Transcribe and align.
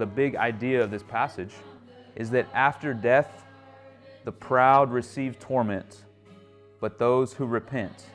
the 0.00 0.06
big 0.06 0.34
idea 0.34 0.82
of 0.82 0.90
this 0.90 1.04
passage, 1.04 1.52
is 2.16 2.30
that 2.30 2.48
after 2.54 2.92
death, 2.92 3.44
the 4.24 4.32
proud 4.32 4.90
receive 4.90 5.38
torment, 5.38 6.04
but 6.80 6.98
those 6.98 7.32
who 7.34 7.46
repent 7.46 8.06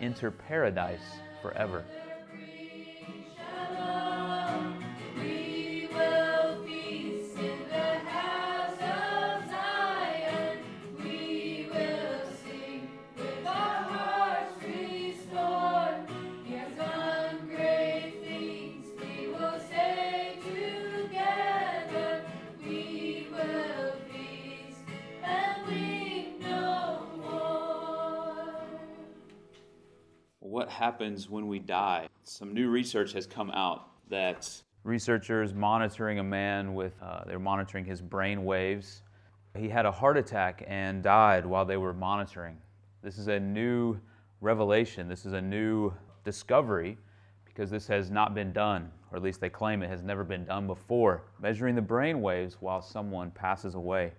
enter 0.00 0.30
paradise 0.30 1.20
forever. 1.40 1.84
Happens 31.10 31.28
when 31.28 31.48
we 31.48 31.58
die. 31.58 32.08
Some 32.22 32.54
new 32.54 32.70
research 32.70 33.12
has 33.14 33.26
come 33.26 33.50
out 33.50 33.88
that 34.10 34.48
researchers 34.84 35.52
monitoring 35.52 36.20
a 36.20 36.22
man 36.22 36.72
with, 36.72 36.92
uh, 37.02 37.24
they're 37.26 37.40
monitoring 37.40 37.84
his 37.84 38.00
brain 38.00 38.44
waves. 38.44 39.02
He 39.58 39.68
had 39.68 39.86
a 39.86 39.90
heart 39.90 40.16
attack 40.16 40.62
and 40.68 41.02
died 41.02 41.44
while 41.44 41.64
they 41.64 41.76
were 41.76 41.92
monitoring. 41.92 42.58
This 43.02 43.18
is 43.18 43.26
a 43.26 43.40
new 43.40 43.98
revelation. 44.40 45.08
This 45.08 45.26
is 45.26 45.32
a 45.32 45.40
new 45.40 45.92
discovery 46.22 46.96
because 47.44 47.70
this 47.70 47.88
has 47.88 48.08
not 48.08 48.32
been 48.32 48.52
done, 48.52 48.88
or 49.10 49.16
at 49.16 49.22
least 49.24 49.40
they 49.40 49.50
claim 49.50 49.82
it 49.82 49.90
has 49.90 50.04
never 50.04 50.22
been 50.22 50.44
done 50.44 50.68
before, 50.68 51.24
measuring 51.42 51.74
the 51.74 51.82
brain 51.82 52.22
waves 52.22 52.58
while 52.60 52.80
someone 52.80 53.32
passes 53.32 53.74
away. 53.74 54.12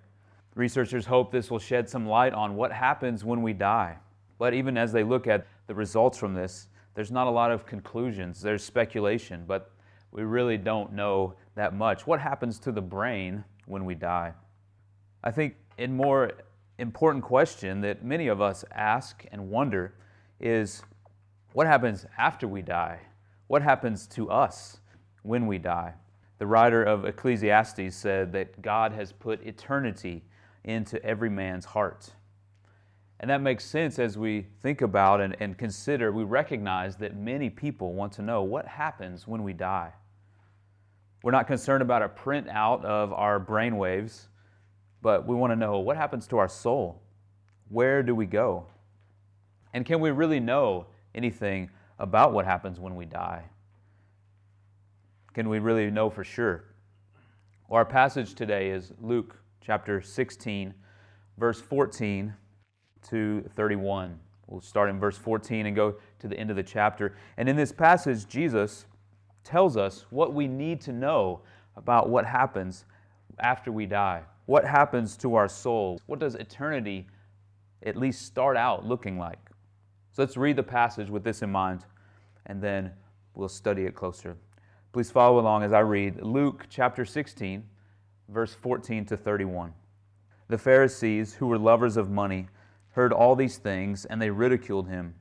Researchers 0.55 1.05
hope 1.05 1.31
this 1.31 1.49
will 1.49 1.59
shed 1.59 1.87
some 1.87 2.05
light 2.05 2.33
on 2.33 2.57
what 2.57 2.73
happens 2.73 3.23
when 3.23 3.41
we 3.41 3.53
die. 3.53 3.97
But 4.37 4.53
even 4.53 4.75
as 4.75 4.91
they 4.91 5.03
look 5.03 5.27
at 5.27 5.47
the 5.67 5.75
results 5.75 6.17
from 6.17 6.33
this, 6.33 6.67
there's 6.93 7.11
not 7.11 7.27
a 7.27 7.31
lot 7.31 7.51
of 7.51 7.65
conclusions. 7.65 8.41
There's 8.41 8.63
speculation, 8.63 9.45
but 9.47 9.71
we 10.11 10.23
really 10.23 10.57
don't 10.57 10.93
know 10.93 11.35
that 11.55 11.73
much. 11.73 12.05
What 12.05 12.19
happens 12.19 12.59
to 12.59 12.71
the 12.71 12.81
brain 12.81 13.43
when 13.65 13.85
we 13.85 13.95
die? 13.95 14.33
I 15.23 15.31
think 15.31 15.55
a 15.77 15.87
more 15.87 16.31
important 16.77 17.23
question 17.23 17.81
that 17.81 18.03
many 18.03 18.27
of 18.27 18.41
us 18.41 18.65
ask 18.71 19.25
and 19.31 19.49
wonder 19.49 19.93
is 20.39 20.83
what 21.53 21.67
happens 21.67 22.05
after 22.17 22.47
we 22.47 22.61
die? 22.61 22.99
What 23.47 23.61
happens 23.61 24.07
to 24.07 24.29
us 24.29 24.79
when 25.23 25.47
we 25.47 25.57
die? 25.57 25.93
The 26.39 26.47
writer 26.47 26.83
of 26.83 27.05
Ecclesiastes 27.05 27.95
said 27.95 28.31
that 28.33 28.61
God 28.61 28.93
has 28.93 29.11
put 29.11 29.45
eternity 29.45 30.23
into 30.63 31.03
every 31.05 31.29
man's 31.29 31.65
heart. 31.65 32.09
And 33.21 33.29
that 33.29 33.39
makes 33.39 33.63
sense 33.63 33.99
as 33.99 34.17
we 34.17 34.47
think 34.63 34.81
about 34.81 35.21
and, 35.21 35.37
and 35.39 35.55
consider, 35.55 36.11
we 36.11 36.23
recognize 36.23 36.95
that 36.97 37.15
many 37.15 37.51
people 37.51 37.93
want 37.93 38.11
to 38.13 38.23
know 38.23 38.41
what 38.41 38.65
happens 38.65 39.27
when 39.27 39.43
we 39.43 39.53
die. 39.53 39.93
We're 41.21 41.31
not 41.31 41.45
concerned 41.45 41.83
about 41.83 42.01
a 42.01 42.09
printout 42.09 42.83
of 42.83 43.13
our 43.13 43.39
brain 43.39 43.77
waves, 43.77 44.27
but 45.03 45.27
we 45.27 45.35
want 45.35 45.51
to 45.51 45.55
know 45.55 45.77
what 45.77 45.97
happens 45.97 46.25
to 46.29 46.39
our 46.39 46.47
soul? 46.47 47.03
Where 47.69 48.01
do 48.01 48.15
we 48.15 48.25
go? 48.25 48.65
And 49.71 49.85
can 49.85 49.99
we 49.99 50.09
really 50.09 50.39
know 50.39 50.87
anything 51.13 51.69
about 51.99 52.33
what 52.33 52.45
happens 52.45 52.79
when 52.79 52.95
we 52.95 53.05
die? 53.05 53.43
Can 55.35 55.47
we 55.47 55.59
really 55.59 55.91
know 55.91 56.09
for 56.09 56.23
sure? 56.23 56.63
Well, 57.67 57.77
our 57.77 57.85
passage 57.85 58.33
today 58.33 58.71
is 58.71 58.93
Luke 58.99 59.37
chapter 59.61 60.01
16, 60.01 60.73
verse 61.37 61.61
14 61.61 62.33
to 63.09 63.41
31. 63.55 64.19
We'll 64.47 64.61
start 64.61 64.89
in 64.89 64.99
verse 64.99 65.17
14 65.17 65.65
and 65.65 65.75
go 65.75 65.95
to 66.19 66.27
the 66.27 66.37
end 66.37 66.49
of 66.49 66.55
the 66.55 66.63
chapter. 66.63 67.15
And 67.37 67.47
in 67.47 67.55
this 67.55 67.71
passage, 67.71 68.27
Jesus 68.27 68.85
tells 69.43 69.77
us 69.77 70.05
what 70.09 70.33
we 70.33 70.47
need 70.47 70.81
to 70.81 70.91
know 70.91 71.41
about 71.75 72.09
what 72.09 72.25
happens 72.25 72.85
after 73.39 73.71
we 73.71 73.85
die. 73.85 74.23
What 74.45 74.65
happens 74.65 75.15
to 75.17 75.35
our 75.35 75.47
soul? 75.47 76.01
What 76.05 76.19
does 76.19 76.35
eternity 76.35 77.07
at 77.83 77.95
least 77.95 78.25
start 78.25 78.57
out 78.57 78.85
looking 78.85 79.17
like? 79.17 79.39
So 80.11 80.21
let's 80.21 80.35
read 80.35 80.57
the 80.57 80.63
passage 80.63 81.09
with 81.09 81.23
this 81.23 81.41
in 81.41 81.49
mind, 81.49 81.85
and 82.45 82.61
then 82.61 82.91
we'll 83.33 83.47
study 83.47 83.85
it 83.85 83.95
closer. 83.95 84.35
Please 84.91 85.09
follow 85.09 85.39
along 85.39 85.63
as 85.63 85.71
I 85.71 85.79
read 85.79 86.21
Luke 86.21 86.65
chapter 86.69 87.05
16, 87.05 87.63
verse 88.27 88.53
14 88.53 89.05
to 89.05 89.15
31. 89.15 89.73
The 90.49 90.57
Pharisees, 90.57 91.33
who 91.33 91.47
were 91.47 91.57
lovers 91.57 91.95
of 91.95 92.09
money, 92.09 92.47
heard 92.91 93.13
all 93.13 93.35
these 93.35 93.57
things, 93.57 94.05
and 94.05 94.21
they 94.21 94.29
ridiculed 94.29 94.87
him. 94.87 95.15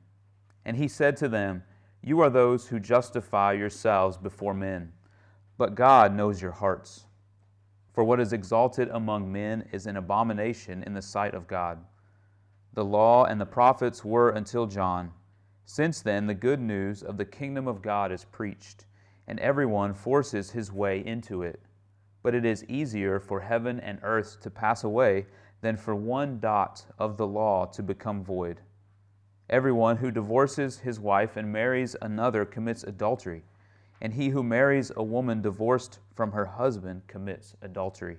And 0.65 0.77
he 0.77 0.87
said 0.87 1.17
to 1.17 1.29
them, 1.29 1.63
You 2.01 2.19
are 2.21 2.29
those 2.29 2.67
who 2.67 2.79
justify 2.79 3.53
yourselves 3.53 4.17
before 4.17 4.53
men, 4.53 4.93
but 5.57 5.75
God 5.75 6.13
knows 6.13 6.41
your 6.41 6.51
hearts. 6.51 7.05
For 7.93 8.03
what 8.03 8.19
is 8.19 8.33
exalted 8.33 8.89
among 8.89 9.31
men 9.31 9.67
is 9.71 9.85
an 9.85 9.97
abomination 9.97 10.83
in 10.83 10.93
the 10.93 11.01
sight 11.01 11.33
of 11.33 11.47
God. 11.47 11.79
The 12.73 12.85
law 12.85 13.25
and 13.25 13.39
the 13.39 13.45
prophets 13.45 14.05
were 14.05 14.29
until 14.29 14.65
John. 14.65 15.11
Since 15.65 16.01
then, 16.01 16.27
the 16.27 16.33
good 16.33 16.59
news 16.59 17.03
of 17.03 17.17
the 17.17 17.25
kingdom 17.25 17.67
of 17.67 17.81
God 17.81 18.11
is 18.11 18.25
preached, 18.25 18.85
and 19.27 19.39
everyone 19.39 19.93
forces 19.93 20.51
his 20.51 20.71
way 20.71 21.05
into 21.05 21.43
it. 21.43 21.61
But 22.23 22.35
it 22.35 22.45
is 22.45 22.65
easier 22.65 23.19
for 23.19 23.41
heaven 23.41 23.79
and 23.79 23.99
earth 24.03 24.39
to 24.41 24.49
pass 24.49 24.83
away 24.83 25.25
than 25.61 25.77
for 25.77 25.95
one 25.95 26.39
dot 26.39 26.85
of 26.99 27.17
the 27.17 27.27
law 27.27 27.65
to 27.67 27.83
become 27.83 28.23
void. 28.23 28.61
Everyone 29.49 29.97
who 29.97 30.11
divorces 30.11 30.79
his 30.79 30.99
wife 30.99 31.37
and 31.37 31.51
marries 31.51 31.95
another 32.01 32.45
commits 32.45 32.83
adultery, 32.83 33.43
and 34.01 34.13
he 34.13 34.29
who 34.29 34.43
marries 34.43 34.91
a 34.95 35.03
woman 35.03 35.41
divorced 35.41 35.99
from 36.15 36.31
her 36.31 36.45
husband 36.45 37.03
commits 37.07 37.55
adultery. 37.61 38.17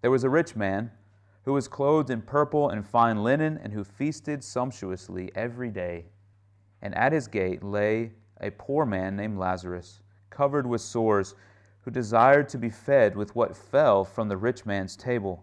There 0.00 0.10
was 0.10 0.24
a 0.24 0.30
rich 0.30 0.56
man 0.56 0.90
who 1.44 1.54
was 1.54 1.68
clothed 1.68 2.10
in 2.10 2.20
purple 2.20 2.68
and 2.68 2.86
fine 2.86 3.22
linen, 3.22 3.58
and 3.62 3.72
who 3.72 3.82
feasted 3.82 4.44
sumptuously 4.44 5.30
every 5.34 5.70
day. 5.70 6.04
And 6.82 6.94
at 6.94 7.12
his 7.12 7.26
gate 7.26 7.62
lay 7.62 8.12
a 8.40 8.50
poor 8.50 8.84
man 8.84 9.16
named 9.16 9.38
Lazarus, 9.38 10.02
covered 10.28 10.66
with 10.66 10.82
sores, 10.82 11.34
who 11.80 11.90
desired 11.90 12.50
to 12.50 12.58
be 12.58 12.68
fed 12.68 13.16
with 13.16 13.34
what 13.34 13.56
fell 13.56 14.04
from 14.04 14.28
the 14.28 14.36
rich 14.36 14.66
man's 14.66 14.94
table. 14.94 15.42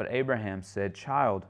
But 0.00 0.14
Abraham 0.14 0.62
said, 0.62 0.94
Child, 0.94 1.44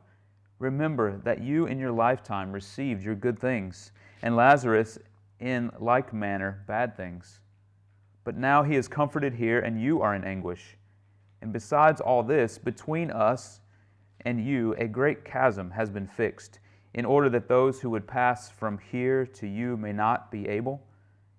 remember 0.58 1.18
that 1.18 1.40
you 1.40 1.66
in 1.66 1.78
your 1.78 1.92
lifetime 1.92 2.50
received 2.50 3.00
your 3.00 3.14
good 3.14 3.38
things, 3.38 3.92
and 4.22 4.34
Lazarus 4.34 4.98
in 5.38 5.70
like 5.78 6.12
manner 6.12 6.64
bad 6.66 6.96
things. 6.96 7.38
But 8.24 8.36
now 8.36 8.64
he 8.64 8.74
is 8.74 8.88
comforted 8.88 9.34
here, 9.34 9.60
and 9.60 9.80
you 9.80 10.02
are 10.02 10.16
in 10.16 10.24
anguish. 10.24 10.76
And 11.40 11.52
besides 11.52 12.00
all 12.00 12.24
this, 12.24 12.58
between 12.58 13.12
us 13.12 13.60
and 14.22 14.44
you 14.44 14.74
a 14.78 14.88
great 14.88 15.24
chasm 15.24 15.70
has 15.70 15.88
been 15.88 16.08
fixed, 16.08 16.58
in 16.92 17.04
order 17.04 17.28
that 17.28 17.46
those 17.46 17.80
who 17.80 17.90
would 17.90 18.08
pass 18.08 18.50
from 18.50 18.78
here 18.78 19.24
to 19.26 19.46
you 19.46 19.76
may 19.76 19.92
not 19.92 20.32
be 20.32 20.48
able, 20.48 20.82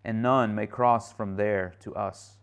and 0.05 0.21
none 0.21 0.55
may 0.55 0.65
cross 0.65 1.11
from 1.11 1.35
there 1.35 1.73
to 1.81 1.93
us. 1.93 2.37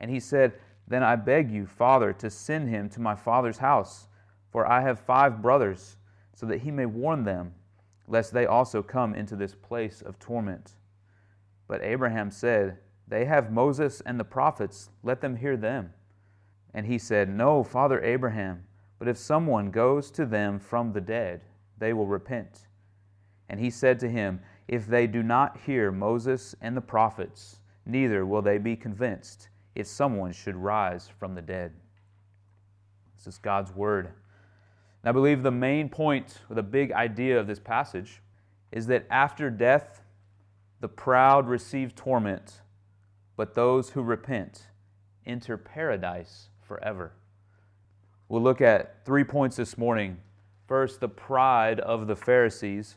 And 0.00 0.10
he 0.10 0.20
said, 0.20 0.52
then 0.92 1.02
I 1.02 1.16
beg 1.16 1.50
you, 1.50 1.66
Father, 1.66 2.12
to 2.14 2.28
send 2.28 2.68
him 2.68 2.90
to 2.90 3.00
my 3.00 3.14
father's 3.14 3.58
house, 3.58 4.08
for 4.50 4.66
I 4.66 4.82
have 4.82 5.00
five 5.00 5.40
brothers, 5.40 5.96
so 6.34 6.44
that 6.46 6.62
he 6.62 6.70
may 6.70 6.86
warn 6.86 7.24
them, 7.24 7.54
lest 8.06 8.34
they 8.34 8.44
also 8.44 8.82
come 8.82 9.14
into 9.14 9.34
this 9.34 9.54
place 9.54 10.02
of 10.02 10.18
torment. 10.18 10.72
But 11.66 11.82
Abraham 11.82 12.30
said, 12.30 12.78
They 13.08 13.24
have 13.24 13.52
Moses 13.52 14.02
and 14.04 14.20
the 14.20 14.24
prophets, 14.24 14.90
let 15.02 15.20
them 15.20 15.36
hear 15.36 15.56
them. 15.56 15.94
And 16.74 16.84
he 16.86 16.98
said, 16.98 17.28
No, 17.28 17.62
Father 17.62 18.02
Abraham, 18.02 18.64
but 18.98 19.08
if 19.08 19.16
someone 19.16 19.70
goes 19.70 20.10
to 20.10 20.26
them 20.26 20.58
from 20.58 20.92
the 20.92 21.00
dead, 21.00 21.42
they 21.78 21.92
will 21.92 22.06
repent. 22.06 22.66
And 23.48 23.60
he 23.60 23.70
said 23.70 23.98
to 24.00 24.10
him, 24.10 24.40
If 24.68 24.86
they 24.86 25.06
do 25.06 25.22
not 25.22 25.60
hear 25.64 25.90
Moses 25.90 26.54
and 26.60 26.76
the 26.76 26.82
prophets, 26.82 27.60
neither 27.86 28.26
will 28.26 28.42
they 28.42 28.58
be 28.58 28.76
convinced 28.76 29.48
if 29.74 29.86
someone 29.86 30.32
should 30.32 30.56
rise 30.56 31.08
from 31.18 31.34
the 31.34 31.42
dead. 31.42 31.72
This 33.16 33.26
is 33.26 33.38
God's 33.38 33.74
word. 33.74 34.06
And 34.06 35.08
I 35.08 35.12
believe 35.12 35.42
the 35.42 35.50
main 35.50 35.88
point, 35.88 36.38
or 36.48 36.56
the 36.56 36.62
big 36.62 36.92
idea 36.92 37.38
of 37.38 37.46
this 37.46 37.60
passage, 37.60 38.20
is 38.70 38.86
that 38.86 39.06
after 39.10 39.50
death, 39.50 40.02
the 40.80 40.88
proud 40.88 41.48
receive 41.48 41.94
torment, 41.94 42.62
but 43.36 43.54
those 43.54 43.90
who 43.90 44.02
repent 44.02 44.66
enter 45.24 45.56
paradise 45.56 46.48
forever. 46.60 47.12
We'll 48.28 48.42
look 48.42 48.60
at 48.60 49.04
three 49.04 49.24
points 49.24 49.56
this 49.56 49.76
morning. 49.76 50.18
First, 50.66 51.00
the 51.00 51.08
pride 51.08 51.80
of 51.80 52.06
the 52.06 52.16
Pharisees, 52.16 52.96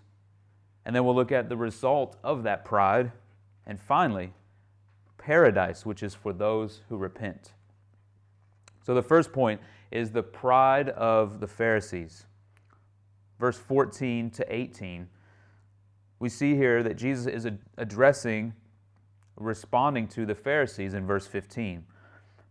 and 0.86 0.95
then 0.95 1.04
we'll 1.04 1.16
look 1.16 1.31
at 1.31 1.50
the 1.50 1.57
result 1.57 2.16
of 2.24 2.44
that 2.44 2.63
pride, 2.63 3.12
and 3.66 3.80
finally, 3.81 4.33
paradise, 5.25 5.88
which 5.88 6.04
is 6.04 6.13
for 6.13 6.31
those 6.31 6.81
who 6.88 6.98
repent. 6.98 7.54
So 8.86 8.94
the 8.94 9.01
first 9.01 9.33
point 9.33 9.60
is 9.89 10.12
the 10.12 10.22
pride 10.22 10.89
of 10.89 11.39
the 11.39 11.48
Pharisees. 11.48 12.25
Verse 13.39 13.57
14 13.57 14.30
to 14.30 14.56
18, 14.56 15.10
we 16.19 16.30
see 16.30 16.56
here 16.56 16.83
that 16.83 16.94
Jesus 16.94 17.25
is 17.25 17.48
addressing, 17.77 18.54
responding 19.36 20.07
to 20.10 20.27
the 20.27 20.36
Pharisees 20.36 20.94
in 20.94 21.07
verse 21.07 21.25
15. 21.25 21.83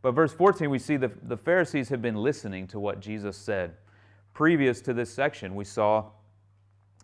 But 0.02 0.12
verse 0.12 0.32
14, 0.32 0.68
we 0.68 0.80
see 0.80 0.96
the, 0.96 1.12
the 1.22 1.36
Pharisees 1.36 1.88
have 1.90 2.02
been 2.02 2.16
listening 2.16 2.66
to 2.68 2.80
what 2.80 3.00
Jesus 3.00 3.36
said. 3.36 3.74
Previous 4.34 4.80
to 4.82 4.92
this 4.92 5.14
section, 5.14 5.54
we 5.54 5.64
saw 5.64 6.06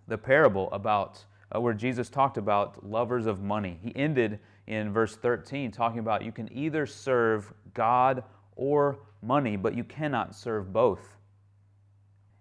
the 0.08 0.18
parable 0.18 0.68
about 0.72 1.24
uh, 1.54 1.60
where 1.60 1.74
Jesus 1.74 2.10
talked 2.10 2.36
about 2.36 2.84
lovers 2.84 3.26
of 3.26 3.40
money. 3.40 3.78
He 3.82 3.94
ended 3.94 4.40
in 4.70 4.92
verse 4.92 5.16
13 5.16 5.72
talking 5.72 5.98
about 5.98 6.24
you 6.24 6.30
can 6.30 6.48
either 6.56 6.86
serve 6.86 7.52
God 7.74 8.22
or 8.54 9.00
money, 9.20 9.56
but 9.56 9.74
you 9.74 9.82
cannot 9.82 10.34
serve 10.34 10.72
both. 10.72 11.16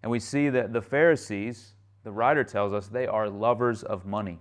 And 0.03 0.11
we 0.11 0.19
see 0.19 0.49
that 0.49 0.71
the 0.71 0.81
Pharisees, 0.81 1.73
the 2.03 2.11
writer 2.11 2.43
tells 2.43 2.71
us, 2.71 2.87
they 2.87 3.07
are 3.07 3.27
lovers 3.27 3.81
of 3.81 4.05
money. 4.05 4.37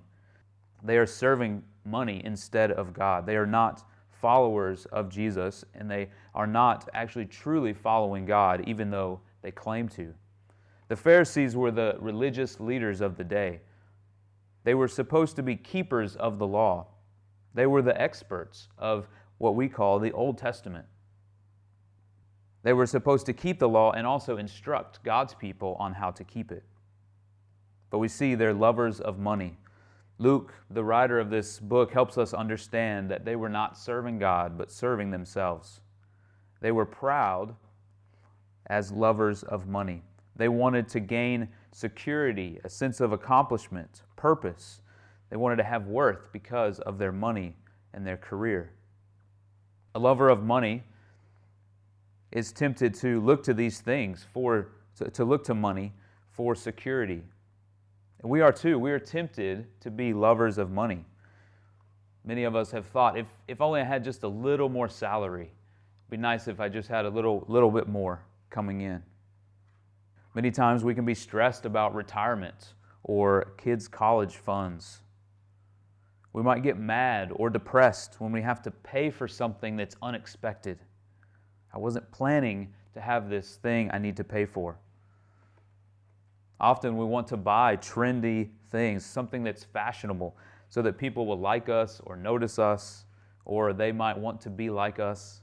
They 0.85 0.99
are 0.99 1.07
serving 1.07 1.63
money 1.87 2.21
instead 2.25 2.73
of 2.73 2.93
God. 2.93 3.25
They 3.25 3.37
are 3.37 3.47
not 3.47 3.85
followers 4.21 4.85
of 4.93 5.09
Jesus, 5.09 5.65
and 5.75 5.91
they 5.91 6.11
are 6.35 6.47
not 6.47 6.89
actually 6.93 7.25
truly 7.25 7.73
following 7.73 8.27
God, 8.27 8.65
even 8.69 8.91
though 8.91 9.21
they 9.41 9.51
claim 9.51 9.89
to. 9.91 10.13
The 10.89 10.97
Pharisees 10.97 11.57
were 11.57 11.71
the 11.71 11.97
religious 12.01 12.61
leaders 12.61 13.01
of 13.01 13.17
the 13.17 13.25
day. 13.25 13.61
They 14.65 14.75
were 14.75 14.89
supposed 14.89 15.37
to 15.37 15.43
be 15.43 15.57
keepers 15.57 16.17
of 16.17 16.39
the 16.39 16.47
law. 16.47 16.89
They 17.59 17.67
were 17.67 17.83
the 17.83 18.01
experts 18.01 18.69
of 18.79 19.09
what 19.39 19.57
we 19.57 19.69
call 19.69 19.99
the 19.99 20.13
Old 20.13 20.39
Testament. 20.39 20.87
They 22.63 22.73
were 22.73 22.87
supposed 22.87 23.27
to 23.27 23.33
keep 23.33 23.59
the 23.59 23.69
law 23.69 23.91
and 23.91 24.07
also 24.07 24.37
instruct 24.37 25.03
God's 25.03 25.35
people 25.35 25.75
on 25.81 25.95
how 25.95 26.13
to 26.13 26.23
keep 26.23 26.53
it. 26.53 26.63
But 27.91 27.99
we 27.99 28.07
see 28.07 28.37
they're 28.37 28.55
lovers 28.55 29.01
of 29.01 29.19
money. 29.19 29.59
Luke, 30.19 30.55
the 30.71 30.85
writer 30.85 31.19
of 31.19 31.31
this 31.31 31.59
book, 31.59 31.91
helps 31.91 32.17
us 32.17 32.33
understand 32.33 33.11
that 33.11 33.25
they 33.25 33.35
were 33.35 33.49
not 33.49 33.77
serving 33.77 34.21
God, 34.21 34.57
but 34.57 34.71
serving 34.71 35.11
themselves. 35.11 35.81
They 36.61 36.71
were 36.71 36.87
proud 36.87 37.57
as 38.69 38.93
lovers 38.93 39.43
of 39.43 39.67
money. 39.67 40.05
They 40.37 40.49
wanted 40.49 40.89
to 40.91 41.01
gain 41.01 41.49
security, 41.73 42.61
a 42.63 42.69
sense 42.69 43.01
of 43.01 43.11
accomplishment, 43.11 44.03
purpose. 44.15 44.81
They 45.31 45.37
wanted 45.37 45.57
to 45.57 45.65
have 45.65 45.87
worth 45.87 46.33
because 46.33 46.79
of 46.81 46.99
their 46.99 47.13
money 47.13 47.57
and 47.93 48.07
their 48.07 48.17
career. 48.17 48.73
A 49.95 49.99
lover 49.99 50.29
of 50.29 50.43
money 50.43 50.85
is 52.33 52.53
tempted 52.53 52.95
to 52.95 53.21
look 53.21 53.43
to 53.45 53.55
these 53.55 53.81
things 53.81 54.27
for 54.33 54.69
to, 55.13 55.25
look 55.25 55.45
to 55.45 55.55
money 55.55 55.93
for 56.31 56.55
security. 56.55 57.23
And 58.21 58.31
we 58.31 58.41
are 58.41 58.53
too. 58.53 58.79
We 58.79 58.91
are 58.91 58.99
tempted 58.99 59.67
to 59.81 59.91
be 59.91 60.13
lovers 60.13 60.59
of 60.59 60.71
money. 60.71 61.05
Many 62.25 62.45
of 62.45 62.57
us 62.57 62.73
have 62.73 62.87
thought, 62.87 63.17
if, 63.17 63.27
if 63.47 63.61
only 63.61 63.81
I 63.81 63.85
had 63.85 64.03
just 64.03 64.25
a 64.25 64.29
little 64.29 64.69
more 64.69 64.89
salary, 64.89 65.45
it'd 65.45 66.11
be 66.11 66.17
nice 66.17 66.49
if 66.49 66.59
I 66.59 66.69
just 66.69 66.89
had 66.89 67.05
a 67.05 67.09
little, 67.09 67.45
little 67.49 67.71
bit 67.71 67.89
more 67.89 68.21
coming 68.51 68.81
in. 68.81 69.03
Many 70.35 70.51
times 70.51 70.85
we 70.85 70.95
can 70.95 71.05
be 71.05 71.15
stressed 71.15 71.65
about 71.65 71.95
retirement 71.95 72.75
or 73.05 73.53
kids' 73.57 73.89
college 73.89 74.37
funds. 74.37 75.01
We 76.33 76.43
might 76.43 76.63
get 76.63 76.79
mad 76.79 77.33
or 77.35 77.51
depressed 77.51 78.17
when 78.21 78.33
we 78.33 78.43
have 78.43 78.63
to 78.63 78.71
pay 78.71 79.11
for 79.11 79.27
something 79.27 79.77
that's 79.77 79.97
unexpected. 80.03 80.79
I 81.73 81.79
wasn't 81.79 82.11
planning 82.13 82.73
to 82.95 83.01
have 83.01 83.29
this 83.31 83.57
thing 83.57 83.91
I 83.93 83.99
need 83.99 84.17
to 84.17 84.25
pay 84.25 84.45
for. 84.45 84.79
Often 86.61 86.97
we 86.97 87.05
want 87.05 87.29
to 87.29 87.37
buy 87.37 87.77
trendy 87.77 88.51
things, 88.71 89.05
something 89.05 89.43
that's 89.43 89.65
fashionable, 89.65 90.37
so 90.69 90.83
that 90.83 90.99
people 90.99 91.27
will 91.27 91.39
like 91.39 91.69
us 91.69 92.01
or 92.05 92.17
notice 92.17 92.59
us, 92.59 93.05
or 93.45 93.73
they 93.73 93.93
might 93.93 94.19
want 94.19 94.41
to 94.43 94.51
be 94.51 94.69
like 94.69 94.99
us. 94.99 95.43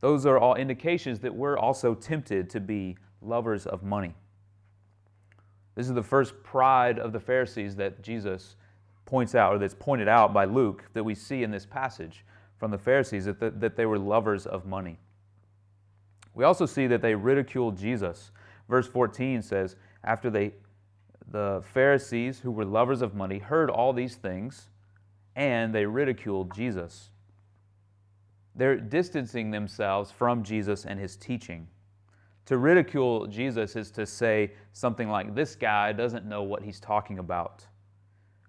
Those 0.00 0.26
are 0.26 0.38
all 0.38 0.54
indications 0.54 1.20
that 1.20 1.34
we're 1.34 1.56
also 1.56 1.94
tempted 1.94 2.50
to 2.50 2.60
be 2.60 2.96
lovers 3.22 3.66
of 3.66 3.82
money. 3.82 4.14
This 5.74 5.88
is 5.88 5.94
the 5.94 6.02
first 6.02 6.42
pride 6.42 6.98
of 6.98 7.12
the 7.12 7.20
Pharisees 7.20 7.76
that 7.76 8.02
Jesus 8.02 8.56
points 9.06 9.34
out, 9.34 9.54
or 9.54 9.58
that's 9.58 9.74
pointed 9.74 10.08
out 10.08 10.34
by 10.34 10.44
Luke, 10.44 10.84
that 10.92 11.04
we 11.04 11.14
see 11.14 11.42
in 11.42 11.50
this 11.50 11.64
passage 11.64 12.24
from 12.58 12.70
the 12.70 12.78
Pharisees 12.78 13.24
that, 13.24 13.40
the, 13.40 13.50
that 13.50 13.76
they 13.76 13.86
were 13.86 13.98
lovers 13.98 14.46
of 14.46 14.66
money. 14.66 14.98
We 16.34 16.44
also 16.44 16.66
see 16.66 16.86
that 16.88 17.00
they 17.00 17.14
ridiculed 17.14 17.78
Jesus. 17.78 18.30
Verse 18.68 18.86
14 18.86 19.40
says, 19.40 19.76
After 20.04 20.28
they, 20.28 20.52
the 21.30 21.62
Pharisees, 21.72 22.40
who 22.40 22.50
were 22.50 22.64
lovers 22.64 23.00
of 23.00 23.14
money, 23.14 23.38
heard 23.38 23.70
all 23.70 23.92
these 23.92 24.16
things, 24.16 24.68
and 25.34 25.74
they 25.74 25.86
ridiculed 25.86 26.54
Jesus. 26.54 27.10
They're 28.54 28.76
distancing 28.76 29.50
themselves 29.50 30.10
from 30.10 30.42
Jesus 30.42 30.84
and 30.84 30.98
his 30.98 31.16
teaching. 31.16 31.68
To 32.46 32.58
ridicule 32.58 33.26
Jesus 33.26 33.76
is 33.76 33.90
to 33.92 34.06
say 34.06 34.52
something 34.72 35.08
like, 35.08 35.34
This 35.34 35.56
guy 35.56 35.92
doesn't 35.92 36.26
know 36.26 36.42
what 36.42 36.62
he's 36.62 36.80
talking 36.80 37.18
about. 37.18 37.66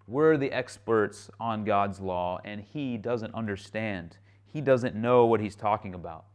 We're 0.09 0.37
the 0.37 0.53
experts 0.53 1.29
on 1.37 1.65
God's 1.65 1.99
law, 1.99 2.39
and 2.45 2.61
he 2.61 2.95
doesn't 2.95 3.35
understand. 3.35 4.15
He 4.45 4.61
doesn't 4.61 4.95
know 4.95 5.25
what 5.25 5.41
he's 5.41 5.55
talking 5.55 5.93
about. 5.93 6.27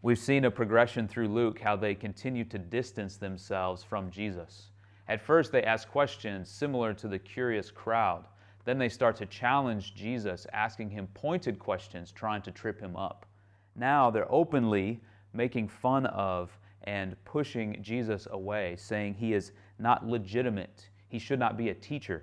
We've 0.00 0.16
seen 0.16 0.44
a 0.44 0.50
progression 0.50 1.08
through 1.08 1.26
Luke 1.26 1.58
how 1.58 1.74
they 1.74 1.96
continue 1.96 2.44
to 2.44 2.58
distance 2.58 3.16
themselves 3.16 3.82
from 3.82 4.12
Jesus. 4.12 4.70
At 5.08 5.20
first, 5.20 5.50
they 5.50 5.64
ask 5.64 5.88
questions 5.88 6.48
similar 6.48 6.94
to 6.94 7.08
the 7.08 7.18
curious 7.18 7.68
crowd. 7.68 8.26
Then 8.64 8.78
they 8.78 8.88
start 8.88 9.16
to 9.16 9.26
challenge 9.26 9.96
Jesus, 9.96 10.46
asking 10.52 10.90
him 10.90 11.08
pointed 11.14 11.58
questions, 11.58 12.12
trying 12.12 12.42
to 12.42 12.52
trip 12.52 12.80
him 12.80 12.94
up. 12.94 13.26
Now 13.74 14.08
they're 14.08 14.30
openly 14.30 15.00
making 15.32 15.66
fun 15.66 16.06
of 16.06 16.56
and 16.84 17.16
pushing 17.24 17.82
Jesus 17.82 18.28
away, 18.30 18.76
saying 18.78 19.14
he 19.14 19.32
is 19.32 19.50
not 19.80 20.06
legitimate. 20.06 20.88
He 21.08 21.18
should 21.18 21.40
not 21.40 21.56
be 21.56 21.70
a 21.70 21.74
teacher. 21.74 22.22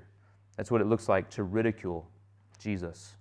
That's 0.58 0.72
what 0.72 0.82
it 0.82 0.88
looks 0.88 1.10
like 1.10 1.30
to 1.32 1.44
ridicule 1.44 2.10
Jesus. 2.60 3.16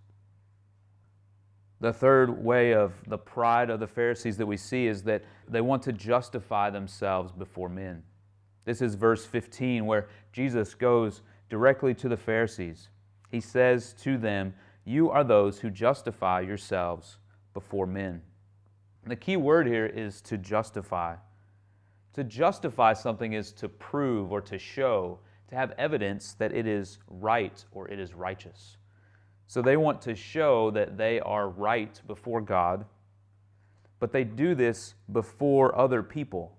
The 1.81 1.93
third 1.93 2.45
way 2.45 2.75
of 2.75 2.93
the 3.07 3.17
pride 3.17 3.71
of 3.71 3.81
the 3.81 3.87
Pharisees 3.87 4.37
that 4.37 4.47
we 4.47 4.59
see 4.59 4.87
is 4.87 5.03
that 5.05 5.25
they 5.49 5.63
want 5.63 5.83
to 5.85 5.93
justify 5.93 6.69
themselves 6.69 7.33
before 7.33 7.71
men. 7.71 8.03
This 8.67 8.83
is 8.83 8.95
verse 8.95 9.25
15, 9.25 9.87
where 9.87 10.09
Jesus 10.33 10.75
goes 10.75 11.23
directly 11.49 11.95
to 11.95 12.09
the 12.09 12.17
Pharisees. 12.17 12.91
He 13.31 13.41
says 13.41 13.95
to 14.03 14.19
them, 14.19 14.55
You 14.85 15.11
are 15.11 15.25
those 15.25 15.59
who 15.59 15.71
justify 15.71 16.41
yourselves 16.41 17.17
before 17.55 17.87
men. 17.87 18.21
The 19.07 19.17
key 19.17 19.39
word 19.39 19.67
here 19.67 19.87
is 19.87 20.21
to 20.23 20.37
justify. 20.37 21.17
To 22.13 22.25
justify 22.25 22.93
something 22.93 23.33
is 23.33 23.53
to 23.53 23.69
prove 23.69 24.31
or 24.33 24.43
to 24.43 24.59
show 24.59 25.21
to 25.51 25.57
have 25.57 25.73
evidence 25.79 26.35
that 26.35 26.53
it 26.53 26.67
is 26.67 26.99
right 27.09 27.65
or 27.73 27.89
it 27.89 27.99
is 27.99 28.15
righteous. 28.15 28.79
So 29.47 29.61
they 29.61 29.77
want 29.77 30.01
to 30.03 30.15
show 30.15 30.71
that 30.71 30.97
they 30.97 31.19
are 31.21 31.49
right 31.49 32.01
before 32.07 32.41
God, 32.41 32.85
but 33.99 34.13
they 34.13 34.23
do 34.23 34.55
this 34.55 34.95
before 35.13 35.77
other 35.77 36.03
people. 36.03 36.57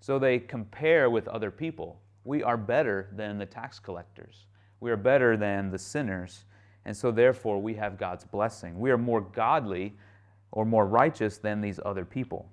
So 0.00 0.18
they 0.18 0.40
compare 0.40 1.08
with 1.08 1.28
other 1.28 1.50
people. 1.50 2.00
We 2.24 2.42
are 2.42 2.56
better 2.56 3.08
than 3.14 3.38
the 3.38 3.46
tax 3.46 3.78
collectors, 3.78 4.46
we 4.80 4.90
are 4.90 4.96
better 4.96 5.36
than 5.36 5.70
the 5.70 5.78
sinners, 5.78 6.44
and 6.84 6.96
so 6.96 7.10
therefore 7.10 7.62
we 7.62 7.74
have 7.74 7.98
God's 7.98 8.24
blessing. 8.24 8.78
We 8.78 8.90
are 8.90 8.98
more 8.98 9.20
godly 9.20 9.96
or 10.50 10.64
more 10.64 10.86
righteous 10.86 11.38
than 11.38 11.60
these 11.60 11.80
other 11.84 12.04
people. 12.04 12.50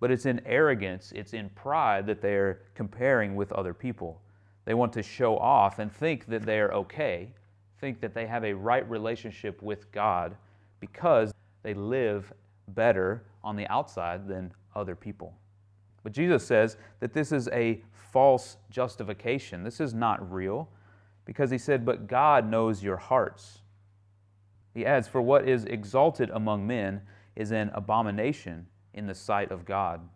But 0.00 0.10
it's 0.10 0.26
in 0.26 0.40
arrogance, 0.46 1.12
it's 1.14 1.34
in 1.34 1.50
pride 1.50 2.06
that 2.06 2.22
they're 2.22 2.62
comparing 2.74 3.36
with 3.36 3.52
other 3.52 3.74
people. 3.74 4.22
They 4.68 4.74
want 4.74 4.92
to 4.92 5.02
show 5.02 5.38
off 5.38 5.78
and 5.78 5.90
think 5.90 6.26
that 6.26 6.42
they 6.42 6.60
are 6.60 6.74
okay, 6.74 7.32
think 7.80 8.02
that 8.02 8.12
they 8.12 8.26
have 8.26 8.44
a 8.44 8.52
right 8.52 8.86
relationship 8.90 9.62
with 9.62 9.90
God 9.92 10.36
because 10.78 11.32
they 11.62 11.72
live 11.72 12.30
better 12.74 13.22
on 13.42 13.56
the 13.56 13.66
outside 13.68 14.28
than 14.28 14.52
other 14.76 14.94
people. 14.94 15.32
But 16.02 16.12
Jesus 16.12 16.46
says 16.46 16.76
that 17.00 17.14
this 17.14 17.32
is 17.32 17.48
a 17.48 17.80
false 18.12 18.58
justification. 18.68 19.64
This 19.64 19.80
is 19.80 19.94
not 19.94 20.30
real 20.30 20.68
because 21.24 21.50
he 21.50 21.56
said, 21.56 21.86
But 21.86 22.06
God 22.06 22.46
knows 22.46 22.82
your 22.82 22.98
hearts. 22.98 23.60
He 24.74 24.84
adds, 24.84 25.08
For 25.08 25.22
what 25.22 25.48
is 25.48 25.64
exalted 25.64 26.28
among 26.28 26.66
men 26.66 27.00
is 27.36 27.52
an 27.52 27.70
abomination 27.72 28.66
in 28.92 29.06
the 29.06 29.14
sight 29.14 29.50
of 29.50 29.64
God. 29.64 30.06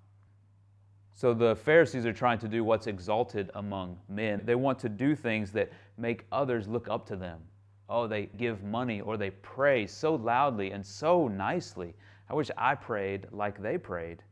So 1.14 1.34
the 1.34 1.56
Pharisees 1.56 2.06
are 2.06 2.12
trying 2.12 2.38
to 2.38 2.48
do 2.48 2.64
what's 2.64 2.86
exalted 2.86 3.50
among 3.54 3.98
men. 4.08 4.42
They 4.44 4.54
want 4.54 4.78
to 4.80 4.88
do 4.88 5.14
things 5.14 5.52
that 5.52 5.70
make 5.98 6.24
others 6.32 6.66
look 6.68 6.88
up 6.88 7.06
to 7.08 7.16
them. 7.16 7.40
Oh, 7.88 8.06
they 8.06 8.26
give 8.38 8.64
money 8.64 9.00
or 9.00 9.16
they 9.16 9.30
pray 9.30 9.86
so 9.86 10.14
loudly 10.14 10.70
and 10.70 10.84
so 10.84 11.28
nicely. 11.28 11.94
I 12.30 12.34
wish 12.34 12.50
I 12.56 12.74
prayed 12.74 13.26
like 13.30 13.60
they 13.60 13.76
prayed. 13.76 14.22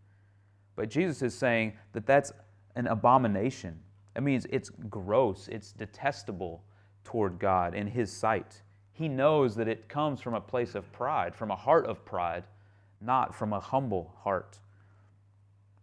But 0.76 0.88
Jesus 0.88 1.20
is 1.20 1.34
saying 1.34 1.74
that 1.92 2.06
that's 2.06 2.32
an 2.76 2.86
abomination. 2.86 3.78
That 4.14 4.22
means 4.22 4.46
it's 4.48 4.70
gross, 4.88 5.48
it's 5.48 5.72
detestable 5.72 6.64
toward 7.04 7.38
God 7.38 7.74
in 7.74 7.86
His 7.86 8.10
sight. 8.10 8.62
He 8.92 9.08
knows 9.08 9.54
that 9.56 9.68
it 9.68 9.88
comes 9.88 10.20
from 10.20 10.34
a 10.34 10.40
place 10.40 10.74
of 10.74 10.90
pride, 10.92 11.34
from 11.34 11.50
a 11.50 11.56
heart 11.56 11.86
of 11.86 12.04
pride, 12.04 12.44
not 13.00 13.34
from 13.34 13.52
a 13.52 13.60
humble 13.60 14.14
heart. 14.22 14.58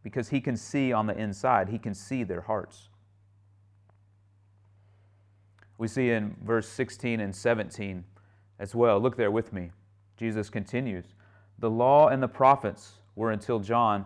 Because 0.08 0.30
He 0.30 0.40
can 0.40 0.56
see 0.56 0.94
on 0.94 1.06
the 1.06 1.18
inside, 1.18 1.68
He 1.68 1.78
can 1.78 1.94
see 1.94 2.24
their 2.24 2.40
hearts. 2.40 2.88
We 5.78 5.90
see 5.90 6.12
in 6.12 6.34
verse 6.46 6.70
16 6.70 7.20
and 7.20 7.36
17 7.36 8.06
as 8.58 8.74
well. 8.74 9.02
Look 9.02 9.18
there 9.18 9.32
with 9.32 9.52
me. 9.52 9.72
Jesus 10.16 10.50
continues 10.50 11.08
The 11.60 11.70
law 11.70 12.08
and 12.08 12.24
the 12.24 12.30
prophets 12.30 12.94
were 13.16 13.32
until 13.32 13.60
John, 13.60 14.06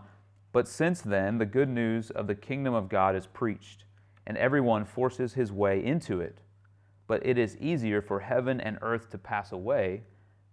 but 0.52 0.68
since 0.68 1.02
then 1.02 1.38
the 1.38 1.46
good 1.46 1.70
news 1.70 2.10
of 2.10 2.26
the 2.26 2.34
kingdom 2.34 2.74
of 2.74 2.90
God 2.90 3.16
is 3.16 3.28
preached, 3.28 3.86
and 4.26 4.36
everyone 4.40 4.86
forces 4.86 5.36
his 5.36 5.52
way 5.52 5.86
into 5.86 6.20
it. 6.20 6.40
But 7.06 7.24
it 7.24 7.38
is 7.38 7.58
easier 7.58 8.02
for 8.02 8.22
heaven 8.22 8.60
and 8.60 8.80
earth 8.82 9.12
to 9.12 9.20
pass 9.20 9.52
away 9.52 10.02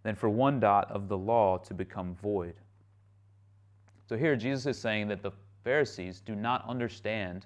than 0.03 0.15
for 0.15 0.29
one 0.29 0.61
dot 0.61 0.91
of 0.91 1.09
the 1.09 1.17
law 1.17 1.57
to 1.57 1.73
become 1.73 2.15
void. 2.17 2.57
So 4.09 4.17
here 4.17 4.37
Jesus 4.37 4.65
is 4.65 4.81
saying 4.81 5.09
that 5.09 5.23
the 5.23 5.33
Pharisees 5.65 6.21
do 6.21 6.35
not 6.35 6.67
understand 6.67 7.45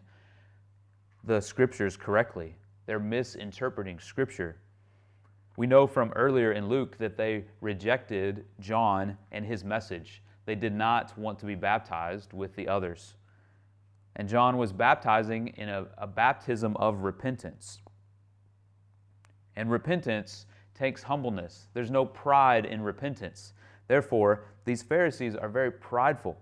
the 1.25 1.41
scriptures 1.41 1.97
correctly. 1.97 2.57
They're 2.87 3.01
misinterpreting 3.01 3.99
Scripture. 3.99 4.59
We 5.57 5.67
know 5.67 5.87
from 5.89 6.13
earlier 6.15 6.53
in 6.53 6.69
Luke 6.69 6.97
that 6.99 7.17
they 7.17 7.45
rejected 7.61 8.45
John 8.61 9.17
and 9.33 9.45
his 9.45 9.65
message. 9.65 10.23
They 10.47 10.55
did 10.55 10.73
not 10.73 11.17
want 11.19 11.39
to 11.41 11.47
be 11.47 11.55
baptized 11.57 12.33
with 12.33 12.55
the 12.55 12.69
others. 12.69 13.15
And 14.15 14.29
John 14.29 14.57
was 14.57 14.73
baptizing 14.73 15.49
in 15.57 15.69
a, 15.69 15.87
a 15.99 16.07
baptism 16.07 16.77
of 16.77 17.03
repentance. 17.03 17.81
And 19.57 19.71
repentance 19.71 20.47
takes 20.75 21.03
humbleness. 21.03 21.69
There's 21.75 21.91
no 21.91 22.05
pride 22.05 22.67
in 22.67 22.83
repentance. 22.83 23.53
Therefore, 23.89 24.45
these 24.65 24.83
Pharisees 24.83 25.35
are 25.35 25.49
very 25.49 25.71
prideful. 25.71 26.39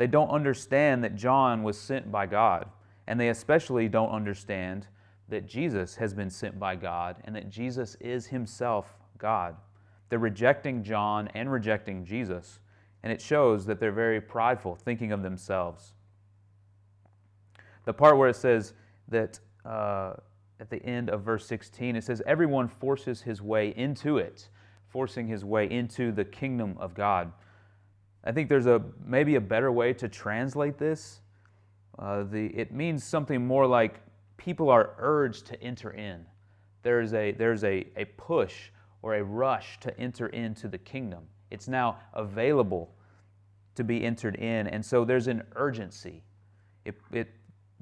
They 0.00 0.06
don't 0.06 0.30
understand 0.30 1.04
that 1.04 1.14
John 1.14 1.62
was 1.62 1.78
sent 1.78 2.10
by 2.10 2.24
God, 2.24 2.70
and 3.06 3.20
they 3.20 3.28
especially 3.28 3.86
don't 3.86 4.08
understand 4.08 4.86
that 5.28 5.46
Jesus 5.46 5.96
has 5.96 6.14
been 6.14 6.30
sent 6.30 6.58
by 6.58 6.76
God 6.76 7.16
and 7.24 7.36
that 7.36 7.50
Jesus 7.50 7.98
is 8.00 8.24
himself 8.24 8.96
God. 9.18 9.56
They're 10.08 10.18
rejecting 10.18 10.82
John 10.82 11.28
and 11.34 11.52
rejecting 11.52 12.06
Jesus, 12.06 12.60
and 13.02 13.12
it 13.12 13.20
shows 13.20 13.66
that 13.66 13.78
they're 13.78 13.92
very 13.92 14.22
prideful, 14.22 14.74
thinking 14.74 15.12
of 15.12 15.22
themselves. 15.22 15.92
The 17.84 17.92
part 17.92 18.16
where 18.16 18.30
it 18.30 18.36
says 18.36 18.72
that 19.08 19.38
uh, 19.66 20.14
at 20.60 20.70
the 20.70 20.82
end 20.82 21.10
of 21.10 21.24
verse 21.24 21.44
16, 21.44 21.94
it 21.94 22.04
says, 22.04 22.22
Everyone 22.24 22.68
forces 22.68 23.20
his 23.20 23.42
way 23.42 23.74
into 23.76 24.16
it, 24.16 24.48
forcing 24.88 25.26
his 25.26 25.44
way 25.44 25.70
into 25.70 26.10
the 26.10 26.24
kingdom 26.24 26.76
of 26.80 26.94
God. 26.94 27.32
I 28.24 28.32
think 28.32 28.48
there's 28.48 28.66
a 28.66 28.82
maybe 29.04 29.36
a 29.36 29.40
better 29.40 29.72
way 29.72 29.92
to 29.94 30.08
translate 30.08 30.78
this. 30.78 31.20
Uh, 31.98 32.24
the, 32.24 32.46
it 32.46 32.72
means 32.72 33.04
something 33.04 33.46
more 33.46 33.66
like 33.66 34.00
people 34.36 34.70
are 34.70 34.94
urged 34.98 35.46
to 35.46 35.62
enter 35.62 35.90
in. 35.90 36.24
There's 36.82 37.12
a, 37.12 37.32
there's 37.32 37.64
a, 37.64 37.86
a 37.96 38.06
push 38.16 38.70
or 39.02 39.14
a 39.16 39.22
rush 39.22 39.78
to 39.80 39.98
enter 39.98 40.28
into 40.28 40.68
the 40.68 40.78
kingdom. 40.78 41.24
It's 41.50 41.68
now 41.68 41.98
available 42.14 42.94
to 43.74 43.84
be 43.84 44.04
entered 44.04 44.36
in. 44.36 44.66
And 44.66 44.84
so 44.84 45.04
there's 45.04 45.26
an 45.26 45.42
urgency. 45.56 46.22
It, 46.84 46.96
it, 47.12 47.28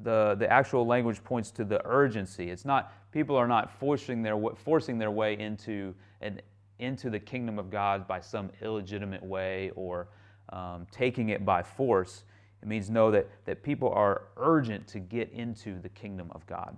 the, 0.02 0.37
the 0.38 0.50
actual 0.50 0.87
language 0.87 1.23
points 1.23 1.50
to 1.52 1.64
the 1.64 1.85
urgency. 1.85 2.50
It's 2.50 2.64
not, 2.64 2.92
people 3.12 3.37
are 3.37 3.49
not 3.49 3.71
forcing 3.78 4.23
their, 4.23 4.37
forcing 4.57 4.99
their 4.99 5.11
way 5.11 5.38
into, 5.38 5.95
an, 6.21 6.40
into 6.78 7.11
the 7.11 7.18
kingdom 7.18 7.59
of 7.59 7.71
God 7.71 8.07
by 8.07 8.21
some 8.21 8.50
illegitimate 8.62 9.23
way 9.23 9.71
or 9.75 10.09
um, 10.50 10.87
taking 10.90 11.28
it 11.28 11.45
by 11.45 11.62
force. 11.62 12.25
It 12.62 12.69
means 12.69 12.90
know 12.90 13.11
that, 13.11 13.28
that 13.45 13.62
people 13.62 13.90
are 13.90 14.23
urgent 14.37 14.87
to 14.88 14.99
get 14.99 15.31
into 15.33 15.81
the 15.81 15.88
kingdom 15.88 16.31
of 16.33 16.47
God. 16.47 16.76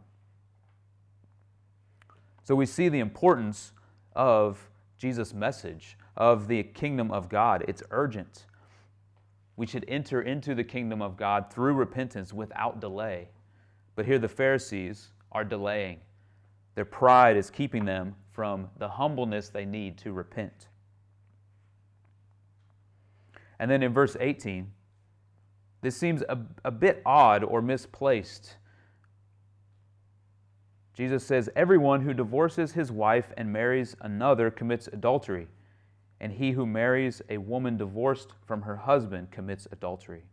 So 2.42 2.54
we 2.54 2.66
see 2.66 2.88
the 2.88 3.00
importance 3.00 3.72
of 4.14 4.68
Jesus' 4.98 5.32
message, 5.32 5.96
of 6.16 6.48
the 6.48 6.62
kingdom 6.62 7.10
of 7.10 7.28
God. 7.28 7.64
It's 7.68 7.82
urgent. 7.90 8.46
We 9.56 9.66
should 9.66 9.84
enter 9.88 10.22
into 10.22 10.54
the 10.54 10.64
kingdom 10.64 11.00
of 11.00 11.16
God 11.16 11.52
through 11.52 11.74
repentance 11.74 12.32
without 12.32 12.80
delay. 12.80 13.28
But 13.94 14.06
here 14.06 14.18
the 14.18 14.28
Pharisees 14.28 15.08
are 15.32 15.44
delaying. 15.44 16.00
Their 16.74 16.84
pride 16.84 17.36
is 17.36 17.50
keeping 17.50 17.84
them 17.84 18.14
from 18.32 18.70
the 18.78 18.88
humbleness 18.88 19.48
they 19.48 19.64
need 19.64 19.98
to 19.98 20.12
repent. 20.12 20.68
And 23.60 23.70
then 23.70 23.82
in 23.82 23.92
verse 23.92 24.16
18, 24.18 24.72
this 25.82 25.94
seems 25.94 26.22
a, 26.22 26.38
a 26.64 26.70
bit 26.70 27.02
odd 27.04 27.44
or 27.44 27.60
misplaced. 27.60 28.56
Jesus 30.94 31.24
says, 31.24 31.50
Everyone 31.54 32.00
who 32.00 32.14
divorces 32.14 32.72
his 32.72 32.90
wife 32.90 33.32
and 33.36 33.52
marries 33.52 33.94
another 34.00 34.50
commits 34.50 34.88
adultery, 34.88 35.46
and 36.20 36.32
he 36.32 36.52
who 36.52 36.64
marries 36.64 37.20
a 37.28 37.36
woman 37.36 37.76
divorced 37.76 38.30
from 38.46 38.62
her 38.62 38.76
husband 38.76 39.30
commits 39.30 39.68
adultery. 39.70 40.24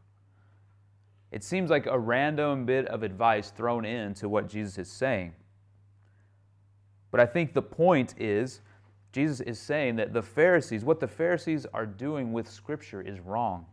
It 1.29 1.43
seems 1.43 1.69
like 1.69 1.85
a 1.85 1.99
random 1.99 2.65
bit 2.65 2.87
of 2.87 3.03
advice 3.03 3.51
thrown 3.51 3.83
into 3.83 4.29
what 4.29 4.47
Jesus 4.47 4.77
is 4.77 4.89
saying. 4.89 5.33
But 7.11 7.19
I 7.19 7.25
think 7.25 7.53
the 7.53 7.61
point 7.61 8.15
is, 8.17 8.61
Jesus 9.17 9.41
is 9.41 9.59
saying 9.59 9.95
that 9.95 10.13
the 10.13 10.21
Pharisees, 10.21 10.85
what 10.85 10.99
the 10.99 11.07
Pharisees 11.07 11.65
are 11.73 11.87
doing 11.87 12.33
with 12.33 12.47
Scripture 12.47 13.01
is 13.01 13.19
wrong. 13.19 13.65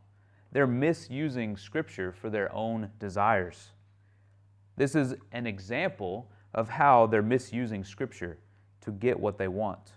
They're 0.53 0.67
misusing 0.67 1.59
Scripture 1.59 2.13
for 2.13 2.31
their 2.31 2.51
own 2.51 2.91
desires. 2.99 3.73
This 4.79 4.95
is 4.95 5.15
an 5.33 5.47
example 5.47 6.31
of 6.55 6.71
how 6.71 7.07
they're 7.09 7.21
misusing 7.21 7.85
Scripture 7.85 8.39
to 8.81 8.91
get 8.91 9.21
what 9.21 9.37
they 9.37 9.49
want. 9.49 9.93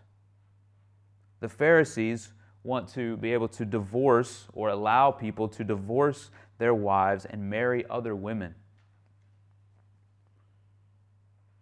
The 1.40 1.48
Pharisees 1.48 2.34
want 2.66 2.90
to 2.90 3.16
be 3.16 3.32
able 3.32 3.48
to 3.48 3.64
divorce 3.64 4.48
or 4.52 4.68
allow 4.68 5.12
people 5.12 5.48
to 5.48 5.64
divorce 5.64 6.30
their 6.58 6.74
wives 6.74 7.24
and 7.24 7.50
marry 7.50 7.86
other 7.90 8.18
women. 8.18 8.54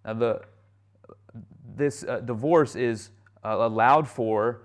Now, 0.03 0.13
the, 0.13 0.41
this 1.75 2.03
uh, 2.03 2.21
divorce 2.21 2.75
is 2.75 3.11
uh, 3.45 3.57
allowed 3.59 4.07
for, 4.07 4.63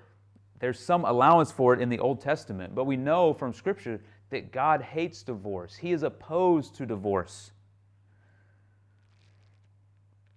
there's 0.58 0.78
some 0.78 1.04
allowance 1.04 1.52
for 1.52 1.74
it 1.74 1.80
in 1.80 1.88
the 1.88 1.98
Old 1.98 2.20
Testament, 2.20 2.74
but 2.74 2.84
we 2.84 2.96
know 2.96 3.34
from 3.34 3.52
Scripture 3.52 4.00
that 4.30 4.52
God 4.52 4.80
hates 4.80 5.22
divorce, 5.22 5.76
He 5.76 5.92
is 5.92 6.02
opposed 6.02 6.74
to 6.76 6.86
divorce. 6.86 7.52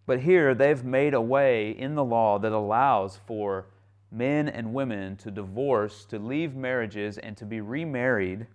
But 0.05 0.19
here 0.19 0.53
they've 0.53 0.83
made 0.83 1.13
a 1.13 1.21
way 1.21 1.71
in 1.71 1.95
the 1.95 2.03
law 2.03 2.37
that 2.39 2.51
allows 2.51 3.19
for 3.25 3.67
men 4.11 4.49
and 4.49 4.73
women 4.73 5.15
to 5.17 5.31
divorce, 5.31 6.05
to 6.05 6.19
leave 6.19 6.55
marriages, 6.55 7.17
and 7.17 7.37
to 7.37 7.45
be 7.45 7.61
remarried 7.61 8.47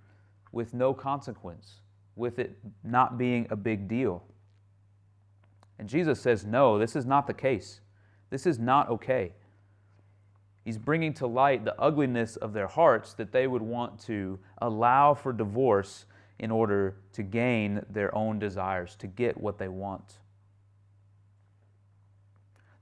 with 0.53 0.75
no 0.75 0.93
consequence, 0.93 1.81
with 2.17 2.39
it 2.39 2.59
not 2.85 3.17
being 3.17 3.47
a 3.51 3.57
big 3.57 3.89
deal. 3.89 4.23
And 5.79 5.89
Jesus 5.89 6.21
says, 6.21 6.45
no, 6.45 6.79
this 6.79 6.95
is 6.95 7.07
not 7.07 7.27
the 7.27 7.35
case. 7.35 7.81
This 8.31 8.47
is 8.47 8.59
not 8.59 8.91
okay. 8.91 9.33
He's 10.69 10.77
bringing 10.77 11.15
to 11.15 11.27
light 11.27 11.65
the 11.65 11.81
ugliness 11.81 12.37
of 12.37 12.53
their 12.53 12.67
hearts 12.67 13.15
that 13.15 13.33
they 13.33 13.47
would 13.47 13.63
want 13.63 13.99
to 14.01 14.39
allow 14.59 15.15
for 15.15 15.33
divorce 15.33 16.05
in 16.39 16.51
order 16.51 16.97
to 17.15 17.23
gain 17.23 17.83
their 17.89 18.15
own 18.15 18.39
desires, 18.39 18.95
to 18.97 19.07
get 19.07 19.41
what 19.41 19.57
they 19.57 19.69
want. 19.69 20.19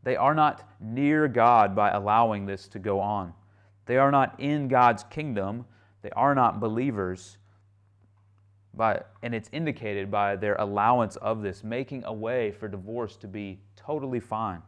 They 0.03 0.17
are 0.17 0.35
not 0.35 0.69
near 0.81 1.29
God 1.29 1.77
by 1.77 1.91
allowing 1.91 2.45
this 2.45 2.67
to 2.71 2.81
go 2.81 2.99
on. 2.99 3.33
They 3.85 3.99
are 3.99 4.11
not 4.11 4.41
in 4.41 4.67
God's 4.67 5.05
kingdom, 5.05 5.65
they 6.03 6.11
are 6.11 6.35
not 6.35 6.59
believers. 6.59 7.39
By, 8.75 9.05
and 9.23 9.33
it's 9.33 9.49
indicated 9.53 10.11
by 10.11 10.35
their 10.35 10.57
allowance 10.57 11.15
of 11.15 11.41
this, 11.41 11.63
making 11.63 12.03
a 12.05 12.13
way 12.13 12.51
for 12.51 12.67
divorce 12.67 13.15
to 13.19 13.29
be 13.29 13.61
totally 13.77 14.19
fine. 14.19 14.63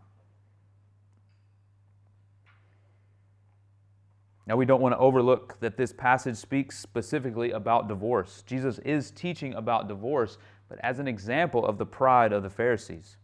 Now, 4.48 4.56
we 4.56 4.64
don't 4.64 4.80
want 4.80 4.94
to 4.94 4.98
overlook 4.98 5.60
that 5.60 5.76
this 5.76 5.92
passage 5.92 6.36
speaks 6.36 6.78
specifically 6.78 7.50
about 7.50 7.86
divorce. 7.86 8.42
Jesus 8.46 8.78
is 8.78 9.10
teaching 9.10 9.52
about 9.52 9.88
divorce, 9.88 10.38
but 10.70 10.78
as 10.82 10.98
an 10.98 11.06
example 11.06 11.66
of 11.66 11.76
the 11.76 11.84
pride 11.84 12.32
of 12.32 12.42
the 12.42 12.48
Pharisees. 12.48 13.18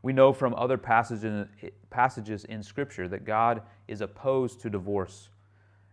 We 0.00 0.12
know 0.12 0.32
from 0.32 0.54
other 0.54 0.78
passages, 0.78 2.44
in 2.44 2.62
Scripture 2.62 3.08
that 3.08 3.24
God 3.24 3.62
is 3.88 4.00
opposed 4.00 4.60
to 4.60 4.70
divorce. 4.70 5.30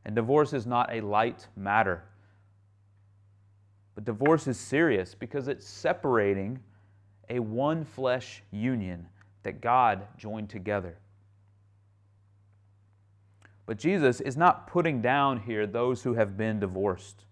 And 0.05 0.15
divorce 0.15 0.53
is 0.53 0.67
not 0.67 0.93
a 0.93 1.01
light 1.01 1.47
matter. 1.55 2.03
But 3.95 4.05
divorce 4.05 4.47
is 4.47 4.59
serious 4.59 5.15
because 5.15 5.47
it's 5.47 5.67
separating 5.67 6.59
a 7.27 7.39
one 7.39 7.85
flesh 7.85 8.43
union 8.51 9.07
that 9.41 9.61
God 9.61 10.07
joined 10.15 10.49
together. 10.49 10.99
But 13.69 13.77
Jesus 13.77 14.19
is 14.19 14.35
not 14.35 14.65
putting 14.65 14.99
down 14.99 15.41
here 15.41 15.67
those 15.67 16.01
who 16.01 16.15
have 16.15 16.35
been 16.35 16.59
divorced. 16.59 17.25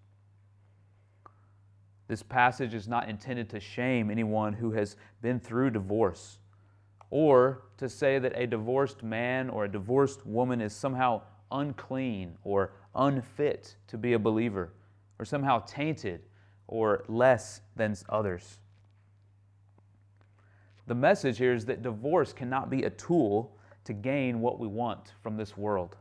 This 2.07 2.21
passage 2.21 2.75
is 2.75 2.87
not 2.87 3.09
intended 3.09 3.49
to 3.49 3.59
shame 3.59 4.11
anyone 4.11 4.53
who 4.53 4.71
has 4.73 4.97
been 5.23 5.39
through 5.39 5.71
divorce 5.71 6.37
or 7.09 7.63
to 7.77 7.89
say 7.89 8.19
that 8.19 8.33
a 8.35 8.45
divorced 8.45 9.01
man 9.01 9.49
or 9.49 9.65
a 9.65 9.67
divorced 9.67 10.27
woman 10.27 10.61
is 10.61 10.73
somehow 10.75 11.23
unclean 11.51 12.37
or 12.43 12.73
unfit 12.93 13.75
to 13.87 13.97
be 13.97 14.13
a 14.13 14.19
believer 14.19 14.73
or 15.17 15.25
somehow 15.25 15.57
tainted 15.65 16.21
or 16.67 17.03
less 17.07 17.61
than 17.75 17.95
others. 18.09 18.59
The 20.85 20.93
message 20.93 21.39
here 21.39 21.55
is 21.55 21.65
that 21.65 21.81
divorce 21.81 22.31
cannot 22.31 22.69
be 22.69 22.83
a 22.83 22.91
tool 22.91 23.57
to 23.85 23.93
gain 23.93 24.39
what 24.39 24.59
we 24.59 24.67
want 24.67 25.13
from 25.23 25.35
this 25.35 25.57
world. 25.57 25.95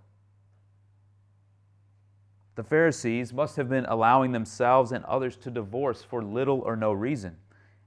The 2.57 2.65
Pharisees 2.65 3.33
must 3.35 3.57
have 3.57 3.69
been 3.69 3.85
allowing 3.85 4.33
themselves 4.33 4.91
and 4.91 5.05
others 5.05 5.37
to 5.39 5.51
divorce 5.51 6.03
for 6.03 6.25
little 6.25 6.61
or 6.61 6.75
no 6.75 6.93
reason, 6.93 7.37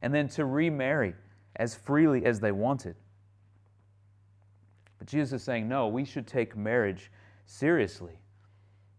and 0.02 0.14
then 0.14 0.28
to 0.30 0.46
remarry 0.46 1.16
as 1.56 1.76
freely 1.76 2.24
as 2.24 2.40
they 2.40 2.52
wanted. 2.52 2.96
But 5.00 5.08
Jesus 5.08 5.42
is 5.42 5.44
saying, 5.44 5.68
no, 5.68 5.88
we 5.88 6.06
should 6.06 6.28
take 6.28 6.56
marriage 6.56 7.12
seriously. 7.48 8.20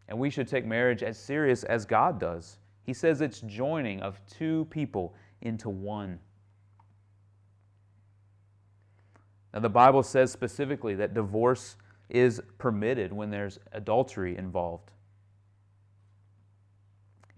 And 0.08 0.18
we 0.18 0.28
should 0.28 0.48
take 0.48 0.66
marriage 0.66 1.04
as 1.04 1.16
serious 1.16 1.62
as 1.62 1.86
God 1.86 2.18
does. 2.18 2.58
He 2.82 2.92
says 2.92 3.20
it's 3.20 3.40
joining 3.42 4.00
of 4.00 4.20
two 4.26 4.66
people 4.70 5.14
into 5.40 5.70
one. 5.70 6.18
Now, 9.54 9.60
the 9.60 9.68
Bible 9.68 10.02
says 10.02 10.32
specifically 10.32 10.96
that 10.96 11.14
divorce 11.14 11.76
is 12.08 12.42
permitted 12.58 13.12
when 13.12 13.30
there's 13.30 13.60
adultery 13.70 14.36
involved. 14.36 14.90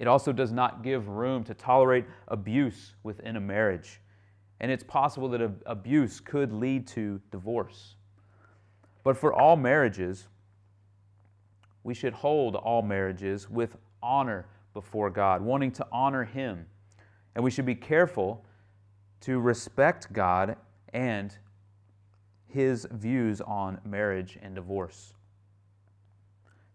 It 0.02 0.08
also 0.08 0.32
does 0.32 0.50
not 0.50 0.82
give 0.82 1.06
room 1.06 1.44
to 1.44 1.54
tolerate 1.54 2.06
abuse 2.26 2.96
within 3.04 3.36
a 3.36 3.40
marriage. 3.40 4.00
And 4.58 4.68
it's 4.68 4.82
possible 4.82 5.28
that 5.28 5.48
abuse 5.64 6.18
could 6.18 6.52
lead 6.52 6.88
to 6.88 7.20
divorce. 7.30 7.94
But 9.04 9.16
for 9.16 9.32
all 9.32 9.54
marriages, 9.54 10.26
we 11.84 11.94
should 11.94 12.14
hold 12.14 12.56
all 12.56 12.82
marriages 12.82 13.48
with 13.48 13.76
honor 14.02 14.46
before 14.74 15.08
God, 15.08 15.40
wanting 15.40 15.70
to 15.70 15.86
honor 15.92 16.24
Him. 16.24 16.66
And 17.36 17.44
we 17.44 17.52
should 17.52 17.66
be 17.66 17.76
careful 17.76 18.44
to 19.20 19.38
respect 19.38 20.12
God 20.12 20.56
and 20.92 21.32
His 22.48 22.88
views 22.90 23.40
on 23.40 23.80
marriage 23.84 24.36
and 24.42 24.56
divorce. 24.56 25.14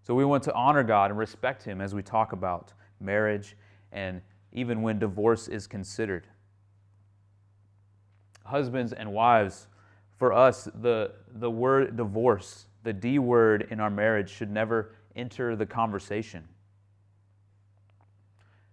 So 0.01 0.15
we 0.15 0.23
want 0.23 0.43
to 0.43 0.53
honor 0.53 0.83
God 0.83 1.11
and 1.11 1.19
respect 1.19 1.63
Him 1.63 1.81
as 1.81 1.93
we 1.93 2.01
talk 2.01 2.31
about 2.31 2.71
marriage, 2.99 3.55
and 3.91 4.21
even 4.51 4.81
when 4.81 4.99
divorce 4.99 5.47
is 5.47 5.67
considered. 5.67 6.27
Husbands 8.45 8.93
and 8.93 9.11
wives, 9.11 9.67
for 10.17 10.33
us, 10.33 10.67
the, 10.81 11.11
the 11.35 11.49
word 11.51 11.95
divorce, 11.95 12.67
the 12.83 12.93
D 12.93 13.19
word 13.19 13.67
in 13.69 13.79
our 13.79 13.89
marriage, 13.89 14.29
should 14.29 14.49
never 14.49 14.95
enter 15.15 15.55
the 15.55 15.65
conversation. 15.65 16.47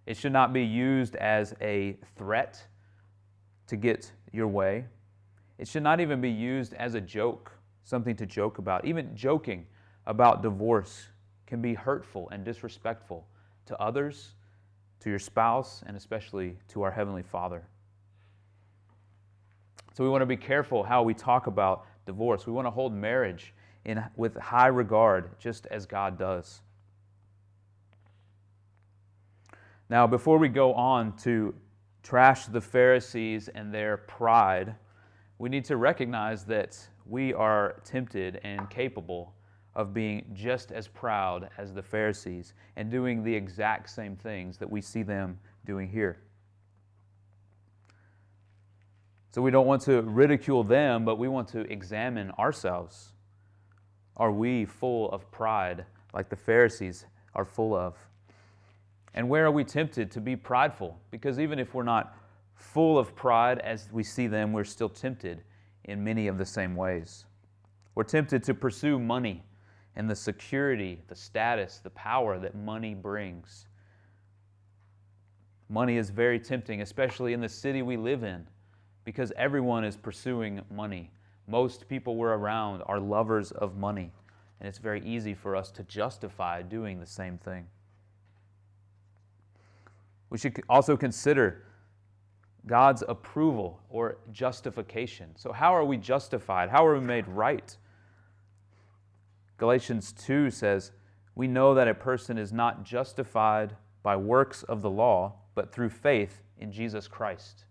It 0.05 0.17
should 0.17 0.33
not 0.33 0.53
be 0.53 0.63
used 0.63 1.15
as 1.15 1.53
a 1.61 1.97
threat 2.15 2.65
to 3.67 3.75
get 3.75 4.11
your 4.31 4.47
way. 4.47 4.85
It 5.57 5.67
should 5.67 5.83
not 5.83 5.99
even 5.99 6.21
be 6.21 6.29
used 6.29 6.73
as 6.73 6.93
a 6.93 7.01
joke, 7.01 7.51
something 7.83 8.15
to 8.17 8.25
joke 8.25 8.57
about. 8.57 8.85
Even 8.85 9.15
joking 9.15 9.65
about 10.05 10.41
divorce 10.41 11.07
can 11.47 11.61
be 11.61 11.73
hurtful 11.73 12.29
and 12.29 12.43
disrespectful 12.43 13.27
to 13.65 13.79
others, 13.81 14.35
to 14.99 15.09
your 15.09 15.19
spouse, 15.19 15.83
and 15.85 15.95
especially 15.95 16.57
to 16.69 16.81
our 16.81 16.91
Heavenly 16.91 17.23
Father. 17.23 17.63
So 19.93 20.03
we 20.03 20.09
want 20.09 20.21
to 20.21 20.25
be 20.25 20.37
careful 20.37 20.83
how 20.83 21.03
we 21.03 21.13
talk 21.13 21.47
about 21.47 21.85
divorce. 22.05 22.45
We 22.45 22.53
want 22.53 22.65
to 22.65 22.71
hold 22.71 22.93
marriage 22.93 23.53
in, 23.85 24.03
with 24.15 24.35
high 24.35 24.67
regard, 24.67 25.39
just 25.39 25.67
as 25.67 25.85
God 25.85 26.17
does. 26.17 26.61
Now, 29.89 30.07
before 30.07 30.37
we 30.37 30.49
go 30.49 30.73
on 30.73 31.15
to 31.17 31.53
trash 32.01 32.47
the 32.47 32.61
Pharisees 32.61 33.47
and 33.47 33.73
their 33.73 33.97
pride, 33.97 34.75
we 35.37 35.49
need 35.49 35.65
to 35.65 35.77
recognize 35.77 36.43
that 36.45 36.77
we 37.05 37.33
are 37.33 37.81
tempted 37.83 38.39
and 38.43 38.69
capable 38.69 39.33
of 39.75 39.93
being 39.93 40.25
just 40.33 40.71
as 40.71 40.87
proud 40.87 41.49
as 41.57 41.73
the 41.73 41.83
Pharisees 41.83 42.53
and 42.75 42.89
doing 42.89 43.23
the 43.23 43.33
exact 43.33 43.89
same 43.89 44.15
things 44.15 44.57
that 44.57 44.69
we 44.69 44.81
see 44.81 45.03
them 45.03 45.37
doing 45.65 45.89
here. 45.89 46.19
So 49.31 49.41
we 49.41 49.51
don't 49.51 49.67
want 49.67 49.81
to 49.83 50.01
ridicule 50.03 50.63
them, 50.63 51.03
but 51.03 51.17
we 51.17 51.27
want 51.27 51.49
to 51.49 51.69
examine 51.71 52.31
ourselves. 52.31 53.11
Are 54.15 54.31
we 54.31 54.63
full 54.63 55.11
of 55.11 55.29
pride 55.29 55.85
like 56.13 56.29
the 56.29 56.37
Pharisees 56.37 57.05
are 57.33 57.43
full 57.43 57.75
of? 57.75 57.97
And 59.13 59.27
where 59.27 59.45
are 59.45 59.51
we 59.51 59.65
tempted 59.65 60.09
to 60.11 60.21
be 60.21 60.37
prideful? 60.37 60.97
Because 61.11 61.37
even 61.37 61.59
if 61.59 61.73
we're 61.73 61.83
not 61.83 62.17
full 62.53 62.97
of 62.97 63.13
pride 63.13 63.59
as 63.59 63.89
we 63.91 64.03
see 64.03 64.27
them, 64.27 64.53
we're 64.53 64.63
still 64.63 64.87
tempted 64.87 65.43
in 65.83 66.01
many 66.01 66.27
of 66.27 66.37
the 66.37 66.45
same 66.45 66.73
ways. 66.75 67.25
We're 67.93 68.03
tempted 68.03 68.41
to 68.43 68.53
pursue 68.53 68.99
money 68.99 69.43
and 69.95 70.09
the 70.09 70.15
security, 70.15 71.01
the 71.07 71.15
status, 71.15 71.79
the 71.83 71.89
power 71.91 72.37
that 72.39 72.55
money 72.55 72.93
brings. 72.93 73.67
Money 75.69 75.97
is 75.97 76.09
very 76.09 76.39
tempting, 76.39 76.81
especially 76.81 77.33
in 77.33 77.41
the 77.41 77.49
city 77.49 77.81
we 77.81 77.97
live 77.97 78.23
in, 78.23 78.45
because 79.03 79.31
everyone 79.37 79.83
is 79.83 79.95
pursuing 79.95 80.61
money. 80.69 81.11
Most 81.47 81.87
people 81.87 82.15
we're 82.15 82.33
around 82.33 82.81
are 82.83 82.99
lovers 82.99 83.51
of 83.51 83.77
money, 83.77 84.11
and 84.59 84.67
it's 84.67 84.77
very 84.77 85.03
easy 85.05 85.33
for 85.33 85.55
us 85.55 85.71
to 85.71 85.83
justify 85.83 86.61
doing 86.61 86.99
the 86.99 87.05
same 87.05 87.37
thing. 87.37 87.65
We 90.29 90.37
should 90.37 90.61
also 90.69 90.97
consider 90.97 91.63
God's 92.67 93.03
approval 93.07 93.79
or 93.89 94.17
justification. 94.31 95.29
So, 95.35 95.51
how 95.51 95.73
are 95.75 95.85
we 95.85 95.97
justified? 95.97 96.69
How 96.69 96.85
are 96.85 96.95
we 96.95 97.05
made 97.05 97.27
right? 97.27 97.75
Galatians 99.57 100.11
2 100.13 100.51
says, 100.51 100.91
We 101.35 101.47
know 101.47 101.73
that 101.73 101.87
a 101.87 101.93
person 101.93 102.37
is 102.37 102.51
not 102.51 102.83
justified 102.83 103.75
by 104.03 104.15
works 104.15 104.63
of 104.63 104.81
the 104.81 104.89
law, 104.89 105.33
but 105.55 105.71
through 105.71 105.89
faith 105.89 106.41
in 106.57 106.71
Jesus 106.71 107.07
Christ. 107.07 107.65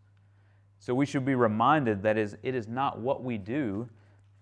So 0.79 0.95
we 0.95 1.07
should 1.07 1.25
be 1.25 1.35
reminded 1.35 2.03
that 2.03 2.19
it 2.19 2.39
is 2.43 2.69
not 2.69 2.99
what 3.01 3.23
we 3.23 3.39
do 3.39 3.89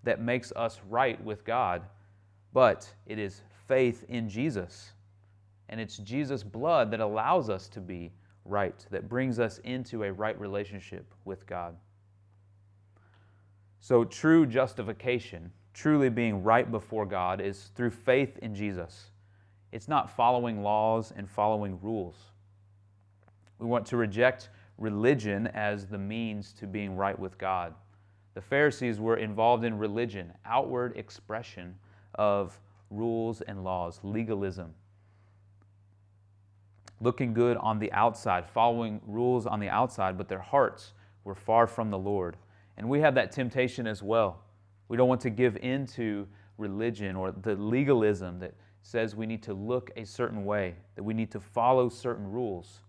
that 0.05 0.21
makes 0.21 0.53
us 0.53 0.81
right 0.89 1.23
with 1.23 1.45
God, 1.45 1.83
but 2.53 2.93
it 3.07 3.19
is 3.19 3.43
faith 3.67 4.05
in 4.09 4.29
Jesus. 4.29 4.93
And 5.69 5.81
it's 5.81 5.97
Jesus' 5.99 6.43
blood 6.43 6.91
that 6.91 7.01
allows 7.01 7.49
us 7.49 7.69
to 7.69 7.81
be 7.81 8.13
right, 8.45 8.85
that 8.91 9.09
brings 9.09 9.39
us 9.39 9.59
into 9.59 10.03
a 10.03 10.13
right 10.13 10.39
relationship 10.39 11.15
with 11.25 11.47
God. 11.47 11.77
So, 13.81 14.05
true 14.05 14.47
justification 14.47 15.53
truly 15.75 16.09
being 16.09 16.43
right 16.43 16.71
before 16.71 17.07
God 17.07 17.41
is 17.41 17.71
through 17.75 17.91
faith 17.91 18.39
in 18.39 18.55
Jesus. 18.55 19.11
It's 19.73 19.89
not 19.89 20.11
following 20.11 20.63
laws 20.63 21.13
and 21.17 21.29
following 21.29 21.79
rules. 21.81 22.17
We 23.59 23.67
want 23.67 23.87
to 23.87 23.97
reject 23.97 24.51
religion 24.77 25.47
as 25.49 25.87
the 25.87 25.99
means 25.99 26.53
to 26.55 26.67
being 26.67 26.97
right 26.97 27.19
with 27.19 27.39
God. 27.39 27.75
The 28.35 28.41
Pharisees 28.41 28.99
were 28.99 29.17
involved 29.17 29.65
in 29.65 29.79
religion, 29.79 30.33
outward 30.45 30.97
expression 30.97 31.77
of 32.15 32.59
rules 32.91 33.41
and 33.43 33.65
laws, 33.65 34.01
legalism. 34.03 34.75
Looking 37.01 37.35
good 37.35 37.57
on 37.57 37.79
the 37.79 37.93
outside, 37.93 38.47
following 38.47 39.01
rules 39.07 39.47
on 39.47 39.61
the 39.61 39.69
outside, 39.69 40.17
but 40.17 40.29
their 40.29 40.39
hearts 40.39 40.93
were 41.25 41.35
far 41.35 41.67
from 41.67 41.91
the 41.91 41.99
Lord. 41.99 42.37
And 42.77 42.89
we 42.89 43.01
have 43.01 43.15
that 43.15 43.33
temptation 43.33 43.87
as 43.87 44.03
well. 44.03 44.42
We 44.93 44.99
don't 44.99 45.09
want 45.09 45.23
to 45.23 45.31
give 45.31 45.57
in 45.57 45.87
to 45.87 46.29
religion 46.59 47.17
or 47.17 47.33
the 47.33 47.55
legalism 47.55 48.39
that 48.41 48.53
says 48.83 49.17
we 49.17 49.25
need 49.25 49.43
to 49.45 49.55
look 49.55 49.91
a 49.97 50.05
certain 50.05 50.45
way, 50.45 50.75
that 50.97 51.03
we 51.03 51.15
need 51.15 51.31
to 51.31 51.41
follow 51.41 51.89
certain 51.89 52.31
rules. 52.31 52.81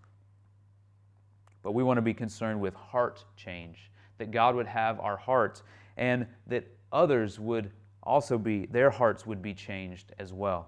But 1.62 1.72
we 1.72 1.82
want 1.82 1.96
to 2.00 2.02
be 2.02 2.14
concerned 2.14 2.60
with 2.60 2.74
heart 2.74 3.24
change, 3.38 3.90
that 4.18 4.32
God 4.32 4.54
would 4.54 4.68
have 4.68 5.00
our 5.00 5.16
hearts 5.16 5.64
and 5.96 6.28
that 6.48 6.68
others 6.92 7.40
would 7.40 7.72
also 8.04 8.38
be, 8.38 8.66
their 8.66 8.90
hearts 8.90 9.26
would 9.26 9.42
be 9.42 9.54
changed 9.54 10.12
as 10.20 10.34
well. 10.34 10.68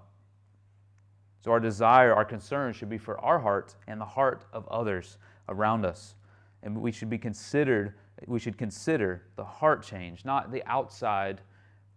So 1.44 1.50
our 1.50 1.60
desire, 1.60 2.14
our 2.14 2.24
concern 2.24 2.72
should 2.72 2.88
be 2.88 2.96
for 2.96 3.20
our 3.20 3.38
heart 3.38 3.76
and 3.86 4.00
the 4.00 4.06
heart 4.06 4.46
of 4.54 4.66
others 4.68 5.18
around 5.50 5.84
us. 5.84 6.14
And 6.62 6.80
we 6.80 6.92
should 6.92 7.10
be 7.10 7.18
considered, 7.18 7.92
we 8.26 8.38
should 8.38 8.56
consider 8.56 9.22
the 9.36 9.44
heart 9.44 9.82
change, 9.82 10.24
not 10.24 10.50
the 10.50 10.64
outside 10.66 11.40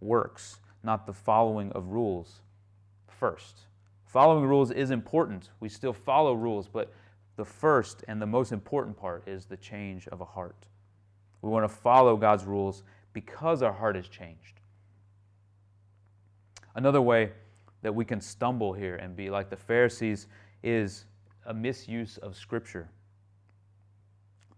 works, 0.02 0.60
not 0.84 1.06
the 1.06 1.14
following 1.14 1.72
of 1.72 1.88
rules 1.88 2.42
first. 3.08 3.62
Following 4.06 4.46
rules 4.46 4.72
is 4.72 4.92
important. 4.92 5.50
We 5.60 5.70
still 5.70 5.94
follow 5.94 6.34
rules, 6.34 6.68
but 6.68 6.94
the 7.36 7.46
first 7.46 8.04
and 8.08 8.22
the 8.22 8.26
most 8.26 8.52
important 8.52 8.98
part 8.98 9.28
is 9.28 9.46
the 9.46 9.58
change 9.58 10.08
of 10.08 10.22
a 10.22 10.26
heart. 10.26 10.68
We 11.42 11.50
want 11.50 11.64
to 11.64 11.74
follow 11.74 12.18
God's 12.18 12.44
rules 12.44 12.84
because 13.14 13.62
our 13.62 13.72
heart 13.72 13.96
has 13.96 14.08
changed. 14.08 14.60
Another 16.76 17.02
way 17.02 17.32
that 17.82 17.94
we 17.94 18.04
can 18.04 18.20
stumble 18.20 18.74
here 18.74 18.96
and 18.96 19.16
be 19.16 19.30
like 19.30 19.50
the 19.50 19.56
Pharisees 19.56 20.28
is 20.64 21.06
a 21.46 21.54
misuse 21.54 22.18
of 22.18 22.36
Scripture. 22.36 22.90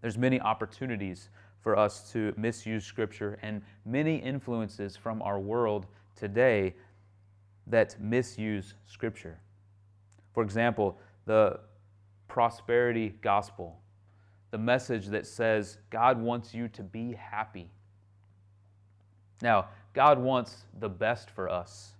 There's 0.00 0.18
many 0.18 0.40
opportunities 0.40 1.30
for 1.62 1.78
us 1.78 2.10
to 2.12 2.34
misuse 2.36 2.84
Scripture 2.84 3.38
and 3.42 3.62
many 3.86 4.16
influences 4.16 4.96
from 4.96 5.22
our 5.22 5.38
world 5.38 5.86
today 6.16 6.74
that 7.66 8.00
misuse 8.00 8.74
Scripture. 8.86 9.38
For 10.34 10.42
example, 10.42 10.98
the 11.24 11.60
prosperity 12.28 13.14
gospel, 13.20 13.78
the 14.50 14.58
message 14.58 15.06
that 15.08 15.26
says 15.26 15.78
God 15.90 16.20
wants 16.20 16.52
you 16.52 16.68
to 16.68 16.82
be 16.82 17.12
happy. 17.12 17.70
Now, 19.40 19.68
God 19.92 20.18
wants 20.18 20.64
the 20.78 20.88
best 20.88 21.30
for 21.30 21.48
us. 21.48 21.92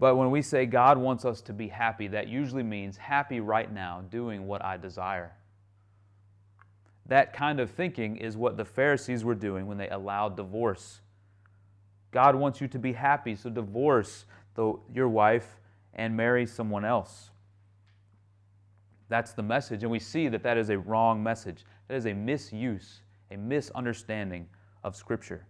But 0.00 0.16
when 0.16 0.30
we 0.30 0.42
say 0.42 0.66
God 0.66 0.98
wants 0.98 1.24
us 1.24 1.40
to 1.42 1.52
be 1.52 1.68
happy, 1.68 2.08
that 2.08 2.28
usually 2.28 2.62
means 2.62 2.96
happy 2.96 3.40
right 3.40 3.72
now, 3.72 4.02
doing 4.10 4.46
what 4.46 4.64
I 4.64 4.76
desire. 4.76 5.32
That 7.06 7.32
kind 7.32 7.60
of 7.60 7.70
thinking 7.70 8.16
is 8.16 8.36
what 8.36 8.56
the 8.56 8.64
Pharisees 8.64 9.24
were 9.24 9.34
doing 9.34 9.66
when 9.66 9.76
they 9.76 9.88
allowed 9.88 10.36
divorce. 10.36 11.00
God 12.10 12.34
wants 12.34 12.60
you 12.60 12.68
to 12.68 12.78
be 12.78 12.92
happy, 12.92 13.34
so 13.34 13.50
divorce 13.50 14.24
the, 14.54 14.78
your 14.92 15.08
wife 15.08 15.58
and 15.92 16.16
marry 16.16 16.46
someone 16.46 16.84
else. 16.84 17.30
That's 19.08 19.32
the 19.32 19.42
message, 19.42 19.82
and 19.82 19.92
we 19.92 19.98
see 19.98 20.28
that 20.28 20.42
that 20.44 20.56
is 20.56 20.70
a 20.70 20.78
wrong 20.78 21.22
message. 21.22 21.64
That 21.88 21.96
is 21.96 22.06
a 22.06 22.14
misuse, 22.14 23.02
a 23.30 23.36
misunderstanding 23.36 24.48
of 24.82 24.96
Scripture. 24.96 25.46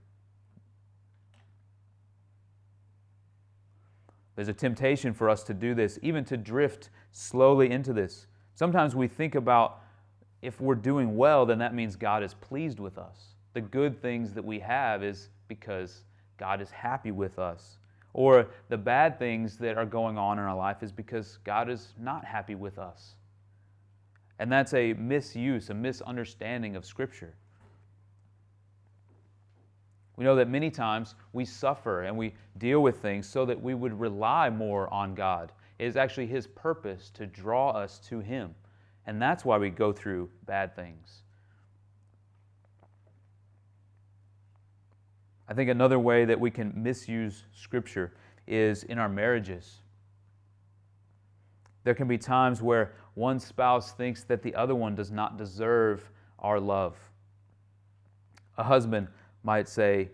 There's 4.34 4.48
a 4.48 4.52
temptation 4.54 5.14
for 5.14 5.30
us 5.30 5.44
to 5.44 5.54
do 5.54 5.74
this, 5.74 5.98
even 6.02 6.24
to 6.24 6.36
drift 6.36 6.90
slowly 7.12 7.70
into 7.70 7.92
this. 7.92 8.26
Sometimes 8.54 8.96
we 8.96 9.06
think 9.06 9.36
about 9.36 9.80
if 10.44 10.60
we're 10.60 10.74
doing 10.74 11.16
well, 11.16 11.46
then 11.46 11.58
that 11.58 11.74
means 11.74 11.96
God 11.96 12.22
is 12.22 12.34
pleased 12.34 12.78
with 12.78 12.98
us. 12.98 13.34
The 13.54 13.62
good 13.62 14.00
things 14.02 14.34
that 14.34 14.44
we 14.44 14.60
have 14.60 15.02
is 15.02 15.30
because 15.48 16.04
God 16.36 16.60
is 16.60 16.70
happy 16.70 17.12
with 17.12 17.38
us. 17.38 17.78
Or 18.12 18.48
the 18.68 18.76
bad 18.76 19.18
things 19.18 19.56
that 19.58 19.78
are 19.78 19.86
going 19.86 20.18
on 20.18 20.38
in 20.38 20.44
our 20.44 20.54
life 20.54 20.82
is 20.82 20.92
because 20.92 21.38
God 21.44 21.70
is 21.70 21.94
not 21.98 22.24
happy 22.24 22.54
with 22.54 22.78
us. 22.78 23.14
And 24.38 24.52
that's 24.52 24.74
a 24.74 24.92
misuse, 24.94 25.70
a 25.70 25.74
misunderstanding 25.74 26.76
of 26.76 26.84
Scripture. 26.84 27.34
We 30.16 30.24
know 30.24 30.36
that 30.36 30.48
many 30.48 30.70
times 30.70 31.14
we 31.32 31.44
suffer 31.44 32.02
and 32.02 32.16
we 32.16 32.34
deal 32.58 32.80
with 32.80 32.98
things 32.98 33.26
so 33.26 33.46
that 33.46 33.60
we 33.60 33.74
would 33.74 33.98
rely 33.98 34.50
more 34.50 34.92
on 34.92 35.14
God. 35.14 35.52
It 35.78 35.86
is 35.86 35.96
actually 35.96 36.26
His 36.26 36.46
purpose 36.46 37.10
to 37.14 37.26
draw 37.26 37.70
us 37.70 37.98
to 38.10 38.20
Him. 38.20 38.54
And 39.06 39.20
that's 39.20 39.44
why 39.44 39.58
we 39.58 39.70
go 39.70 39.92
through 39.92 40.30
bad 40.46 40.74
things. 40.74 41.22
I 45.48 45.52
think 45.52 45.68
another 45.68 45.98
way 45.98 46.24
that 46.24 46.40
we 46.40 46.50
can 46.50 46.72
misuse 46.74 47.44
Scripture 47.54 48.14
is 48.46 48.84
in 48.84 48.98
our 48.98 49.08
marriages. 49.08 49.80
There 51.84 51.94
can 51.94 52.08
be 52.08 52.16
times 52.16 52.62
where 52.62 52.94
one 53.12 53.38
spouse 53.38 53.92
thinks 53.92 54.24
that 54.24 54.42
the 54.42 54.54
other 54.54 54.74
one 54.74 54.94
does 54.94 55.10
not 55.10 55.36
deserve 55.36 56.10
our 56.38 56.58
love. 56.58 56.96
A 58.56 58.62
husband 58.62 59.08
might 59.42 59.68
say 59.68 60.10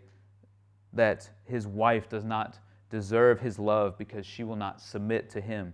that 0.92 1.31
his 1.44 1.66
wife 1.66 2.09
does 2.09 2.24
not 2.24 2.59
deserve 2.90 3.40
his 3.40 3.59
love 3.59 3.96
because 3.96 4.26
she 4.26 4.42
will 4.42 4.57
not 4.57 4.81
submit 4.81 5.31
to 5.31 5.40
him. 5.40 5.72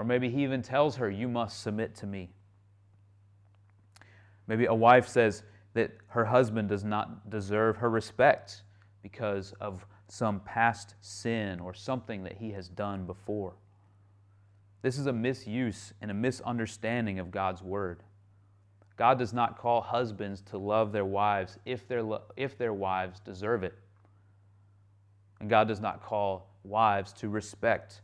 Or 0.00 0.04
maybe 0.04 0.30
he 0.30 0.44
even 0.44 0.62
tells 0.62 0.96
her, 0.96 1.10
You 1.10 1.28
must 1.28 1.60
submit 1.60 1.94
to 1.96 2.06
me. 2.06 2.30
Maybe 4.46 4.64
a 4.64 4.72
wife 4.72 5.06
says 5.06 5.42
that 5.74 5.90
her 6.06 6.24
husband 6.24 6.70
does 6.70 6.84
not 6.84 7.28
deserve 7.28 7.76
her 7.76 7.90
respect 7.90 8.62
because 9.02 9.52
of 9.60 9.84
some 10.08 10.40
past 10.40 10.94
sin 11.02 11.60
or 11.60 11.74
something 11.74 12.22
that 12.22 12.38
he 12.38 12.52
has 12.52 12.66
done 12.66 13.04
before. 13.04 13.56
This 14.80 14.96
is 14.96 15.04
a 15.04 15.12
misuse 15.12 15.92
and 16.00 16.10
a 16.10 16.14
misunderstanding 16.14 17.18
of 17.18 17.30
God's 17.30 17.62
word. 17.62 18.02
God 18.96 19.18
does 19.18 19.34
not 19.34 19.58
call 19.58 19.82
husbands 19.82 20.40
to 20.46 20.56
love 20.56 20.92
their 20.92 21.04
wives 21.04 21.58
if 21.66 21.86
their, 21.86 22.08
if 22.38 22.56
their 22.56 22.72
wives 22.72 23.20
deserve 23.20 23.64
it. 23.64 23.74
And 25.40 25.50
God 25.50 25.68
does 25.68 25.80
not 25.80 26.02
call 26.02 26.56
wives 26.64 27.12
to 27.12 27.28
respect 27.28 28.00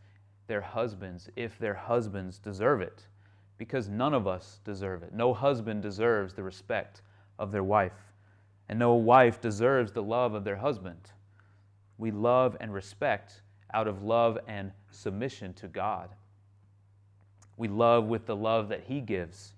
their 0.47 0.61
husbands 0.61 1.29
if 1.37 1.59
their 1.59 1.75
husbands 1.75 2.39
deserve 2.39 2.81
it, 2.81 3.07
because 3.59 3.89
none 3.89 4.15
of 4.15 4.27
us 4.27 4.61
deserve 4.65 5.03
it. 5.03 5.13
No 5.13 5.35
husband 5.35 5.83
deserves 5.83 6.35
the 6.35 6.43
respect 6.43 7.03
of 7.39 7.53
their 7.53 7.65
wife, 7.65 8.13
and 8.69 8.79
no 8.79 8.95
wife 8.95 9.41
deserves 9.41 9.93
the 9.93 10.03
love 10.03 10.35
of 10.35 10.45
their 10.45 10.57
husband. 10.57 11.11
We 11.99 12.11
love 12.11 12.57
and 12.61 12.73
respect 12.73 13.43
out 13.75 13.89
of 13.89 14.03
love 14.03 14.39
and 14.47 14.73
submission 14.91 15.55
to 15.55 15.69
God. 15.69 16.11
We 17.57 17.69
love 17.69 18.05
with 18.05 18.27
the 18.27 18.37
love 18.37 18.69
that 18.69 18.85
He 18.85 19.01
gives 19.01 19.55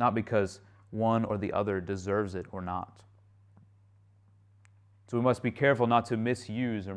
not 0.00 0.14
because 0.14 0.60
one 0.90 1.24
or 1.24 1.36
the 1.36 1.52
other 1.52 1.80
deserves 1.80 2.34
it 2.34 2.46
or 2.50 2.62
not. 2.62 3.02
So 5.08 5.18
we 5.18 5.22
must 5.22 5.42
be 5.42 5.50
careful 5.50 5.86
not 5.86 6.06
to 6.06 6.16
misuse 6.16 6.88
or 6.88 6.94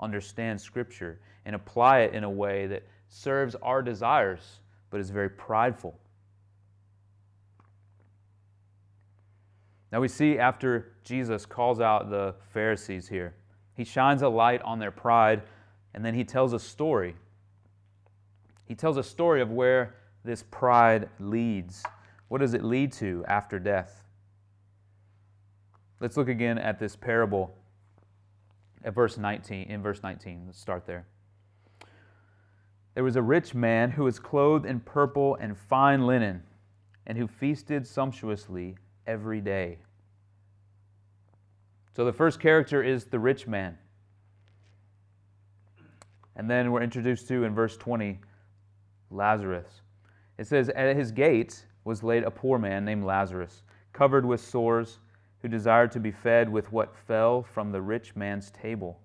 misunderstand 0.00 0.60
Scripture 0.60 1.20
and 1.44 1.54
apply 1.54 2.00
it 2.00 2.14
in 2.14 2.24
a 2.24 2.30
way 2.30 2.66
that 2.66 2.86
serves 3.08 3.54
our 3.56 3.82
desires 3.82 4.60
but 4.90 5.00
is 5.00 5.10
very 5.10 5.28
prideful. 5.28 5.98
Now 9.92 10.00
we 10.00 10.08
see 10.08 10.38
after 10.38 10.92
Jesus 11.04 11.44
calls 11.46 11.80
out 11.80 12.10
the 12.10 12.34
Pharisees 12.52 13.08
here, 13.08 13.34
he 13.74 13.84
shines 13.84 14.22
a 14.22 14.28
light 14.28 14.62
on 14.62 14.78
their 14.78 14.90
pride 14.90 15.42
and 15.94 16.04
then 16.04 16.14
he 16.14 16.24
tells 16.24 16.52
a 16.52 16.58
story. 16.58 17.16
He 18.66 18.74
tells 18.74 18.96
a 18.96 19.02
story 19.02 19.40
of 19.40 19.50
where 19.50 19.96
this 20.24 20.44
pride 20.50 21.08
leads. 21.18 21.82
What 22.28 22.38
does 22.38 22.54
it 22.54 22.62
lead 22.62 22.92
to 22.94 23.24
after 23.26 23.58
death? 23.58 24.04
Let's 25.98 26.16
look 26.16 26.28
again 26.28 26.58
at 26.58 26.78
this 26.78 26.94
parable 26.94 27.54
at 28.84 28.94
verse 28.94 29.18
19, 29.18 29.68
in 29.68 29.82
verse 29.82 30.02
19. 30.02 30.44
Let's 30.46 30.60
start 30.60 30.86
there. 30.86 31.06
There 32.94 33.04
was 33.04 33.16
a 33.16 33.22
rich 33.22 33.54
man 33.54 33.90
who 33.90 34.04
was 34.04 34.18
clothed 34.18 34.66
in 34.66 34.80
purple 34.80 35.36
and 35.36 35.56
fine 35.56 36.06
linen, 36.06 36.42
and 37.06 37.16
who 37.16 37.26
feasted 37.26 37.86
sumptuously 37.86 38.76
every 39.06 39.40
day. 39.40 39.78
So 41.96 42.04
the 42.04 42.12
first 42.12 42.40
character 42.40 42.82
is 42.82 43.04
the 43.04 43.18
rich 43.18 43.46
man. 43.46 43.76
And 46.36 46.48
then 46.48 46.70
we're 46.70 46.82
introduced 46.82 47.28
to 47.28 47.44
in 47.44 47.54
verse 47.54 47.76
20 47.76 48.20
Lazarus. 49.10 49.82
It 50.38 50.46
says, 50.46 50.68
At 50.70 50.96
his 50.96 51.10
gate 51.10 51.66
was 51.84 52.02
laid 52.02 52.22
a 52.22 52.30
poor 52.30 52.58
man 52.58 52.84
named 52.84 53.04
Lazarus, 53.04 53.62
covered 53.92 54.24
with 54.24 54.40
sores, 54.40 54.98
who 55.42 55.48
desired 55.48 55.90
to 55.92 56.00
be 56.00 56.10
fed 56.10 56.50
with 56.50 56.72
what 56.72 56.94
fell 56.94 57.42
from 57.42 57.72
the 57.72 57.80
rich 57.80 58.14
man's 58.14 58.50
table. 58.50 59.00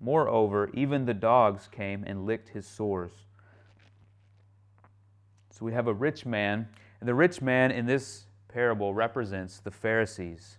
Moreover, 0.00 0.70
even 0.74 1.06
the 1.06 1.14
dogs 1.14 1.68
came 1.70 2.04
and 2.06 2.26
licked 2.26 2.50
his 2.50 2.66
sores. 2.66 3.12
So 5.50 5.64
we 5.64 5.72
have 5.72 5.86
a 5.86 5.94
rich 5.94 6.26
man, 6.26 6.68
and 7.00 7.08
the 7.08 7.14
rich 7.14 7.40
man 7.40 7.70
in 7.70 7.86
this 7.86 8.26
parable 8.48 8.94
represents 8.94 9.60
the 9.60 9.70
Pharisees. 9.70 10.58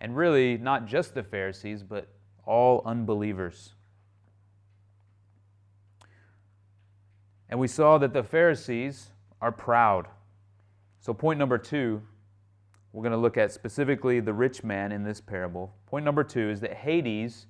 And 0.00 0.16
really, 0.16 0.56
not 0.56 0.86
just 0.86 1.14
the 1.14 1.22
Pharisees, 1.22 1.82
but 1.82 2.08
all 2.46 2.82
unbelievers. 2.84 3.74
And 7.48 7.58
we 7.58 7.68
saw 7.68 7.98
that 7.98 8.12
the 8.12 8.22
Pharisees 8.22 9.10
are 9.40 9.52
proud. 9.52 10.08
So, 11.00 11.14
point 11.14 11.38
number 11.38 11.58
two, 11.58 12.02
we're 12.98 13.04
going 13.04 13.12
to 13.12 13.16
look 13.16 13.36
at 13.36 13.52
specifically 13.52 14.18
the 14.18 14.32
rich 14.32 14.64
man 14.64 14.90
in 14.90 15.04
this 15.04 15.20
parable. 15.20 15.72
Point 15.86 16.04
number 16.04 16.24
two 16.24 16.50
is 16.50 16.58
that 16.58 16.74
Hades 16.74 17.46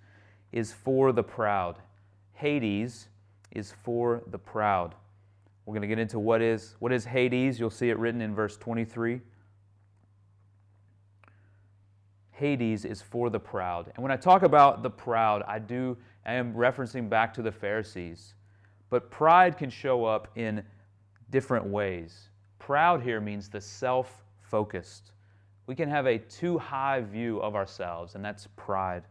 is 0.53 0.75
for 0.75 1.11
the 1.11 1.23
proud. 1.23 1.79
Hades 2.35 3.09
is 3.53 3.73
for 3.83 4.23
the 4.27 4.39
proud. 4.39 4.95
We're 5.65 5.73
going 5.73 5.81
to 5.81 5.89
get 5.89 5.99
into 5.99 6.19
what 6.19 6.43
is 6.43 6.77
what 6.81 6.93
is 6.93 7.07
Hades. 7.07 7.59
You'll 7.59 7.71
see 7.71 7.89
it 7.89 7.99
written 7.99 8.21
in 8.21 8.35
verse 8.35 8.59
23. 8.59 9.23
Hades 12.33 12.85
is 12.85 13.01
for 13.01 13.31
the 13.31 13.41
proud. 13.41 13.91
And 13.95 14.03
when 14.03 14.13
I 14.13 14.17
talk 14.17 14.43
about 14.43 14.83
the 14.83 14.91
proud, 14.91 15.43
I 15.49 15.61
do 15.61 15.97
I 16.27 16.35
am 16.35 16.53
referencing 16.53 17.09
back 17.09 17.33
to 17.33 17.41
the 17.41 17.53
Pharisees. 17.53 18.35
But 18.91 19.11
pride 19.11 19.57
can 19.57 19.71
show 19.71 20.05
up 20.05 20.29
in 20.37 20.63
different 21.31 21.65
ways. 21.65 22.29
Proud 22.59 23.01
here 23.01 23.23
means 23.23 23.49
the 23.49 23.63
self-focused. 23.63 25.13
We 25.69 25.75
can 25.75 25.91
have 25.91 26.07
a 26.07 26.17
too 26.17 26.57
high 26.57 27.03
view 27.03 27.43
of 27.43 27.55
ourselves, 27.55 28.15
and 28.15 28.25
that's 28.25 28.49
pride. 28.57 29.03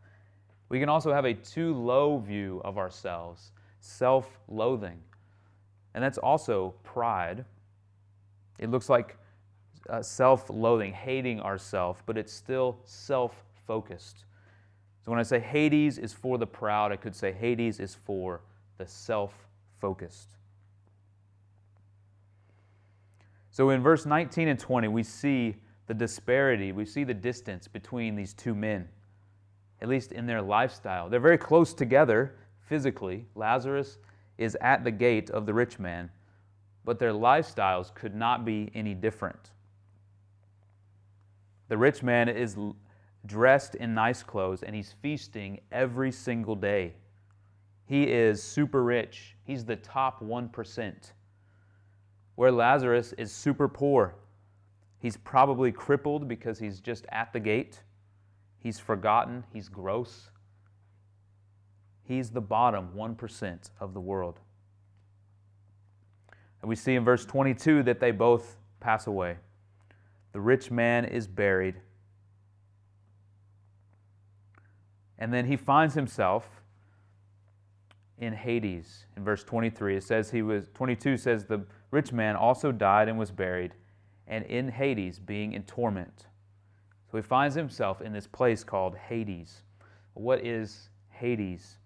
We 0.70 0.80
can 0.80 0.90
also 0.90 1.14
have 1.14 1.24
a 1.24 1.36
too 1.36 1.76
low 1.76 2.18
view 2.18 2.62
of 2.66 2.80
ourselves, 2.80 3.52
self-loathing. 3.80 5.00
And 5.94 6.04
that's 6.04 6.18
also 6.18 6.74
pride. 6.84 7.46
It 8.58 8.72
looks 8.72 8.90
like 8.90 9.18
uh, 9.88 10.02
self 10.02 10.50
loathing, 10.50 10.94
hating 10.94 11.42
ourselves, 11.42 12.02
but 12.08 12.18
it's 12.18 12.34
still 12.34 12.80
self 12.86 13.36
focused. 13.68 14.26
So 15.06 15.12
when 15.12 15.20
I 15.20 15.24
say 15.24 15.40
Hades 15.40 16.00
is 16.00 16.12
for 16.12 16.40
the 16.40 16.48
proud, 16.48 16.92
I 16.92 16.96
could 16.96 17.16
say 17.16 17.32
Hades 17.32 17.80
is 17.80 17.94
for 17.94 18.42
the 18.80 18.88
self 18.88 19.48
focused. 19.80 20.32
So 23.52 23.70
in 23.70 23.84
verse 23.84 24.08
19 24.08 24.48
and 24.48 24.60
20, 24.60 24.88
we 24.88 25.04
see 25.04 25.58
the 25.88 25.94
disparity, 25.94 26.72
we 26.72 26.86
see 26.86 27.04
the 27.04 27.14
distance 27.14 27.68
between 27.68 28.16
these 28.16 28.34
two 28.34 28.54
men, 28.54 28.88
at 29.82 29.88
least 29.88 30.12
in 30.12 30.26
their 30.26 30.42
lifestyle. 30.42 31.10
They're 31.10 31.20
very 31.20 31.38
close 31.38 31.74
together 31.74 32.36
physically. 32.68 33.26
Lazarus 33.36 33.98
is 34.38 34.58
at 34.62 34.84
the 34.84 34.92
gate 34.92 35.30
of 35.30 35.46
the 35.46 35.54
rich 35.54 35.80
man, 35.80 36.10
but 36.84 37.00
their 37.00 37.14
lifestyles 37.14 37.94
could 37.94 38.14
not 38.14 38.46
be 38.46 38.70
any 38.76 38.94
different. 38.94 39.52
The 41.70 41.78
rich 41.78 42.04
man 42.04 42.30
is 42.30 42.58
dressed 43.26 43.76
in 43.76 43.94
nice 43.94 44.24
clothes 44.24 44.64
and 44.64 44.76
he's 44.76 44.96
feasting 45.02 45.60
every 45.72 46.12
single 46.12 46.56
day. 46.56 46.94
He 47.86 48.04
is 48.04 48.44
super 48.44 48.84
rich. 48.84 49.36
He's 49.44 49.66
the 49.66 49.76
top 49.78 50.22
1%. 50.22 51.12
Where 52.36 52.52
Lazarus 52.52 53.14
is 53.18 53.32
super 53.32 53.68
poor. 53.68 54.16
He's 55.00 55.18
probably 55.18 55.72
crippled 55.72 56.28
because 56.28 56.60
he's 56.60 56.80
just 56.80 57.06
at 57.10 57.32
the 57.32 57.40
gate. 57.40 57.82
He's 58.58 58.80
forgotten. 58.80 59.44
He's 59.54 59.70
gross. 59.70 60.32
He's 62.04 62.32
the 62.32 62.42
bottom 62.42 62.90
1% 62.96 63.70
of 63.80 63.94
the 63.94 64.00
world. 64.00 64.40
And 66.62 66.70
we 66.70 66.76
see 66.76 66.96
in 66.96 67.04
verse 67.04 67.26
22 67.26 67.84
that 67.84 68.00
they 68.00 68.12
both 68.12 68.58
pass 68.80 69.08
away. 69.08 69.38
The 70.32 70.40
rich 70.40 70.72
man 70.72 71.06
is 71.06 71.28
buried. 71.28 71.76
And 75.20 75.34
then 75.34 75.46
he 75.46 75.58
finds 75.58 75.94
himself 75.94 76.62
in 78.18 78.34
Hades. 78.34 79.06
In 79.16 79.24
verse 79.24 79.44
23, 79.44 79.98
it 79.98 80.04
says 80.04 80.32
he 80.32 80.42
was 80.42 80.70
22 80.74 81.18
says 81.18 81.46
the 81.46 81.66
rich 81.92 82.12
man 82.12 82.36
also 82.36 82.72
died 82.72 83.10
and 83.10 83.18
was 83.18 83.30
buried 83.30 83.74
and 84.28 84.46
in 84.46 84.70
Hades 84.70 85.20
being 85.20 85.54
in 85.54 85.64
torment. 85.64 86.28
So 87.12 87.18
he 87.18 87.22
finds 87.22 87.56
himself 87.56 88.02
in 88.02 88.12
this 88.14 88.28
place 88.28 88.64
called 88.64 88.96
Hades. 88.96 89.64
What 90.14 90.46
is 90.46 90.90
Hades? 91.10 91.78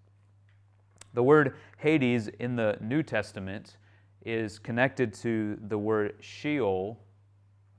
The 1.14 1.24
word 1.24 1.56
Hades 1.78 2.28
in 2.40 2.56
the 2.56 2.78
New 2.82 3.04
Testament 3.04 3.78
is 4.26 4.60
connected 4.60 5.14
to 5.16 5.58
the 5.68 5.78
word 5.78 6.16
Sheol 6.20 6.98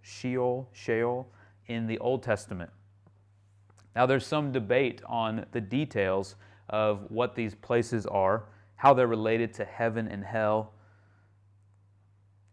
Sheol, 0.02 0.68
Sheol 0.72 1.28
in 1.66 1.86
the 1.86 1.98
Old 2.00 2.22
Testament. 2.22 2.70
Now, 3.94 4.06
there's 4.06 4.26
some 4.26 4.52
debate 4.52 5.00
on 5.06 5.46
the 5.52 5.60
details 5.60 6.34
of 6.68 7.10
what 7.10 7.34
these 7.34 7.54
places 7.54 8.04
are, 8.06 8.44
how 8.76 8.94
they're 8.94 9.06
related 9.06 9.54
to 9.54 9.64
heaven 9.64 10.08
and 10.08 10.24
hell. 10.24 10.72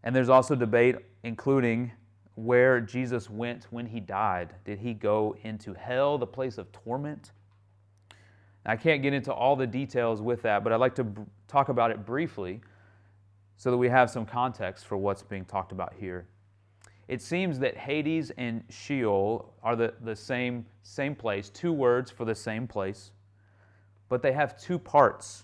And 0.04 0.14
there's 0.14 0.28
also 0.28 0.54
debate 0.54 0.96
including 1.24 1.92
where 2.34 2.80
Jesus 2.80 3.28
went 3.28 3.66
when 3.70 3.86
he 3.86 4.00
died. 4.00 4.54
Did 4.64 4.78
he 4.78 4.94
go 4.94 5.36
into 5.42 5.74
hell, 5.74 6.18
the 6.18 6.26
place 6.26 6.58
of 6.58 6.70
torment? 6.72 7.32
I 8.64 8.76
can't 8.76 9.02
get 9.02 9.12
into 9.14 9.32
all 9.32 9.56
the 9.56 9.66
details 9.66 10.20
with 10.20 10.42
that, 10.42 10.62
but 10.62 10.72
I'd 10.72 10.80
like 10.80 10.94
to 10.96 11.04
b- 11.04 11.22
talk 11.48 11.68
about 11.68 11.90
it 11.90 12.04
briefly 12.04 12.60
so 13.56 13.70
that 13.70 13.76
we 13.76 13.88
have 13.88 14.10
some 14.10 14.26
context 14.26 14.86
for 14.86 14.96
what's 14.96 15.22
being 15.22 15.44
talked 15.44 15.72
about 15.72 15.94
here 15.98 16.26
it 17.10 17.20
seems 17.20 17.58
that 17.58 17.76
Hades 17.76 18.30
and 18.38 18.62
Sheol 18.70 19.52
are 19.64 19.74
the, 19.74 19.94
the 20.00 20.14
same, 20.14 20.64
same 20.84 21.16
place, 21.16 21.48
two 21.50 21.72
words 21.72 22.08
for 22.08 22.24
the 22.24 22.36
same 22.36 22.68
place, 22.68 23.10
but 24.08 24.22
they 24.22 24.30
have 24.30 24.56
two 24.56 24.78
parts. 24.78 25.42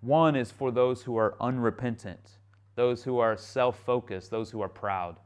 One 0.00 0.34
is 0.34 0.50
for 0.50 0.70
those 0.70 1.02
who 1.02 1.18
are 1.18 1.36
unrepentant, 1.38 2.38
those 2.76 3.04
who 3.04 3.18
are 3.18 3.36
self 3.36 3.78
focused, 3.80 4.30
those 4.30 4.50
who 4.50 4.62
are 4.62 4.70
proud. 4.70 5.16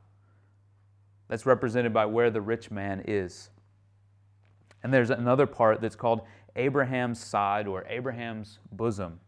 That's 1.31 1.47
represented 1.47 1.93
by 1.93 2.07
where 2.07 2.29
the 2.29 2.41
rich 2.41 2.73
man 2.73 3.05
is. 3.07 3.51
And 4.83 4.93
there's 4.93 5.11
another 5.11 5.47
part 5.47 5.81
that's 5.81 5.95
called 5.95 6.23
Abraham's 6.57 7.23
side 7.23 7.69
or 7.69 7.87
Abraham's 7.89 8.59
bosom. 8.73 9.21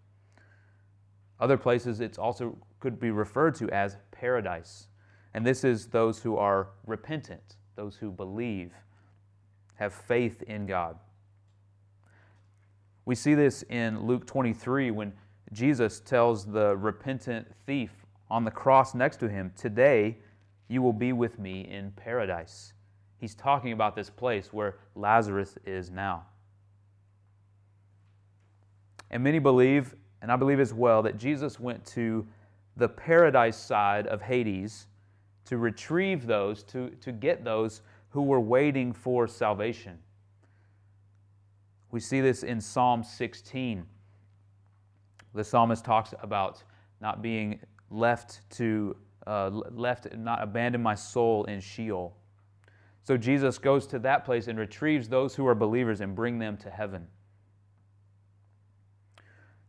Other 1.38 1.56
places 1.56 2.00
it's 2.00 2.18
also 2.18 2.58
could 2.80 2.98
be 2.98 3.12
referred 3.12 3.54
to 3.54 3.70
as 3.70 3.98
paradise. 4.10 4.88
And 5.32 5.46
this 5.46 5.62
is 5.62 5.86
those 5.86 6.20
who 6.20 6.36
are 6.36 6.70
repentant, 6.86 7.54
those 7.76 7.94
who 7.94 8.10
believe, 8.10 8.72
have 9.76 9.94
faith 9.94 10.42
in 10.42 10.66
God. 10.66 10.98
We 13.04 13.14
see 13.14 13.34
this 13.34 13.62
in 13.70 14.08
Luke 14.08 14.26
23 14.26 14.90
when 14.90 15.12
Jesus 15.52 16.00
tells 16.00 16.46
the 16.46 16.76
repentant 16.76 17.46
thief 17.64 17.92
on 18.28 18.44
the 18.44 18.50
cross 18.50 18.92
next 18.92 19.18
to 19.18 19.28
him, 19.28 19.52
Today 19.56 20.18
you 20.68 20.82
will 20.82 20.92
be 20.92 21.12
with 21.12 21.38
me 21.38 21.68
in 21.70 21.92
paradise. 21.92 22.72
He's 23.18 23.34
talking 23.34 23.72
about 23.72 23.94
this 23.94 24.10
place 24.10 24.52
where 24.52 24.76
Lazarus 24.94 25.56
is 25.64 25.90
now. 25.90 26.26
And 29.10 29.22
many 29.22 29.38
believe, 29.38 29.94
and 30.22 30.32
I 30.32 30.36
believe 30.36 30.58
as 30.58 30.72
well, 30.72 31.02
that 31.02 31.18
Jesus 31.18 31.60
went 31.60 31.84
to 31.86 32.26
the 32.76 32.88
paradise 32.88 33.56
side 33.56 34.06
of 34.06 34.22
Hades 34.22 34.86
to 35.44 35.58
retrieve 35.58 36.26
those, 36.26 36.62
to, 36.64 36.90
to 37.00 37.12
get 37.12 37.44
those 37.44 37.82
who 38.10 38.22
were 38.22 38.40
waiting 38.40 38.92
for 38.92 39.28
salvation. 39.28 39.98
We 41.90 42.00
see 42.00 42.20
this 42.20 42.42
in 42.42 42.60
Psalm 42.60 43.04
16. 43.04 43.84
The 45.34 45.44
psalmist 45.44 45.84
talks 45.84 46.14
about 46.22 46.62
not 47.00 47.22
being 47.22 47.60
left 47.90 48.48
to 48.52 48.96
uh, 49.26 49.50
left 49.70 50.12
not 50.16 50.42
abandon 50.42 50.82
my 50.82 50.94
soul 50.94 51.44
in 51.44 51.60
Sheol. 51.60 52.16
So 53.04 53.16
Jesus 53.16 53.58
goes 53.58 53.86
to 53.88 53.98
that 54.00 54.24
place 54.24 54.46
and 54.46 54.58
retrieves 54.58 55.08
those 55.08 55.34
who 55.34 55.46
are 55.46 55.54
believers 55.54 56.00
and 56.00 56.14
bring 56.14 56.38
them 56.38 56.56
to 56.58 56.70
heaven. 56.70 57.06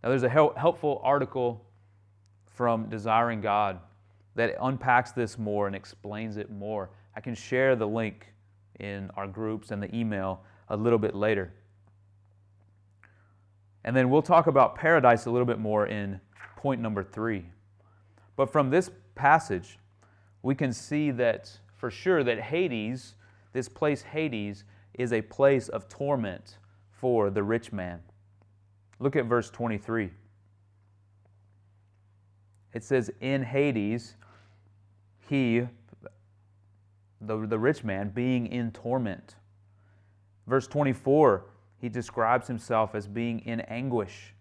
Now 0.04 0.10
there's 0.10 0.24
a 0.24 0.30
helpful 0.30 1.02
article 1.04 1.66
from 2.46 2.90
Desiring 2.90 3.42
God 3.42 3.80
that 4.36 4.56
unpacks 4.62 5.12
this 5.12 5.38
more 5.38 5.68
and 5.68 5.76
explains 5.76 6.38
it 6.38 6.52
more. 6.52 6.90
I 7.16 7.22
can 7.22 7.36
share 7.36 7.76
the 7.76 7.88
link 7.88 8.34
in 8.80 9.10
our 9.16 9.28
groups 9.28 9.72
and 9.72 9.82
the 9.82 9.96
email 9.96 10.42
a 10.70 10.78
little 10.78 11.00
bit 11.00 11.16
later. 11.16 11.54
And 13.86 13.96
then 13.96 14.10
we'll 14.10 14.22
talk 14.22 14.48
about 14.48 14.76
paradise 14.76 15.26
a 15.26 15.32
little 15.32 15.46
bit 15.46 15.60
more 15.60 15.88
in 15.88 16.20
point 16.58 16.82
number 16.82 17.04
three. 17.04 17.46
But 18.36 18.52
from 18.52 18.70
this 18.70 18.90
passage, 19.16 19.80
we 20.42 20.56
can 20.56 20.74
see 20.74 21.12
that 21.12 21.60
for 21.76 21.90
sure 21.90 22.24
that 22.24 22.40
Hades, 22.40 23.16
this 23.54 23.70
place 23.70 24.02
Hades, 24.02 24.64
is 24.94 25.12
a 25.14 25.22
place 25.22 25.70
of 25.70 25.90
torment 25.90 26.58
for 26.92 27.30
the 27.30 27.44
rich 27.44 27.72
man. 27.72 28.00
Look 29.00 29.16
at 29.16 29.26
verse 29.26 29.50
23. 29.50 30.12
It 32.74 32.84
says, 32.84 33.12
In 33.22 33.44
Hades, 33.44 34.16
he, 35.30 35.68
the, 37.22 37.46
the 37.48 37.60
rich 37.60 37.84
man, 37.84 38.10
being 38.10 38.48
in 38.48 38.72
torment. 38.72 39.36
Verse 40.48 40.68
24, 40.68 41.46
he 41.80 41.90
describes 41.90 42.48
himself 42.48 42.96
as 42.96 43.08
being 43.08 43.40
in 43.40 43.62
anguish. 43.62 44.33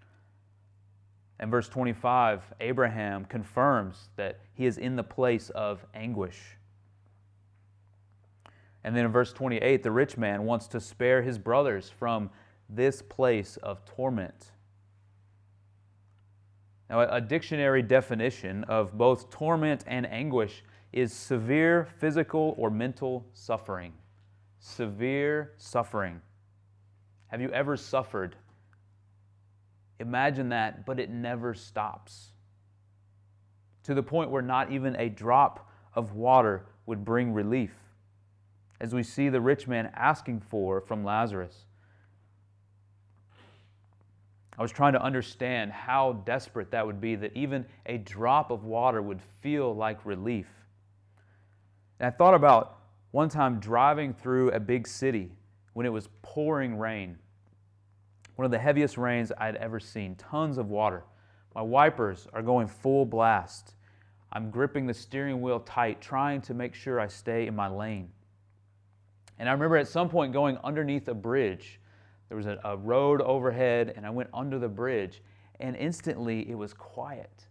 And 1.43 1.51
verse 1.51 1.69
25, 1.69 2.55
Abraham 2.61 3.25
confirms 3.25 4.11
that 4.15 4.39
he 4.55 4.65
is 4.65 4.79
in 4.79 4.95
the 4.95 5.03
place 5.03 5.51
of 5.51 5.85
anguish. 5.93 6.39
And 8.85 8.95
then 8.95 9.07
in 9.07 9.11
verse 9.11 9.33
28, 9.33 9.83
the 9.83 9.91
rich 9.91 10.17
man 10.17 10.45
wants 10.45 10.69
to 10.69 10.81
spare 10.81 11.21
his 11.21 11.39
brothers 11.39 11.91
from 11.91 12.31
this 12.69 13.03
place 13.03 13.57
of 13.57 13.85
torment. 13.85 14.53
Now, 16.89 17.01
a 17.01 17.21
dictionary 17.21 17.83
definition 17.83 18.63
of 18.65 18.97
both 18.97 19.29
torment 19.29 19.83
and 19.89 20.07
anguish 20.13 20.63
is 20.93 21.13
severe 21.13 21.89
physical 21.99 22.55
or 22.57 22.71
mental 22.71 23.27
suffering. 23.33 23.95
Severe 24.61 25.55
suffering. 25.57 26.21
Have 27.27 27.41
you 27.41 27.51
ever 27.51 27.77
suffered? 27.77 28.37
Imagine 30.03 30.49
that, 30.49 30.85
but 30.85 30.99
it 30.99 31.11
never 31.11 31.55
stops. 31.55 32.33
To 33.85 33.95
the 33.95 34.03
point 34.03 34.31
where 34.31 34.43
not 34.43 34.73
even 34.73 34.97
a 34.97 35.09
drop 35.09 35.71
of 35.95 36.15
water 36.15 36.67
would 36.87 37.05
bring 37.05 37.33
relief, 37.33 37.73
as 38.81 38.93
we 38.93 39.05
see 39.05 39.29
the 39.29 39.41
rich 39.41 39.69
man 39.69 39.93
asking 39.95 40.41
for 40.41 40.81
from 40.81 41.05
Lazarus. 41.05 41.67
I 44.59 44.63
was 44.63 44.73
trying 44.73 44.93
to 44.95 45.03
understand 45.03 45.71
how 45.71 46.15
desperate 46.25 46.73
that 46.73 46.85
would 46.85 47.01
be 47.01 47.15
that 47.15 47.33
even 47.37 47.65
a 47.87 47.99
drop 47.99 48.51
of 48.51 48.65
water 48.65 49.01
would 49.01 49.21
feel 49.41 49.75
like 49.75 50.05
relief. 50.05 50.49
And 52.01 52.09
I 52.09 52.11
thought 52.11 52.35
about 52.35 52.79
one 53.13 53.29
time 53.29 53.61
driving 53.61 54.15
through 54.15 54.51
a 54.51 54.59
big 54.59 54.89
city 54.89 55.31
when 55.75 55.87
it 55.87 55.91
was 55.91 56.09
pouring 56.23 56.77
rain. 56.77 57.19
One 58.37 58.45
of 58.45 58.51
the 58.51 58.59
heaviest 58.59 58.97
rains 58.97 59.33
I'd 59.39 59.57
ever 59.57 59.81
seen, 59.81 60.15
tons 60.17 60.59
of 60.59 60.69
water. 60.69 61.05
My 61.55 61.63
wipers 61.63 62.27
are 62.33 62.43
going 62.43 62.67
full 62.67 63.05
blast. 63.05 63.75
I'm 64.33 64.51
gripping 64.51 64.87
the 64.87 64.95
steering 64.95 65.43
wheel 65.43 65.61
tight, 65.61 66.01
trying 66.01 66.41
to 66.43 66.55
make 66.55 66.75
sure 66.75 66.99
I 66.99 67.09
stay 67.09 67.47
in 67.47 67.55
my 67.55 67.69
lane. 67.69 68.11
And 69.39 69.49
I 69.49 69.53
remember 69.53 69.77
at 69.77 69.89
some 69.89 70.09
point 70.09 70.33
going 70.33 70.57
underneath 70.65 71.09
a 71.09 71.15
bridge 71.15 71.81
there 72.33 72.39
was 72.39 72.47
a, 72.47 72.59
a 72.65 72.79
road 72.79 73.21
overhead, 73.21 73.93
and 73.95 74.07
I 74.07 74.11
went 74.11 74.31
under 74.33 74.59
the 74.59 74.67
bridge, 74.67 75.21
and 75.61 75.77
instantly 75.77 76.49
it 76.49 76.55
was 76.55 76.73
quiet. 76.73 77.45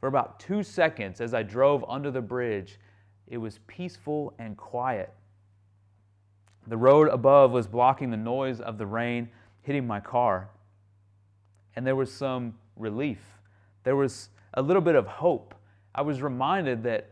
For 0.00 0.08
about 0.08 0.40
two 0.40 0.64
seconds, 0.64 1.20
as 1.20 1.34
I 1.34 1.44
drove 1.44 1.84
under 1.88 2.10
the 2.10 2.20
bridge, 2.20 2.80
it 3.28 3.36
was 3.36 3.60
peaceful 3.68 4.34
and 4.40 4.56
quiet. 4.56 5.14
The 6.66 6.76
road 6.76 7.10
above 7.10 7.52
was 7.52 7.68
blocking 7.68 8.10
the 8.10 8.16
noise 8.16 8.60
of 8.60 8.76
the 8.76 8.86
rain 8.86 9.28
hitting 9.62 9.86
my 9.86 10.00
car. 10.00 10.48
And 11.76 11.86
there 11.86 11.96
was 11.96 12.12
some 12.12 12.54
relief. 12.76 13.20
There 13.84 13.96
was 13.96 14.30
a 14.54 14.62
little 14.62 14.82
bit 14.82 14.94
of 14.94 15.06
hope. 15.06 15.54
I 15.94 16.02
was 16.02 16.22
reminded 16.22 16.82
that, 16.84 17.10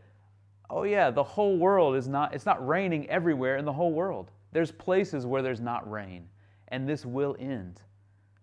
oh, 0.69 0.83
yeah, 0.83 1.09
the 1.11 1.23
whole 1.23 1.57
world 1.57 1.95
is 1.95 2.07
not, 2.07 2.33
it's 2.33 2.45
not 2.45 2.65
raining 2.65 3.09
everywhere 3.09 3.57
in 3.57 3.65
the 3.65 3.73
whole 3.73 3.93
world. 3.93 4.31
There's 4.51 4.71
places 4.71 5.25
where 5.25 5.41
there's 5.41 5.61
not 5.61 5.89
rain 5.89 6.27
and 6.69 6.87
this 6.87 7.05
will 7.05 7.35
end. 7.39 7.81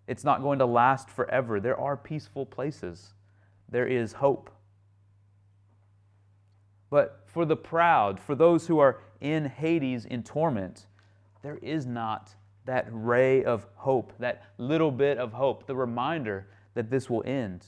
It's 0.06 0.24
not 0.24 0.42
going 0.42 0.58
to 0.58 0.66
last 0.66 1.10
forever. 1.10 1.60
There 1.60 1.78
are 1.78 1.96
peaceful 1.96 2.46
places, 2.46 3.14
there 3.68 3.86
is 3.86 4.12
hope. 4.12 4.50
But 6.90 7.24
for 7.26 7.44
the 7.44 7.56
proud, 7.56 8.20
for 8.20 8.34
those 8.34 8.66
who 8.66 8.78
are 8.78 9.00
in 9.20 9.46
Hades 9.46 10.04
in 10.04 10.22
torment, 10.22 10.86
there 11.42 11.56
is 11.56 11.86
not 11.86 12.34
that 12.64 12.86
ray 12.90 13.44
of 13.44 13.66
hope, 13.74 14.12
that 14.18 14.44
little 14.58 14.90
bit 14.90 15.18
of 15.18 15.32
hope, 15.32 15.66
the 15.66 15.76
reminder 15.76 16.46
that 16.74 16.90
this 16.90 17.10
will 17.10 17.22
end. 17.26 17.66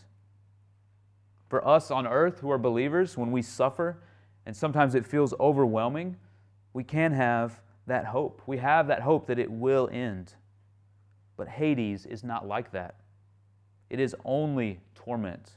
For 1.48 1.66
us 1.66 1.90
on 1.90 2.06
earth 2.06 2.40
who 2.40 2.50
are 2.50 2.59
believers, 2.59 3.16
when 3.16 3.30
we 3.30 3.42
suffer, 3.42 3.98
and 4.46 4.56
sometimes 4.56 4.94
it 4.94 5.06
feels 5.06 5.35
overwhelming, 5.38 6.16
we 6.72 6.85
can 6.85 7.12
have 7.12 7.61
that 7.87 8.06
hope. 8.06 8.42
We 8.46 8.59
have 8.59 8.88
that 8.88 9.02
hope 9.02 9.26
that 9.26 9.38
it 9.38 9.50
will 9.50 9.88
end. 9.92 10.35
But 11.37 11.48
Hades 11.48 12.06
is 12.06 12.24
not 12.24 12.46
like 12.46 12.72
that. 12.72 12.96
It 13.90 14.00
is 14.00 14.16
only 14.24 14.80
torment, 14.94 15.52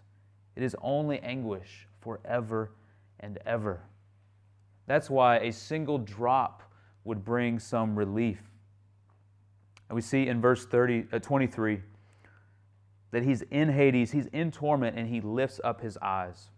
it 0.55 0.63
is 0.63 0.75
only 0.81 1.19
anguish 1.19 1.87
forever 2.01 2.71
and 3.19 3.39
ever. 3.45 3.81
That's 4.85 5.09
why 5.09 5.37
a 5.37 5.51
single 5.51 5.97
drop 5.97 6.63
would 7.03 7.23
bring 7.23 7.59
some 7.59 7.95
relief. 7.95 8.41
And 9.89 9.95
we 9.95 10.01
see 10.01 10.27
in 10.27 10.39
verse 10.39 10.65
30, 10.65 11.07
uh, 11.11 11.19
23 11.19 11.81
that 13.11 13.23
he's 13.23 13.41
in 13.49 13.69
Hades, 13.69 14.11
he's 14.11 14.27
in 14.27 14.51
torment, 14.51 14.97
and 14.97 15.09
he 15.09 15.19
lifts 15.19 15.59
up 15.63 15.81
his 15.81 15.97
eyes. 15.97 16.49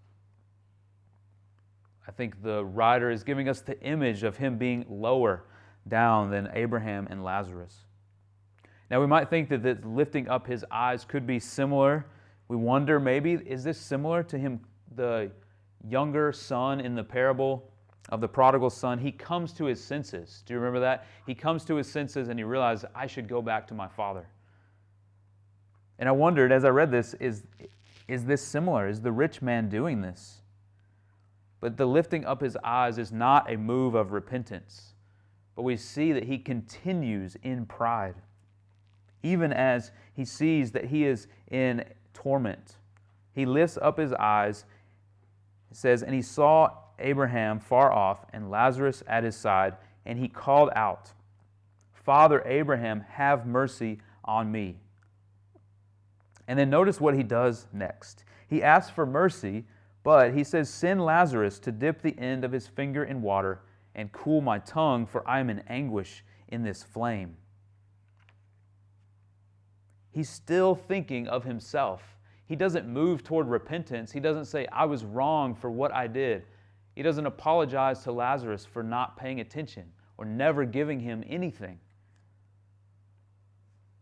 I 2.07 2.11
think 2.11 2.43
the 2.43 2.65
writer 2.65 3.09
is 3.09 3.23
giving 3.23 3.47
us 3.47 3.61
the 3.61 3.79
image 3.81 4.23
of 4.23 4.35
him 4.35 4.57
being 4.57 4.85
lower 4.89 5.45
down 5.87 6.29
than 6.29 6.49
Abraham 6.53 7.07
and 7.09 7.23
Lazarus. 7.23 7.85
Now, 8.89 8.99
we 8.99 9.07
might 9.07 9.29
think 9.29 9.47
that 9.49 9.63
this 9.63 9.77
lifting 9.85 10.27
up 10.27 10.45
his 10.45 10.65
eyes 10.69 11.05
could 11.05 11.25
be 11.25 11.39
similar. 11.39 12.07
We 12.49 12.57
wonder 12.57 12.99
maybe, 12.99 13.33
is 13.33 13.63
this 13.63 13.79
similar 13.79 14.23
to 14.23 14.37
him, 14.37 14.59
the 14.95 15.31
younger 15.87 16.33
son 16.33 16.81
in 16.81 16.95
the 16.95 17.03
parable 17.03 17.70
of 18.11 18.21
the 18.21 18.27
prodigal 18.27 18.69
son? 18.69 18.99
He 18.99 19.11
comes 19.11 19.53
to 19.53 19.65
his 19.65 19.83
senses. 19.83 20.43
Do 20.45 20.53
you 20.53 20.59
remember 20.59 20.79
that? 20.81 21.07
He 21.25 21.33
comes 21.33 21.65
to 21.65 21.75
his 21.75 21.91
senses 21.91 22.27
and 22.27 22.37
he 22.37 22.43
realizes, 22.43 22.85
I 22.93 23.07
should 23.07 23.27
go 23.27 23.41
back 23.41 23.67
to 23.69 23.73
my 23.73 23.87
father. 23.87 24.27
And 25.97 26.07
I 26.07 26.11
wondered 26.11 26.51
as 26.51 26.65
I 26.65 26.69
read 26.69 26.91
this, 26.91 27.13
is, 27.15 27.43
is 28.07 28.25
this 28.25 28.41
similar? 28.41 28.87
Is 28.87 29.01
the 29.01 29.11
rich 29.11 29.41
man 29.41 29.69
doing 29.69 30.01
this? 30.01 30.41
But 31.59 31.77
the 31.77 31.85
lifting 31.85 32.25
up 32.25 32.41
his 32.41 32.57
eyes 32.63 32.97
is 32.97 33.11
not 33.11 33.51
a 33.51 33.57
move 33.57 33.95
of 33.95 34.11
repentance, 34.11 34.93
but 35.55 35.61
we 35.61 35.77
see 35.77 36.11
that 36.11 36.23
he 36.23 36.37
continues 36.39 37.37
in 37.43 37.65
pride 37.65 38.15
even 39.23 39.53
as 39.53 39.91
he 40.13 40.25
sees 40.25 40.71
that 40.71 40.85
he 40.85 41.05
is 41.05 41.27
in 41.49 41.83
torment. 42.13 42.77
He 43.33 43.45
lifts 43.45 43.77
up 43.81 43.97
his 43.97 44.13
eyes, 44.13 44.65
says, 45.71 46.03
and 46.03 46.13
he 46.13 46.21
saw 46.21 46.71
Abraham 47.01 47.59
far 47.59 47.91
off 47.91 48.25
and 48.33 48.49
Lazarus 48.49 49.03
at 49.07 49.23
his 49.23 49.35
side, 49.35 49.75
and 50.05 50.19
he 50.19 50.27
called 50.27 50.69
out, 50.75 51.11
Father 51.93 52.43
Abraham, 52.45 53.01
have 53.01 53.45
mercy 53.45 53.99
on 54.25 54.51
me. 54.51 54.77
And 56.47 56.57
then 56.57 56.69
notice 56.69 56.99
what 56.99 57.15
he 57.15 57.23
does 57.23 57.67
next. 57.71 58.23
He 58.47 58.63
asks 58.63 58.91
for 58.91 59.05
mercy, 59.05 59.65
but 60.03 60.33
he 60.33 60.43
says, 60.43 60.69
Send 60.69 61.05
Lazarus 61.05 61.59
to 61.59 61.71
dip 61.71 62.01
the 62.01 62.17
end 62.17 62.43
of 62.43 62.51
his 62.51 62.67
finger 62.67 63.03
in 63.03 63.21
water 63.21 63.61
and 63.93 64.11
cool 64.11 64.41
my 64.41 64.59
tongue, 64.59 65.05
for 65.05 65.27
I 65.27 65.39
am 65.39 65.49
in 65.49 65.59
anguish 65.67 66.23
in 66.47 66.63
this 66.63 66.83
flame 66.83 67.37
he's 70.11 70.29
still 70.29 70.75
thinking 70.75 71.27
of 71.27 71.43
himself. 71.43 72.17
He 72.45 72.55
doesn't 72.55 72.87
move 72.87 73.23
toward 73.23 73.47
repentance. 73.47 74.11
He 74.11 74.19
doesn't 74.19 74.45
say, 74.45 74.67
I 74.71 74.85
was 74.85 75.05
wrong 75.05 75.55
for 75.55 75.71
what 75.71 75.93
I 75.93 76.07
did. 76.07 76.43
He 76.95 77.03
doesn't 77.03 77.25
apologize 77.25 78.03
to 78.03 78.11
Lazarus 78.11 78.65
for 78.65 78.83
not 78.83 79.17
paying 79.17 79.39
attention 79.39 79.85
or 80.17 80.25
never 80.25 80.65
giving 80.65 80.99
him 80.99 81.23
anything. 81.27 81.79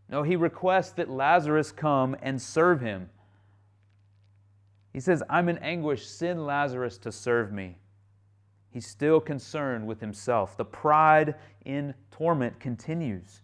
No, 0.10 0.24
he 0.24 0.36
requests 0.36 0.92
that 0.94 1.10
Lazarus 1.10 1.72
come 1.72 2.16
and 2.22 2.42
serve 2.42 2.82
him. 2.82 3.10
He 4.92 5.00
says, 5.00 5.22
I'm 5.30 5.50
in 5.50 5.60
anguish. 5.60 6.08
Send 6.08 6.46
Lazarus 6.46 6.98
to 7.00 7.12
serve 7.12 7.52
me. 7.52 7.78
He's 8.72 8.88
still 8.88 9.20
concerned 9.20 9.86
with 9.86 10.00
himself. 10.00 10.58
The 10.58 10.66
pride 10.66 11.36
in 11.64 11.94
torment 12.12 12.60
continues. 12.60 13.42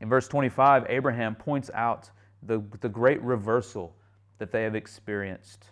In 0.00 0.08
verse 0.08 0.28
25, 0.28 0.86
Abraham 0.88 1.34
points 1.34 1.70
out 1.74 2.10
the, 2.42 2.62
the 2.80 2.88
great 2.88 3.20
reversal 3.22 3.94
that 4.38 4.52
they 4.52 4.62
have 4.62 4.74
experienced. 4.74 5.66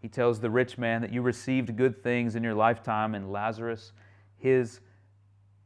He 0.00 0.08
tells 0.08 0.40
the 0.40 0.50
rich 0.50 0.78
man 0.78 1.00
that 1.02 1.12
you 1.12 1.22
received 1.22 1.76
good 1.76 2.02
things 2.02 2.34
in 2.34 2.42
your 2.42 2.54
lifetime, 2.54 3.14
and 3.14 3.30
Lazarus, 3.30 3.92
his 4.36 4.80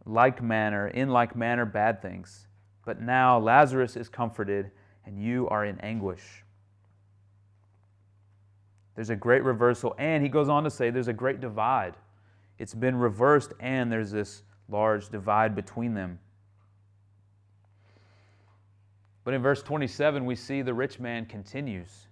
like 0.04 0.42
manner, 0.42 0.88
in 0.88 1.08
like 1.08 1.34
manner, 1.34 1.64
bad 1.64 2.02
things. 2.02 2.46
But 2.84 3.00
now 3.00 3.38
Lazarus 3.38 3.96
is 3.96 4.08
comforted, 4.08 4.70
and 5.06 5.18
you 5.18 5.48
are 5.48 5.64
in 5.64 5.80
anguish. 5.80 6.44
There's 8.94 9.10
a 9.10 9.16
great 9.16 9.42
reversal, 9.42 9.94
and 9.98 10.22
he 10.22 10.28
goes 10.28 10.48
on 10.48 10.64
to 10.64 10.70
say 10.70 10.90
there's 10.90 11.08
a 11.08 11.12
great 11.12 11.40
divide. 11.40 11.94
It's 12.58 12.74
been 12.74 12.96
reversed, 12.96 13.52
and 13.60 13.90
there's 13.90 14.10
this 14.10 14.42
large 14.68 15.08
divide 15.08 15.54
between 15.54 15.94
them. 15.94 16.18
But 19.26 19.34
in 19.34 19.42
verse 19.42 19.60
27, 19.60 20.24
we 20.24 20.36
see 20.36 20.62
the 20.62 20.72
rich 20.72 21.00
man 21.00 21.26
continues. 21.26 22.06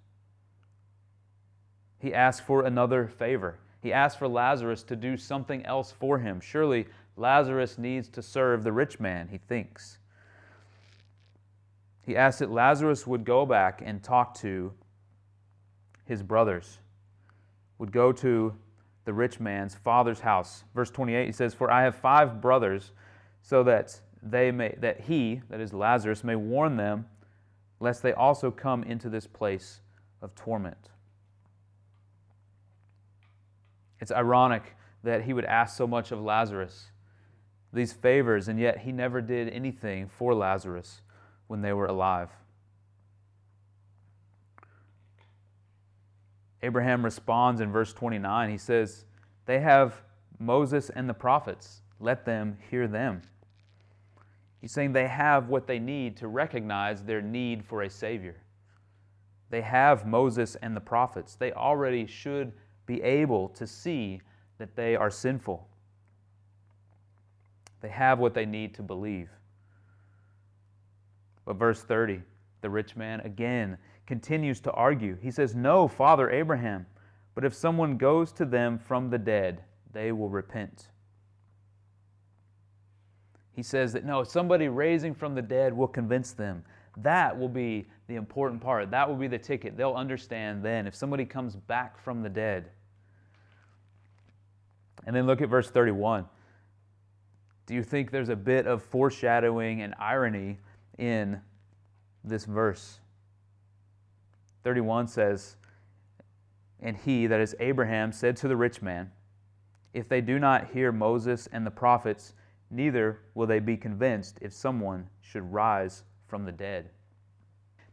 He 2.01 2.13
asks 2.13 2.45
for 2.45 2.65
another 2.65 3.07
favor. 3.07 3.57
He 3.81 3.93
asks 3.93 4.19
for 4.19 4.27
Lazarus 4.27 4.83
to 4.83 4.97
do 4.97 5.17
something 5.17 5.65
else 5.65 5.93
for 5.93 6.19
him. 6.19 6.41
Surely 6.41 6.89
Lazarus 7.17 7.79
needs 7.79 8.09
to 8.09 8.21
serve 8.21 8.65
the 8.65 8.73
rich 8.73 8.99
man, 8.99 9.29
he 9.29 9.39
thinks. 9.39 9.99
He 12.03 12.17
asks 12.17 12.41
that 12.41 12.51
Lazarus 12.51 13.07
would 13.07 13.25
go 13.25 13.47
back 13.47 13.81
and 13.85 14.03
talk 14.03 14.35
to 14.41 14.73
his 16.07 16.21
brothers, 16.21 16.79
would 17.79 17.93
go 17.93 18.11
to 18.11 18.57
the 19.05 19.13
rich 19.13 19.39
man's 19.39 19.77
father's 19.77 20.19
house. 20.19 20.65
Verse 20.75 20.91
28, 20.91 21.27
he 21.27 21.33
says, 21.33 21.55
For 21.55 21.71
I 21.71 21.85
have 21.85 21.95
five 21.95 22.41
brothers, 22.41 22.91
so 23.41 23.63
that 23.63 24.01
they 24.25 24.51
may 24.51 24.75
that 24.81 25.03
he, 25.03 25.43
that 25.51 25.61
is 25.61 25.73
Lazarus, 25.73 26.25
may 26.25 26.37
warn 26.37 26.77
them, 26.77 27.07
lest 27.81 28.03
they 28.03 28.13
also 28.13 28.51
come 28.51 28.83
into 28.83 29.09
this 29.09 29.27
place 29.27 29.81
of 30.23 30.35
torment. 30.35 30.89
It's 34.01 34.11
ironic 34.11 34.77
that 35.03 35.23
he 35.25 35.33
would 35.33 35.45
ask 35.45 35.77
so 35.77 35.87
much 35.87 36.11
of 36.11 36.21
Lazarus, 36.21 36.87
these 37.73 37.93
favors, 37.93 38.49
and 38.49 38.59
yet 38.59 38.79
he 38.79 38.93
never 38.93 39.21
did 39.21 39.49
anything 39.51 40.09
for 40.09 40.35
Lazarus 40.35 41.03
when 41.47 41.61
they 41.61 41.73
were 41.73 41.87
alive. 41.87 42.31
Abraham 46.63 47.05
responds 47.05 47.61
in 47.61 47.71
verse 47.71 47.93
29. 47.93 48.51
He 48.51 48.57
says, 48.57 49.05
They 49.45 49.61
have 49.61 50.01
Moses 50.39 50.89
and 50.89 51.09
the 51.09 51.15
prophets. 51.15 51.83
Let 52.01 52.25
them 52.25 52.57
hear 52.71 52.89
them. 52.89 53.21
He's 54.65 54.73
saying 54.73 54.95
they 54.95 55.09
have 55.09 55.51
what 55.51 55.67
they 55.67 55.79
need 55.79 56.17
to 56.17 56.27
recognize 56.27 57.03
their 57.03 57.21
need 57.21 57.63
for 57.67 57.83
a 57.83 57.91
Savior. 57.91 58.37
They 59.51 59.61
have 59.61 60.07
Moses 60.07 60.57
and 60.63 60.75
the 60.75 60.81
prophets. 60.81 61.35
They 61.35 61.53
already 61.53 62.07
should 62.07 62.51
be 62.87 63.03
able 63.03 63.51
to 63.51 63.67
see 63.67 64.23
that 64.57 64.75
they 64.75 64.97
are 64.97 65.11
sinful. 65.11 65.69
They 67.83 67.91
have 67.91 68.19
what 68.19 68.33
they 68.33 68.47
need 68.47 68.73
to 68.77 68.83
believe. 68.83 69.29
But 71.45 71.57
verse 71.57 71.83
30, 71.83 72.23
the 72.63 72.71
rich 72.71 72.97
man 72.97 73.21
again 73.21 73.77
continues 74.07 74.61
to 74.61 74.71
argue. 74.71 75.19
He 75.21 75.31
says, 75.31 75.55
No, 75.55 75.89
Father 75.89 76.31
Abraham, 76.31 76.87
but 77.35 77.45
if 77.45 77.53
someone 77.53 77.99
goes 77.99 78.33
to 78.33 78.47
them 78.47 78.79
from 78.79 79.11
the 79.11 79.19
dead, 79.19 79.63
they 79.93 80.11
will 80.11 80.31
repent. 80.31 80.89
He 83.55 83.63
says 83.63 83.93
that 83.93 84.05
no, 84.05 84.25
somebody 84.25 84.69
raising 84.69 85.15
from 85.15 85.35
the 85.35 85.43
dead 85.43 85.73
will 85.73 85.89
convince 85.89 86.33
them. 86.33 86.65
That 86.97 87.39
will 87.39 87.49
be 87.49 87.87
the 88.09 88.17
important 88.17 88.61
part. 88.61 88.91
That 88.91 89.09
will 89.09 89.17
be 89.17 89.29
the 89.29 89.39
ticket. 89.39 89.77
They'll 89.77 89.95
understand 89.95 90.65
then 90.65 90.87
if 90.87 90.95
somebody 90.95 91.25
comes 91.25 91.57
back 91.57 91.99
from 91.99 92.23
the 92.23 92.29
dead. 92.29 92.71
And 95.07 95.15
then 95.15 95.27
look 95.27 95.41
at 95.41 95.49
verse 95.49 95.71
31. 95.71 96.27
Do 97.67 97.75
you 97.75 97.83
think 97.83 98.11
there's 98.11 98.29
a 98.29 98.37
bit 98.37 98.67
of 98.67 98.83
foreshadowing 98.83 99.83
and 99.83 99.95
irony 99.99 100.59
in 100.99 101.41
this 102.23 102.45
verse? 102.45 103.01
31 104.65 105.09
says, 105.09 105.57
And 106.81 106.97
he, 106.97 107.27
that 107.27 107.41
is 107.41 107.55
Abraham, 107.61 108.13
said 108.13 108.37
to 108.39 108.49
the 108.49 108.57
rich 108.57 108.83
man, 108.83 109.13
If 109.93 110.09
they 110.09 110.21
do 110.21 110.39
not 110.39 110.71
hear 110.73 110.93
Moses 110.93 111.49
and 111.53 111.67
the 111.67 111.71
prophets, 111.71 112.35
neither 112.75 113.21
will 113.35 113.47
they 113.47 113.61
be 113.61 113.77
convinced 113.77 114.39
if 114.43 114.53
someone 114.53 115.09
should 115.21 115.53
rise 115.53 116.03
from 116.27 116.45
the 116.45 116.53
dead. 116.53 116.91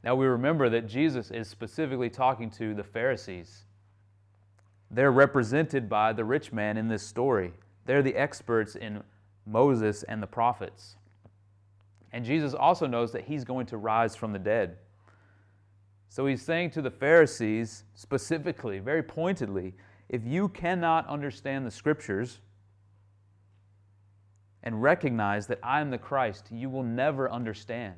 Now 0.04 0.16
we 0.16 0.26
remember 0.26 0.70
that 0.70 0.88
Jesus 0.88 1.30
is 1.30 1.48
specifically 1.48 2.10
talking 2.10 2.50
to 2.52 2.74
the 2.74 2.84
Pharisees. 2.84 3.66
They're 4.90 5.12
represented 5.12 5.88
by 5.88 6.14
the 6.14 6.26
rich 6.26 6.52
man 6.52 6.76
in 6.78 6.88
this 6.88 7.04
story. 7.04 7.54
They're 7.86 8.02
the 8.02 8.16
experts 8.16 8.76
in 8.76 9.04
Moses 9.46 10.04
and 10.04 10.22
the 10.22 10.28
prophets. 10.28 10.96
And 12.12 12.26
Jesus 12.26 12.54
also 12.54 12.88
knows 12.88 13.12
that 13.12 13.26
he's 13.26 13.46
going 13.46 13.68
to 13.68 13.78
rise 13.78 14.16
from 14.16 14.34
the 14.34 14.40
dead. 14.40 14.78
So 16.10 16.26
he's 16.26 16.42
saying 16.42 16.72
to 16.72 16.82
the 16.82 16.92
Pharisees 16.92 17.86
specifically, 17.94 18.80
very 18.80 19.04
pointedly, 19.04 19.76
if 20.10 20.26
you 20.26 20.50
cannot 20.50 21.08
understand 21.08 21.66
the 21.66 21.72
scriptures 21.72 22.40
and 24.64 24.82
recognize 24.82 25.48
that 25.48 25.60
I 25.64 25.82
am 25.82 25.90
the 25.90 25.98
Christ, 25.98 26.48
you 26.52 26.70
will 26.70 26.84
never 26.84 27.32
understand. 27.32 27.96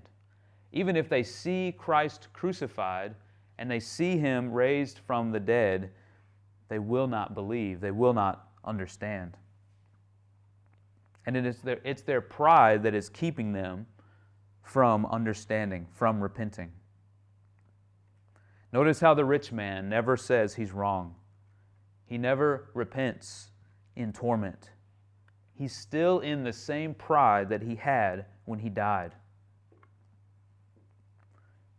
Even 0.72 0.96
if 0.96 1.10
they 1.10 1.24
see 1.24 1.76
Christ 1.78 2.28
crucified 2.34 3.16
and 3.58 3.70
they 3.70 3.80
see 3.80 4.18
him 4.18 4.52
raised 4.52 5.00
from 5.00 5.32
the 5.32 5.40
dead, 5.40 5.92
they 6.70 6.80
will 6.80 7.08
not 7.08 7.36
believe, 7.36 7.82
they 7.82 7.92
will 7.92 8.14
not 8.14 8.48
understand. 8.64 9.38
And 11.26 11.38
it 11.38 11.46
is 11.46 11.60
their, 11.62 11.80
it's 11.84 12.02
their 12.02 12.22
pride 12.22 12.84
that 12.84 12.94
is 12.94 13.10
keeping 13.10 13.54
them 13.54 13.86
from 14.64 15.06
understanding, 15.06 15.88
from 15.94 16.22
repenting. 16.22 16.72
Notice 18.72 19.00
how 19.00 19.14
the 19.14 19.26
rich 19.26 19.52
man 19.52 19.88
never 19.88 20.18
says 20.18 20.56
he's 20.56 20.72
wrong. 20.72 21.16
He 22.06 22.18
never 22.18 22.70
repents 22.74 23.50
in 23.96 24.12
torment. 24.14 24.72
He's 25.56 25.76
still 25.76 26.20
in 26.20 26.44
the 26.44 26.54
same 26.54 26.94
pride 26.94 27.50
that 27.50 27.62
he 27.62 27.76
had 27.76 28.26
when 28.46 28.60
he 28.60 28.70
died. 28.70 29.14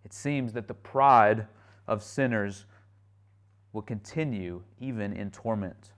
It 0.04 0.12
seems 0.12 0.52
that 0.52 0.68
the 0.68 0.74
pride 0.74 1.46
of 1.86 2.02
sinners 2.02 2.66
will 3.72 3.82
continue 3.82 4.62
even 4.78 5.12
in 5.12 5.30
torment. 5.30 5.92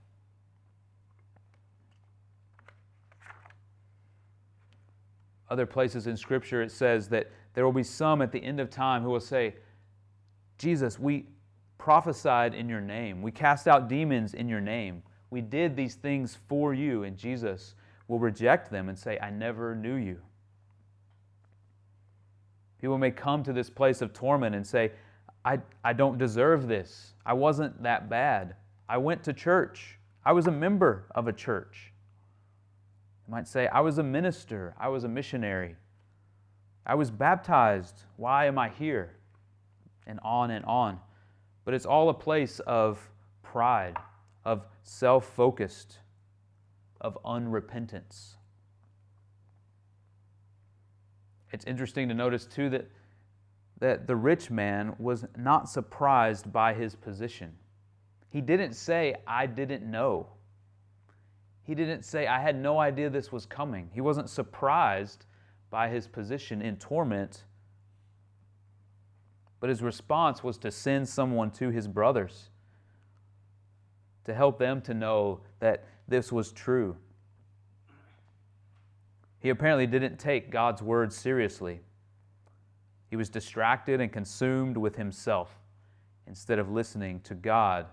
Other 5.49 5.67
places 5.67 6.07
in 6.07 6.17
Scripture 6.17 6.63
it 6.63 6.73
says 6.73 7.09
that 7.09 7.31
there 7.55 7.65
will 7.65 7.73
be 7.73 7.83
some 7.83 8.21
at 8.21 8.33
the 8.33 8.43
end 8.43 8.59
of 8.59 8.71
time 8.71 9.03
who 9.03 9.11
will 9.11 9.21
say, 9.21 9.55
Jesus, 10.59 10.99
we 10.99 11.27
prophesied 11.79 12.55
in 12.55 12.69
your 12.69 12.81
name. 12.81 13.23
We 13.23 13.31
cast 13.31 13.69
out 13.69 13.89
demons 13.89 14.35
in 14.35 14.49
your 14.49 14.61
name. 14.61 15.03
We 15.37 15.43
did 15.43 15.77
these 15.77 15.97
things 15.97 16.39
for 16.49 16.73
you. 16.73 17.03
And 17.03 17.17
Jesus 17.17 17.75
will 18.09 18.19
reject 18.19 18.71
them 18.71 18.89
and 18.89 18.99
say, 18.99 19.19
I 19.21 19.29
never 19.29 19.75
knew 19.75 19.97
you. 19.97 20.19
People 22.81 22.97
may 22.97 23.11
come 23.11 23.43
to 23.43 23.53
this 23.53 23.69
place 23.69 24.01
of 24.01 24.15
torment 24.15 24.55
and 24.55 24.67
say, 24.67 24.93
I, 25.45 25.59
I 25.85 25.93
don't 25.93 26.17
deserve 26.17 26.69
this. 26.69 27.13
I 27.27 27.35
wasn't 27.35 27.83
that 27.83 28.09
bad. 28.09 28.55
I 28.89 28.97
went 28.97 29.25
to 29.25 29.33
church. 29.33 29.99
I 30.25 30.33
was 30.33 30.47
a 30.47 30.53
member 30.53 31.05
of 31.15 31.29
a 31.29 31.33
church. 31.33 31.93
You 33.27 33.33
might 33.33 33.49
say, 33.49 33.67
I 33.69 33.81
was 33.81 33.99
a 33.99 34.03
minister. 34.03 34.75
I 34.79 34.89
was 34.89 35.05
a 35.05 35.09
missionary. 35.09 35.77
I 36.87 36.95
was 36.95 37.11
baptized. 37.11 38.05
Why 38.17 38.47
am 38.47 38.59
I 38.59 38.69
here? 38.71 39.17
and 40.07 40.21
on 40.23 40.51
and 40.51 40.65
on. 40.65 40.99
But 41.65 41.75
it's 41.75 41.87
all 41.87 42.09
a 42.09 42.15
place 42.15 42.61
of 42.61 42.99
pride, 43.43 43.97
of 44.47 44.65
self 44.85 45.27
focused, 45.27 45.99
of 47.01 47.19
unrepentance. 47.25 48.37
It's 51.53 51.65
interesting 51.65 52.09
to 52.09 52.15
notice, 52.15 52.47
too, 52.47 52.71
that, 52.71 52.89
that 53.81 54.07
the 54.07 54.17
rich 54.17 54.51
man 54.51 54.95
was 54.99 55.25
not 55.37 55.69
surprised 55.69 56.53
by 56.53 56.73
his 56.73 56.95
position. 56.95 57.53
He 58.31 58.41
didn't 58.41 58.75
say, 58.75 59.17
I 59.27 59.47
didn't 59.47 59.83
know. 59.83 60.29
He 61.65 61.75
didn't 61.75 62.05
say, 62.05 62.27
I 62.27 62.41
had 62.41 62.57
no 62.57 62.79
idea 62.79 63.11
this 63.11 63.33
was 63.33 63.45
coming. 63.47 63.91
He 63.93 64.01
wasn't 64.01 64.31
surprised 64.31 65.27
by 65.71 65.89
his 65.89 66.07
position 66.07 66.63
in 66.63 66.77
torment 66.77 67.45
but 69.59 69.71
his 69.71 69.83
response 69.83 70.45
was 70.45 70.59
to 70.59 70.71
send 70.71 71.09
someone 71.09 71.51
to 71.51 71.71
his 71.71 71.89
brothers 71.89 72.51
to 74.27 74.35
help 74.35 74.59
them 74.59 74.81
to 74.83 74.95
know 74.95 75.41
that 75.61 75.85
this 76.07 76.31
was 76.31 76.53
true. 76.53 76.97
He 79.39 79.49
apparently 79.49 79.87
didn't 79.87 80.19
take 80.19 80.51
God's 80.51 80.83
word 80.83 81.13
seriously. 81.13 81.81
He 83.09 83.17
was 83.17 83.29
distracted 83.29 84.01
and 84.01 84.13
consumed 84.13 84.77
with 84.77 84.97
himself 84.97 85.59
instead 86.27 86.59
of 86.59 86.71
listening 86.71 87.21
to 87.21 87.35
God 87.35 87.87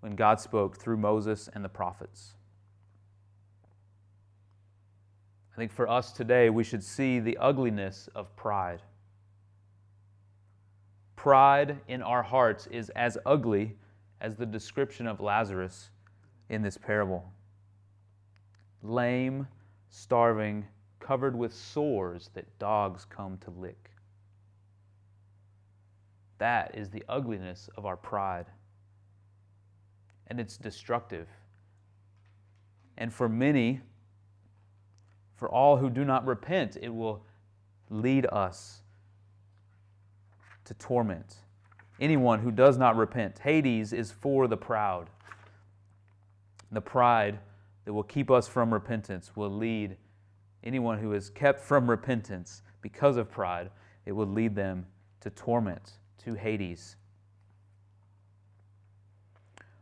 when 0.00 0.14
God 0.14 0.40
spoke 0.40 0.78
through 0.78 0.96
Moses 0.96 1.48
and 1.52 1.64
the 1.64 1.68
prophets. 1.68 2.34
I 5.52 5.56
think 5.56 5.72
for 5.72 5.88
us 5.88 6.12
today, 6.12 6.48
we 6.48 6.64
should 6.64 6.82
see 6.82 7.18
the 7.20 7.36
ugliness 7.38 8.08
of 8.14 8.34
pride 8.36 8.82
pride 11.22 11.78
in 11.86 12.02
our 12.02 12.24
hearts 12.24 12.66
is 12.66 12.90
as 12.96 13.16
ugly 13.24 13.76
as 14.22 14.36
the 14.36 14.46
description 14.46 15.06
of 15.06 15.20
Lazarus 15.20 15.90
in 16.48 16.62
this 16.62 16.78
parable. 16.78 17.30
lame, 18.82 19.46
starving, 19.90 20.66
covered 20.98 21.36
with 21.36 21.52
sores 21.52 22.30
that 22.34 22.58
dogs 22.58 23.04
come 23.04 23.36
to 23.38 23.50
lick. 23.50 23.90
That 26.38 26.76
is 26.76 26.90
the 26.90 27.04
ugliness 27.08 27.68
of 27.76 27.86
our 27.86 27.96
pride. 27.96 28.46
And 30.28 30.40
it's 30.40 30.56
destructive. 30.56 31.28
And 32.98 33.12
for 33.12 33.28
many, 33.28 33.80
for 35.36 35.48
all 35.48 35.76
who 35.76 35.90
do 35.90 36.04
not 36.04 36.26
repent, 36.26 36.76
it 36.80 36.88
will 36.88 37.24
lead 37.90 38.26
us 38.32 38.82
to 40.64 40.74
torment. 40.74 41.36
Anyone 42.02 42.40
who 42.40 42.50
does 42.50 42.78
not 42.78 42.96
repent, 42.96 43.38
Hades 43.38 43.92
is 43.92 44.10
for 44.10 44.48
the 44.48 44.56
proud. 44.56 45.08
The 46.72 46.80
pride 46.80 47.38
that 47.84 47.92
will 47.92 48.02
keep 48.02 48.28
us 48.28 48.48
from 48.48 48.74
repentance 48.74 49.36
will 49.36 49.52
lead 49.52 49.96
anyone 50.64 50.98
who 50.98 51.12
is 51.12 51.30
kept 51.30 51.60
from 51.60 51.88
repentance 51.88 52.62
because 52.80 53.16
of 53.16 53.30
pride, 53.30 53.70
it 54.04 54.10
will 54.10 54.26
lead 54.26 54.56
them 54.56 54.84
to 55.20 55.30
torment, 55.30 55.92
to 56.24 56.34
Hades. 56.34 56.96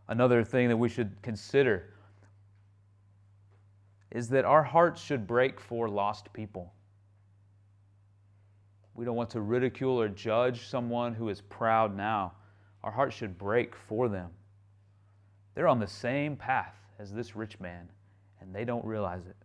Another 0.06 0.44
thing 0.44 0.68
that 0.68 0.76
we 0.76 0.90
should 0.90 1.22
consider 1.22 1.94
is 4.10 4.28
that 4.28 4.44
our 4.44 4.62
hearts 4.62 5.00
should 5.00 5.26
break 5.26 5.58
for 5.58 5.88
lost 5.88 6.30
people. 6.34 6.70
We 9.00 9.06
don't 9.06 9.16
want 9.16 9.30
to 9.30 9.40
ridicule 9.40 9.98
or 9.98 10.10
judge 10.10 10.68
someone 10.68 11.14
who 11.14 11.30
is 11.30 11.40
proud 11.40 11.96
now. 11.96 12.34
Our 12.84 12.90
hearts 12.90 13.16
should 13.16 13.38
break 13.38 13.74
for 13.74 14.10
them. 14.10 14.28
They're 15.54 15.68
on 15.68 15.80
the 15.80 15.86
same 15.86 16.36
path 16.36 16.74
as 16.98 17.10
this 17.10 17.34
rich 17.34 17.58
man, 17.60 17.88
and 18.42 18.54
they 18.54 18.66
don't 18.66 18.84
realize 18.84 19.22
it. 19.26 19.36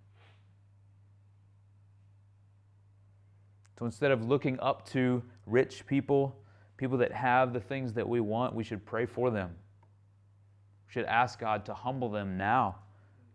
So 3.80 3.86
instead 3.86 4.12
of 4.12 4.28
looking 4.28 4.60
up 4.60 4.86
to 4.89 5.24
rich 5.45 5.88
people, 5.88 6.36
people 6.76 6.97
that 6.97 7.14
have 7.14 7.53
the 7.53 7.62
things 7.62 7.93
that 7.93 8.10
we 8.10 8.20
want, 8.20 8.53
we 8.53 8.66
should 8.66 8.86
pray 8.86 9.06
for 9.06 9.32
them. 9.32 9.51
We 10.89 10.91
should 10.91 11.06
ask 11.06 11.39
God 11.39 11.64
to 11.68 11.74
humble 11.74 12.10
them 12.10 12.36
now 12.36 12.76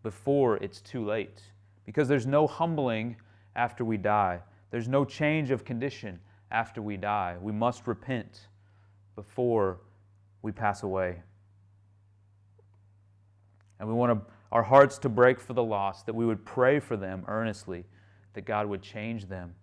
before 0.03 0.57
it's 0.57 0.81
too 0.81 1.03
late. 1.03 1.41
Because 1.83 2.07
there's 2.07 2.27
no 2.27 2.45
humbling 2.45 3.15
after 3.55 3.83
we 3.83 3.97
die, 3.97 4.41
there's 4.71 4.87
no 4.87 5.05
change 5.05 5.51
of 5.51 5.63
condition 5.63 6.19
after 6.49 6.81
we 6.81 6.97
die. 6.97 7.37
We 7.39 7.51
must 7.51 7.87
repent 7.87 8.47
before 9.15 9.81
we 10.41 10.51
pass 10.51 10.83
away. 10.83 11.21
And 13.79 13.87
we 13.87 13.93
want 13.93 14.23
our 14.51 14.63
hearts 14.63 14.97
to 14.99 15.09
break 15.09 15.39
for 15.39 15.53
the 15.53 15.63
lost, 15.63 16.05
that 16.05 16.13
we 16.13 16.25
would 16.25 16.45
pray 16.45 16.79
for 16.79 16.97
them 16.97 17.23
earnestly, 17.27 17.85
that 18.33 18.45
God 18.45 18.67
would 18.67 18.81
change 18.81 19.27
them, 19.27 19.55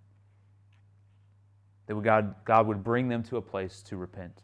that 1.86 2.00
God, 2.02 2.34
God 2.44 2.66
would 2.66 2.84
bring 2.84 3.09
them 3.09 3.22
to 3.24 3.36
a 3.36 3.42
place 3.42 3.82
to 3.84 3.96
repent. 3.96 4.42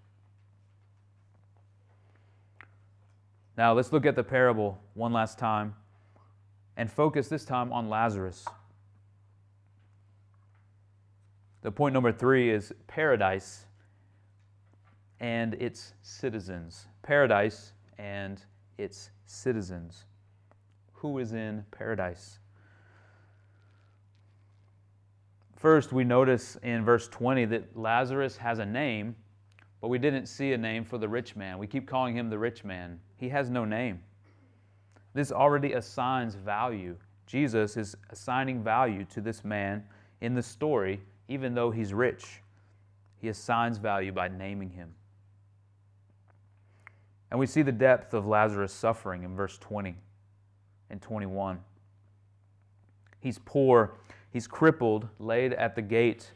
Now, 3.56 3.72
let's 3.72 3.92
look 3.92 4.06
at 4.06 4.16
the 4.16 4.24
parable 4.24 4.80
one 4.94 5.12
last 5.12 5.38
time 5.38 5.74
and 6.76 6.90
focus 6.90 7.28
this 7.28 7.44
time 7.44 7.72
on 7.72 7.88
Lazarus. 7.88 8.44
The 11.64 11.72
point 11.72 11.94
number 11.94 12.12
three 12.12 12.50
is 12.50 12.74
paradise 12.88 13.64
and 15.18 15.54
its 15.54 15.94
citizens. 16.02 16.88
Paradise 17.02 17.72
and 17.96 18.38
its 18.76 19.08
citizens. 19.24 20.04
Who 20.92 21.18
is 21.20 21.32
in 21.32 21.64
paradise? 21.70 22.38
First, 25.56 25.90
we 25.90 26.04
notice 26.04 26.58
in 26.62 26.84
verse 26.84 27.08
20 27.08 27.46
that 27.46 27.74
Lazarus 27.74 28.36
has 28.36 28.58
a 28.58 28.66
name, 28.66 29.16
but 29.80 29.88
we 29.88 29.98
didn't 29.98 30.26
see 30.26 30.52
a 30.52 30.58
name 30.58 30.84
for 30.84 30.98
the 30.98 31.08
rich 31.08 31.34
man. 31.34 31.56
We 31.56 31.66
keep 31.66 31.88
calling 31.88 32.14
him 32.14 32.28
the 32.28 32.38
rich 32.38 32.62
man. 32.62 33.00
He 33.16 33.30
has 33.30 33.48
no 33.48 33.64
name. 33.64 34.00
This 35.14 35.32
already 35.32 35.72
assigns 35.72 36.34
value. 36.34 36.96
Jesus 37.26 37.78
is 37.78 37.96
assigning 38.10 38.62
value 38.62 39.06
to 39.06 39.22
this 39.22 39.42
man 39.46 39.82
in 40.20 40.34
the 40.34 40.42
story, 40.42 41.00
even 41.28 41.54
though 41.54 41.70
he's 41.70 41.92
rich. 41.92 42.42
He 43.16 43.28
assigns 43.28 43.78
value 43.78 44.12
by 44.12 44.28
naming 44.28 44.70
him. 44.70 44.94
And 47.30 47.40
we 47.40 47.46
see 47.46 47.62
the 47.62 47.72
depth 47.72 48.14
of 48.14 48.26
Lazarus' 48.26 48.72
suffering 48.72 49.24
in 49.24 49.34
verse 49.34 49.58
20 49.58 49.96
and 50.90 51.00
21. 51.00 51.58
He's 53.20 53.38
poor, 53.44 53.94
he's 54.30 54.46
crippled, 54.46 55.08
laid 55.18 55.54
at 55.54 55.74
the 55.74 55.82
gate 55.82 56.32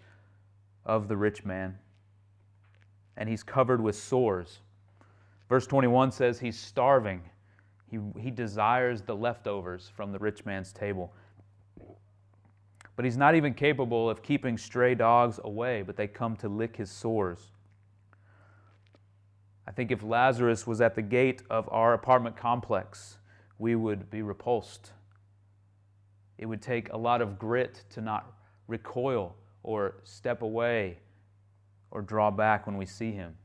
of 0.86 1.06
the 1.08 1.16
rich 1.16 1.44
man, 1.44 1.78
and 3.16 3.28
he's 3.28 3.42
covered 3.42 3.80
with 3.80 3.94
sores. 3.94 4.60
Verse 5.48 5.66
21 5.66 6.10
says 6.12 6.40
he's 6.40 6.58
starving 6.58 7.22
he, 7.90 7.98
he 8.18 8.30
desires 8.30 9.02
the 9.02 9.16
leftovers 9.16 9.90
from 9.94 10.12
the 10.12 10.18
rich 10.18 10.44
man's 10.44 10.72
table. 10.72 11.12
But 12.98 13.04
he's 13.04 13.16
not 13.16 13.36
even 13.36 13.54
capable 13.54 14.10
of 14.10 14.24
keeping 14.24 14.58
stray 14.58 14.96
dogs 14.96 15.38
away, 15.44 15.82
but 15.82 15.96
they 15.96 16.08
come 16.08 16.34
to 16.38 16.48
lick 16.48 16.74
his 16.74 16.90
sores. 16.90 17.52
I 19.68 19.70
think 19.70 19.92
if 19.92 20.02
Lazarus 20.02 20.66
was 20.66 20.80
at 20.80 20.96
the 20.96 21.02
gate 21.02 21.44
of 21.48 21.68
our 21.70 21.94
apartment 21.94 22.36
complex, 22.36 23.18
we 23.56 23.76
would 23.76 24.10
be 24.10 24.22
repulsed. 24.22 24.90
It 26.38 26.46
would 26.46 26.60
take 26.60 26.92
a 26.92 26.96
lot 26.96 27.22
of 27.22 27.38
grit 27.38 27.84
to 27.90 28.00
not 28.00 28.32
recoil 28.66 29.36
or 29.62 29.94
step 30.02 30.42
away 30.42 30.98
or 31.92 32.02
draw 32.02 32.32
back 32.32 32.66
when 32.66 32.76
we 32.76 32.84
see 32.84 33.12
him. 33.12 33.36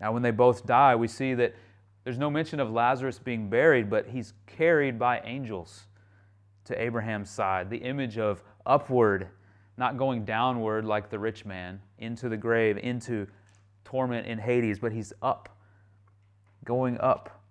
Now, 0.00 0.12
when 0.12 0.22
they 0.22 0.30
both 0.30 0.64
die, 0.64 0.94
we 0.94 1.08
see 1.08 1.34
that 1.34 1.56
there's 2.06 2.18
no 2.18 2.30
mention 2.30 2.60
of 2.60 2.70
Lazarus 2.70 3.18
being 3.18 3.48
buried, 3.48 3.90
but 3.90 4.06
he's 4.06 4.32
carried 4.46 4.96
by 4.96 5.18
angels 5.24 5.88
to 6.66 6.80
Abraham's 6.80 7.28
side. 7.28 7.68
The 7.68 7.78
image 7.78 8.16
of 8.16 8.44
upward, 8.64 9.26
not 9.76 9.98
going 9.98 10.24
downward 10.24 10.84
like 10.84 11.10
the 11.10 11.18
rich 11.18 11.44
man 11.44 11.80
into 11.98 12.28
the 12.28 12.36
grave, 12.36 12.78
into 12.78 13.26
torment 13.84 14.24
in 14.28 14.38
Hades, 14.38 14.78
but 14.78 14.92
he's 14.92 15.12
up, 15.20 15.58
going 16.64 16.96
up, 17.00 17.42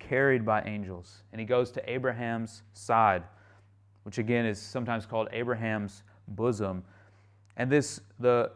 carried 0.00 0.44
by 0.44 0.62
angels. 0.62 1.22
And 1.30 1.38
he 1.38 1.46
goes 1.46 1.70
to 1.70 1.90
Abraham's 1.90 2.64
side, 2.72 3.22
which 4.02 4.18
again 4.18 4.44
is 4.44 4.60
sometimes 4.60 5.06
called 5.06 5.28
Abraham's 5.30 6.02
bosom. 6.26 6.82
And 7.56 7.70
this, 7.70 8.00
the 8.18 8.50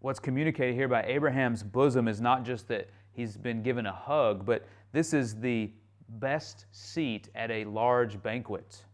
what's 0.00 0.20
communicated 0.20 0.74
here 0.74 0.88
by 0.88 1.04
Abraham's 1.04 1.62
bosom 1.62 2.06
is 2.06 2.20
not 2.20 2.44
just 2.44 2.68
that 2.68 2.90
he's 3.20 3.36
been 3.36 3.62
given 3.62 3.86
a 3.86 3.92
hug, 3.92 4.44
but 4.44 4.66
this 4.92 5.12
is 5.12 5.38
the 5.40 5.70
best 6.08 6.66
seat 6.72 7.28
at 7.34 7.50
a 7.50 7.64
large 7.64 8.22
banquet. 8.22 8.84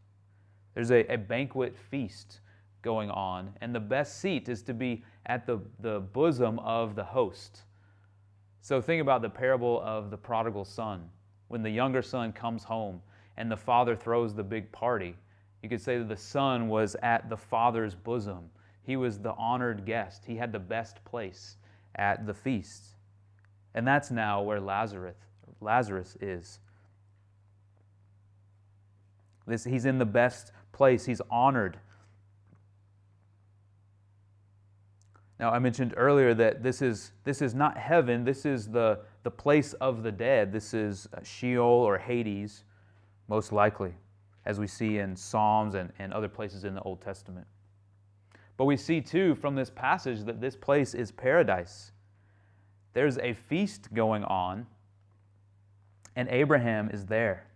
There's 0.74 0.90
a, 0.90 1.12
a 1.12 1.16
banquet 1.16 1.76
feast 1.76 2.40
going 2.82 3.10
on, 3.10 3.52
and 3.60 3.74
the 3.74 3.80
best 3.80 4.20
seat 4.20 4.48
is 4.48 4.62
to 4.62 4.74
be 4.74 5.04
at 5.26 5.46
the, 5.46 5.58
the 5.80 6.00
bosom 6.00 6.58
of 6.60 6.94
the 6.94 7.04
host. 7.04 7.62
So 8.60 8.80
think 8.80 9.00
about 9.00 9.22
the 9.22 9.30
parable 9.30 9.80
of 9.82 10.10
the 10.10 10.16
prodigal 10.16 10.64
son. 10.64 11.08
When 11.48 11.62
the 11.62 11.70
younger 11.70 12.02
son 12.02 12.32
comes 12.32 12.64
home 12.64 13.00
and 13.36 13.50
the 13.50 13.56
father 13.56 13.96
throws 13.96 14.34
the 14.34 14.42
big 14.42 14.70
party, 14.72 15.16
you 15.62 15.68
could 15.68 15.80
say 15.80 15.98
that 15.98 16.08
the 16.08 16.16
son 16.16 16.68
was 16.68 16.96
at 17.02 17.30
the 17.30 17.36
father's 17.36 17.94
bosom 17.94 18.50
he 18.86 18.96
was 18.96 19.18
the 19.18 19.34
honored 19.34 19.84
guest. 19.84 20.24
He 20.24 20.36
had 20.36 20.52
the 20.52 20.60
best 20.60 21.04
place 21.04 21.56
at 21.96 22.24
the 22.24 22.32
feast. 22.32 22.95
And 23.76 23.86
that's 23.86 24.10
now 24.10 24.42
where 24.42 24.58
Lazarus, 24.58 25.14
Lazarus 25.60 26.16
is. 26.20 26.58
This, 29.46 29.64
he's 29.64 29.84
in 29.84 29.98
the 29.98 30.06
best 30.06 30.50
place. 30.72 31.04
He's 31.04 31.20
honored. 31.30 31.78
Now, 35.38 35.50
I 35.50 35.58
mentioned 35.58 35.92
earlier 35.98 36.32
that 36.32 36.62
this 36.62 36.80
is, 36.80 37.12
this 37.24 37.42
is 37.42 37.54
not 37.54 37.76
heaven, 37.76 38.24
this 38.24 38.46
is 38.46 38.68
the, 38.68 39.00
the 39.22 39.30
place 39.30 39.74
of 39.74 40.02
the 40.02 40.10
dead. 40.10 40.50
This 40.50 40.72
is 40.72 41.06
uh, 41.12 41.22
Sheol 41.22 41.62
or 41.62 41.98
Hades, 41.98 42.64
most 43.28 43.52
likely, 43.52 43.92
as 44.46 44.58
we 44.58 44.66
see 44.66 44.98
in 44.98 45.14
Psalms 45.14 45.74
and, 45.74 45.92
and 45.98 46.14
other 46.14 46.28
places 46.28 46.64
in 46.64 46.74
the 46.74 46.80
Old 46.80 47.02
Testament. 47.02 47.46
But 48.56 48.64
we 48.64 48.78
see 48.78 49.02
too 49.02 49.34
from 49.34 49.54
this 49.54 49.68
passage 49.68 50.24
that 50.24 50.40
this 50.40 50.56
place 50.56 50.94
is 50.94 51.12
paradise. 51.12 51.92
There's 52.96 53.18
a 53.18 53.34
feast 53.34 53.92
going 53.92 54.24
on, 54.24 54.64
and 56.16 56.30
Abraham 56.30 56.88
is 56.88 57.04
there. 57.04 57.46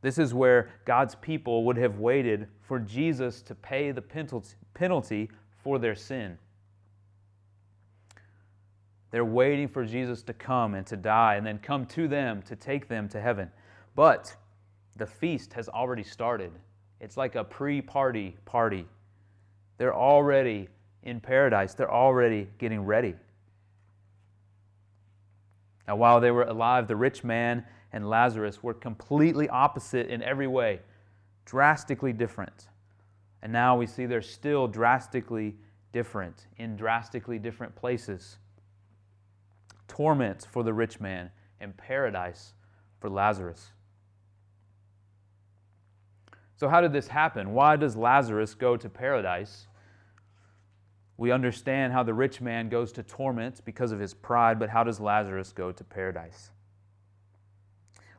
This 0.00 0.16
is 0.16 0.32
where 0.32 0.70
God's 0.86 1.14
people 1.14 1.62
would 1.64 1.76
have 1.76 1.98
waited 1.98 2.48
for 2.62 2.78
Jesus 2.78 3.42
to 3.42 3.54
pay 3.54 3.90
the 3.90 4.00
penalty 4.72 5.28
for 5.62 5.78
their 5.78 5.94
sin. 5.94 6.38
They're 9.10 9.26
waiting 9.26 9.68
for 9.68 9.84
Jesus 9.84 10.22
to 10.22 10.32
come 10.32 10.72
and 10.72 10.86
to 10.86 10.96
die 10.96 11.34
and 11.34 11.46
then 11.46 11.58
come 11.58 11.84
to 11.88 12.08
them 12.08 12.40
to 12.44 12.56
take 12.56 12.88
them 12.88 13.10
to 13.10 13.20
heaven. 13.20 13.50
But 13.94 14.34
the 14.96 15.06
feast 15.06 15.52
has 15.52 15.68
already 15.68 16.02
started. 16.02 16.52
It's 16.98 17.18
like 17.18 17.34
a 17.34 17.44
pre 17.44 17.82
party 17.82 18.38
party. 18.46 18.86
They're 19.76 19.94
already 19.94 20.68
in 21.02 21.20
paradise, 21.20 21.74
they're 21.74 21.92
already 21.92 22.48
getting 22.56 22.80
ready. 22.80 23.16
Now, 25.86 25.96
while 25.96 26.20
they 26.20 26.30
were 26.30 26.44
alive, 26.44 26.88
the 26.88 26.96
rich 26.96 27.22
man 27.22 27.64
and 27.92 28.08
Lazarus 28.08 28.62
were 28.62 28.74
completely 28.74 29.48
opposite 29.48 30.08
in 30.08 30.22
every 30.22 30.46
way, 30.46 30.80
drastically 31.44 32.12
different. 32.12 32.68
And 33.42 33.52
now 33.52 33.76
we 33.76 33.86
see 33.86 34.06
they're 34.06 34.22
still 34.22 34.66
drastically 34.66 35.56
different 35.92 36.46
in 36.58 36.76
drastically 36.76 37.38
different 37.38 37.74
places 37.74 38.38
torment 39.88 40.46
for 40.50 40.62
the 40.62 40.72
rich 40.72 41.00
man 41.00 41.30
and 41.60 41.76
paradise 41.76 42.52
for 43.00 43.08
Lazarus. 43.08 43.72
So, 46.56 46.68
how 46.68 46.80
did 46.80 46.92
this 46.92 47.08
happen? 47.08 47.52
Why 47.52 47.76
does 47.76 47.96
Lazarus 47.96 48.54
go 48.54 48.76
to 48.76 48.88
paradise? 48.88 49.66
We 51.18 51.30
understand 51.30 51.92
how 51.92 52.02
the 52.02 52.14
rich 52.14 52.40
man 52.40 52.68
goes 52.68 52.92
to 52.92 53.02
torment 53.02 53.60
because 53.64 53.92
of 53.92 53.98
his 53.98 54.12
pride, 54.12 54.58
but 54.58 54.68
how 54.68 54.84
does 54.84 55.00
Lazarus 55.00 55.52
go 55.52 55.72
to 55.72 55.84
paradise? 55.84 56.50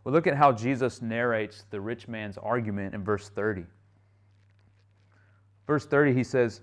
Well, 0.04 0.14
look 0.14 0.26
at 0.26 0.38
how 0.38 0.52
Jesus 0.52 1.02
narrates 1.02 1.66
the 1.70 1.82
rich 1.82 2.08
man's 2.08 2.38
argument 2.38 2.96
in 2.96 3.04
verse 3.04 3.30
30. 3.30 3.66
Verse 5.68 5.86
30, 5.86 6.14
he 6.14 6.24
says, 6.24 6.62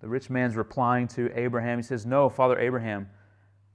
The 0.00 0.08
rich 0.08 0.30
man's 0.30 0.56
replying 0.56 1.06
to 1.08 1.30
Abraham. 1.38 1.78
He 1.78 1.82
says, 1.82 2.06
No, 2.06 2.28
Father 2.28 2.58
Abraham, 2.58 3.08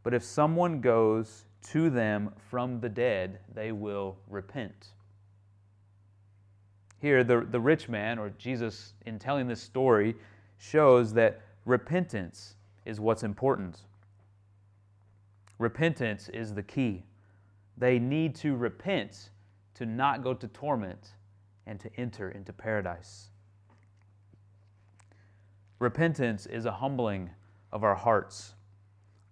but 0.04 0.14
if 0.14 0.24
someone 0.24 0.82
goes 0.82 1.46
to 1.70 1.89
them 1.89 2.32
from 2.50 2.80
the 2.80 2.89
dead, 2.89 3.39
they 3.54 3.72
will 3.72 4.18
repent. 4.28 4.88
Here, 7.00 7.24
the, 7.24 7.46
the 7.50 7.60
rich 7.60 7.88
man, 7.88 8.18
or 8.18 8.32
Jesus, 8.32 8.93
in 9.06 9.20
telling 9.20 9.48
this 9.48 9.62
story, 9.62 10.16
shows 10.58 11.14
that 11.14 11.41
repentance 11.66 12.55
is 12.86 12.99
what's 12.99 13.24
important. 13.24 13.80
Repentance 15.57 16.30
is 16.30 16.53
the 16.53 16.63
key. 16.63 17.03
They 17.78 17.99
need 17.99 18.36
to 18.36 18.55
repent 18.55 19.30
to 19.76 19.86
not 19.86 20.24
go 20.24 20.34
to 20.34 20.47
torment 20.47 21.09
and 21.66 21.80
to 21.80 21.89
enter 21.97 22.30
into 22.30 22.53
paradise. 22.53 23.30
Repentance 25.80 26.45
is 26.45 26.66
a 26.66 26.72
humbling 26.72 27.30
of 27.72 27.84
our 27.84 27.95
hearts. 27.95 28.53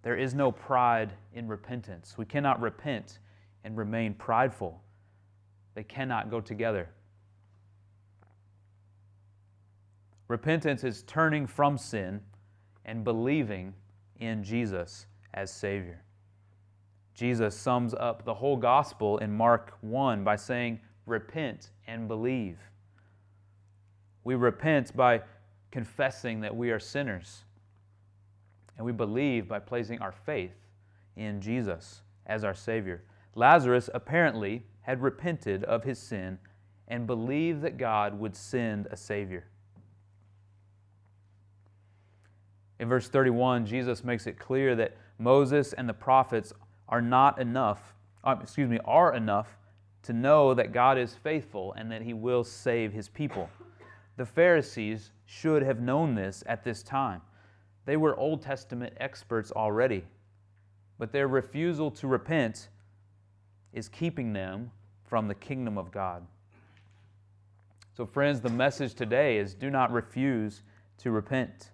There 0.01 0.17
is 0.17 0.33
no 0.33 0.51
pride 0.51 1.13
in 1.33 1.47
repentance. 1.47 2.15
We 2.17 2.25
cannot 2.25 2.61
repent 2.61 3.19
and 3.63 3.77
remain 3.77 4.13
prideful, 4.13 4.81
they 5.73 5.83
cannot 5.83 6.29
go 6.29 6.41
together. 6.41 6.89
Repentance 10.27 10.83
is 10.83 11.03
turning 11.03 11.45
from 11.47 11.77
sin 11.77 12.21
and 12.85 13.03
believing 13.03 13.73
in 14.19 14.43
Jesus 14.43 15.05
as 15.33 15.51
Savior. 15.51 16.03
Jesus 17.13 17.55
sums 17.55 17.93
up 17.93 18.25
the 18.25 18.33
whole 18.33 18.57
gospel 18.57 19.17
in 19.19 19.31
Mark 19.31 19.77
1 19.81 20.23
by 20.23 20.35
saying, 20.35 20.79
Repent 21.05 21.71
and 21.87 22.07
believe. 22.07 22.57
We 24.23 24.35
repent 24.35 24.95
by 24.95 25.21
confessing 25.71 26.41
that 26.41 26.55
we 26.55 26.71
are 26.71 26.79
sinners 26.79 27.43
and 28.77 28.85
we 28.85 28.91
believe 28.91 29.47
by 29.47 29.59
placing 29.59 29.99
our 29.99 30.11
faith 30.11 30.55
in 31.15 31.41
Jesus 31.41 32.01
as 32.25 32.43
our 32.43 32.55
Savior. 32.55 33.03
Lazarus 33.35 33.89
apparently 33.93 34.63
had 34.81 35.01
repented 35.01 35.63
of 35.65 35.83
his 35.83 35.99
sin 35.99 36.39
and 36.87 37.05
believed 37.05 37.61
that 37.61 37.77
God 37.77 38.17
would 38.19 38.35
send 38.35 38.87
a 38.91 38.97
Savior. 38.97 39.45
In 42.83 42.89
verse 42.89 43.07
31, 43.07 43.65
Jesus 43.65 44.03
makes 44.03 44.27
it 44.27 44.37
clear 44.37 44.75
that 44.75 44.97
Moses 45.17 45.71
and 45.71 45.87
the 45.87 45.93
prophets 45.93 46.51
are 46.89 47.01
not 47.01 47.39
enough, 47.39 47.93
uh, 48.25 48.35
excuse 48.41 48.69
me, 48.69 48.77
are 48.83 49.15
enough 49.15 49.57
to 50.01 50.11
know 50.11 50.53
that 50.53 50.73
God 50.73 50.97
is 50.97 51.15
faithful 51.15 51.71
and 51.77 51.89
that 51.89 52.01
he 52.01 52.13
will 52.13 52.43
save 52.43 52.91
his 52.91 53.07
people. 53.07 53.49
The 54.17 54.25
Pharisees 54.25 55.11
should 55.25 55.63
have 55.63 55.79
known 55.79 56.13
this 56.13 56.43
at 56.45 56.65
this 56.65 56.83
time. 56.83 57.21
They 57.85 57.95
were 57.95 58.17
Old 58.17 58.41
Testament 58.41 58.93
experts 58.97 59.49
already, 59.53 60.03
but 60.99 61.13
their 61.13 61.29
refusal 61.29 61.89
to 61.91 62.07
repent 62.07 62.67
is 63.71 63.87
keeping 63.87 64.33
them 64.33 64.71
from 65.05 65.29
the 65.29 65.35
kingdom 65.35 65.77
of 65.77 65.89
God. 65.89 66.27
So, 67.95 68.05
friends, 68.05 68.41
the 68.41 68.49
message 68.49 68.93
today 68.93 69.37
is 69.37 69.53
do 69.53 69.69
not 69.69 69.89
refuse 69.93 70.63
to 70.97 71.11
repent. 71.11 71.69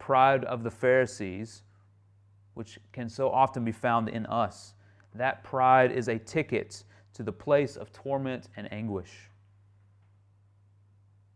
Pride 0.00 0.44
of 0.44 0.64
the 0.64 0.70
Pharisees, 0.70 1.62
which 2.54 2.80
can 2.90 3.08
so 3.08 3.30
often 3.30 3.64
be 3.64 3.70
found 3.70 4.08
in 4.08 4.26
us, 4.26 4.74
that 5.14 5.44
pride 5.44 5.92
is 5.92 6.08
a 6.08 6.18
ticket 6.18 6.82
to 7.14 7.22
the 7.22 7.32
place 7.32 7.76
of 7.76 7.92
torment 7.92 8.48
and 8.56 8.72
anguish. 8.72 9.30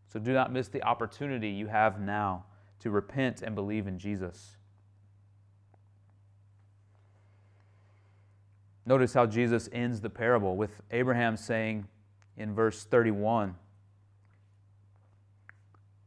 So 0.07 0.19
do 0.19 0.33
not 0.33 0.51
miss 0.51 0.67
the 0.67 0.83
opportunity 0.83 1.49
you 1.49 1.67
have 1.67 2.01
now 2.01 2.45
to 2.79 2.89
repent 2.89 3.41
and 3.41 3.55
believe 3.55 3.87
in 3.87 3.99
Jesus. 3.99 4.57
Notice 8.85 9.13
how 9.13 9.25
Jesus 9.25 9.67
ends 9.71 10.01
the 10.01 10.09
parable 10.09 10.55
with 10.55 10.81
Abraham 10.91 11.37
saying 11.37 11.87
in 12.37 12.53
verse 12.53 12.83
31 12.83 13.55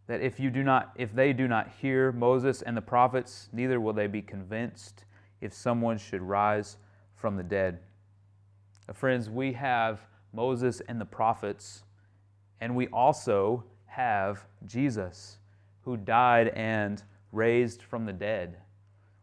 that 0.08 0.20
if 0.20 0.40
you 0.40 0.50
do 0.50 0.64
not 0.64 0.90
if 0.96 1.14
they 1.14 1.32
do 1.32 1.46
not 1.46 1.70
hear 1.80 2.10
Moses 2.10 2.62
and 2.62 2.76
the 2.76 2.82
prophets 2.82 3.48
neither 3.52 3.80
will 3.80 3.92
they 3.92 4.08
be 4.08 4.22
convinced 4.22 5.04
if 5.40 5.52
someone 5.52 5.98
should 5.98 6.22
rise 6.22 6.78
from 7.14 7.36
the 7.36 7.42
dead. 7.42 7.78
Friends, 8.92 9.30
we 9.30 9.52
have 9.52 10.00
Moses 10.32 10.82
and 10.88 11.00
the 11.00 11.04
prophets 11.04 11.84
and 12.60 12.74
we 12.74 12.88
also 12.88 13.64
have 13.86 14.44
Jesus, 14.66 15.38
who 15.82 15.96
died 15.96 16.48
and 16.48 17.02
raised 17.32 17.82
from 17.82 18.06
the 18.06 18.12
dead. 18.12 18.56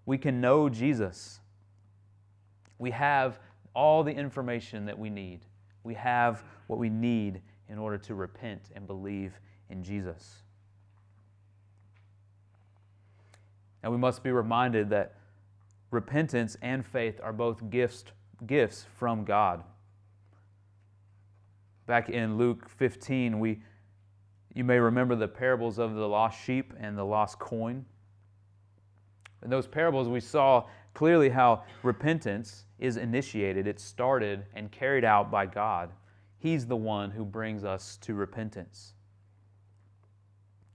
We 0.05 0.17
can 0.17 0.39
know 0.39 0.69
Jesus. 0.69 1.39
We 2.77 2.91
have 2.91 3.39
all 3.73 4.03
the 4.03 4.11
information 4.11 4.86
that 4.86 4.97
we 4.97 5.09
need. 5.09 5.41
We 5.83 5.95
have 5.95 6.43
what 6.67 6.79
we 6.79 6.89
need 6.89 7.41
in 7.67 7.77
order 7.77 7.97
to 7.97 8.15
repent 8.15 8.69
and 8.75 8.86
believe 8.86 9.33
in 9.69 9.83
Jesus. 9.83 10.44
And 13.86 13.93
we 13.93 13.99
must 13.99 14.23
be 14.23 14.31
reminded 14.31 14.89
that 14.89 15.13
repentance 15.91 16.57
and 16.63 16.83
faith 16.83 17.19
are 17.21 17.31
both 17.31 17.69
gifts, 17.69 18.03
gifts 18.47 18.88
from 18.97 19.23
God. 19.23 19.63
Back 21.86 22.09
in 22.09 22.36
Luke 22.36 22.67
15, 22.67 23.39
we 23.39 23.61
you 24.55 24.63
may 24.63 24.79
remember 24.79 25.15
the 25.15 25.27
parables 25.27 25.77
of 25.77 25.93
the 25.93 26.07
lost 26.07 26.43
sheep 26.43 26.73
and 26.79 26.97
the 26.97 27.03
lost 27.03 27.38
coin. 27.38 27.86
In 29.43 29.51
those 29.51 29.67
parables, 29.67 30.07
we 30.07 30.19
saw 30.19 30.65
clearly 30.95 31.29
how 31.29 31.63
repentance 31.83 32.65
is 32.79 32.97
initiated, 32.97 33.67
it's 33.67 33.83
started 33.83 34.45
and 34.55 34.71
carried 34.71 35.05
out 35.05 35.29
by 35.29 35.45
God. 35.45 35.91
He's 36.39 36.65
the 36.65 36.75
one 36.75 37.11
who 37.11 37.23
brings 37.23 37.63
us 37.63 37.97
to 37.97 38.15
repentance. 38.15 38.93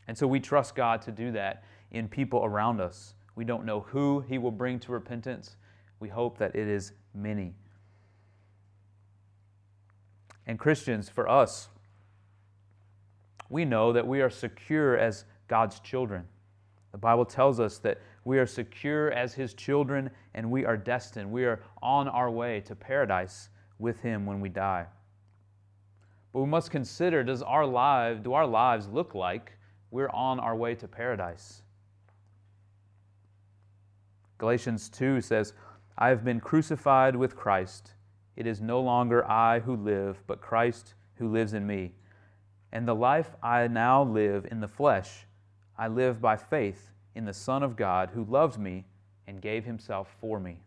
And 0.06 0.16
so 0.16 0.28
we 0.28 0.38
trust 0.38 0.76
God 0.76 1.02
to 1.02 1.10
do 1.10 1.32
that 1.32 1.64
in 1.90 2.08
people 2.08 2.44
around 2.44 2.80
us. 2.80 3.14
We 3.34 3.44
don't 3.44 3.64
know 3.64 3.80
who 3.80 4.20
He 4.20 4.38
will 4.38 4.50
bring 4.50 4.78
to 4.80 4.92
repentance. 4.92 5.56
We 5.98 6.08
hope 6.08 6.38
that 6.38 6.54
it 6.54 6.68
is 6.68 6.92
many. 7.14 7.54
And 10.46 10.58
Christians, 10.58 11.08
for 11.08 11.28
us, 11.28 11.68
we 13.48 13.64
know 13.64 13.92
that 13.92 14.06
we 14.06 14.20
are 14.22 14.30
secure 14.30 14.96
as 14.96 15.24
God's 15.48 15.80
children. 15.80 16.24
The 16.92 16.98
Bible 16.98 17.24
tells 17.24 17.60
us 17.60 17.78
that 17.78 18.00
we 18.24 18.38
are 18.38 18.46
secure 18.46 19.10
as 19.12 19.34
His 19.34 19.54
children 19.54 20.10
and 20.34 20.50
we 20.50 20.64
are 20.64 20.76
destined. 20.76 21.30
We 21.30 21.44
are 21.44 21.60
on 21.82 22.08
our 22.08 22.30
way 22.30 22.60
to 22.62 22.74
paradise 22.74 23.48
with 23.78 24.00
Him 24.00 24.26
when 24.26 24.40
we 24.40 24.48
die. 24.48 24.86
But 26.32 26.40
we 26.40 26.46
must 26.46 26.70
consider 26.70 27.24
does 27.24 27.42
our 27.42 27.66
life, 27.66 28.22
do 28.22 28.32
our 28.32 28.46
lives 28.46 28.88
look 28.88 29.14
like 29.14 29.52
we're 29.90 30.10
on 30.10 30.38
our 30.38 30.54
way 30.54 30.74
to 30.76 30.86
paradise? 30.86 31.62
Galatians 34.40 34.88
2 34.88 35.20
says, 35.20 35.52
I 35.98 36.08
have 36.08 36.24
been 36.24 36.40
crucified 36.40 37.14
with 37.14 37.36
Christ. 37.36 37.92
It 38.36 38.46
is 38.46 38.62
no 38.62 38.80
longer 38.80 39.30
I 39.30 39.60
who 39.60 39.76
live, 39.76 40.22
but 40.26 40.40
Christ 40.40 40.94
who 41.16 41.28
lives 41.28 41.52
in 41.52 41.66
me. 41.66 41.92
And 42.72 42.88
the 42.88 42.94
life 42.94 43.36
I 43.42 43.68
now 43.68 44.02
live 44.02 44.46
in 44.50 44.60
the 44.60 44.66
flesh, 44.66 45.26
I 45.76 45.88
live 45.88 46.22
by 46.22 46.36
faith 46.36 46.90
in 47.14 47.26
the 47.26 47.34
Son 47.34 47.62
of 47.62 47.76
God 47.76 48.12
who 48.14 48.24
loved 48.24 48.58
me 48.58 48.86
and 49.26 49.42
gave 49.42 49.66
himself 49.66 50.16
for 50.18 50.40
me. 50.40 50.62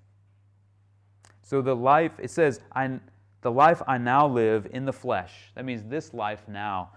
So 1.41 1.63
the 1.63 1.75
life, 1.75 2.11
it 2.19 2.29
says, 2.29 2.59
I, 2.73 2.99
the 3.41 3.51
life 3.51 3.81
I 3.87 3.97
now 3.97 4.27
live 4.27 4.67
in 4.69 4.85
the 4.85 4.93
flesh, 4.93 5.51
that 5.55 5.65
means 5.65 5.83
this 5.83 6.13
life 6.13 6.43
now, 6.47 6.91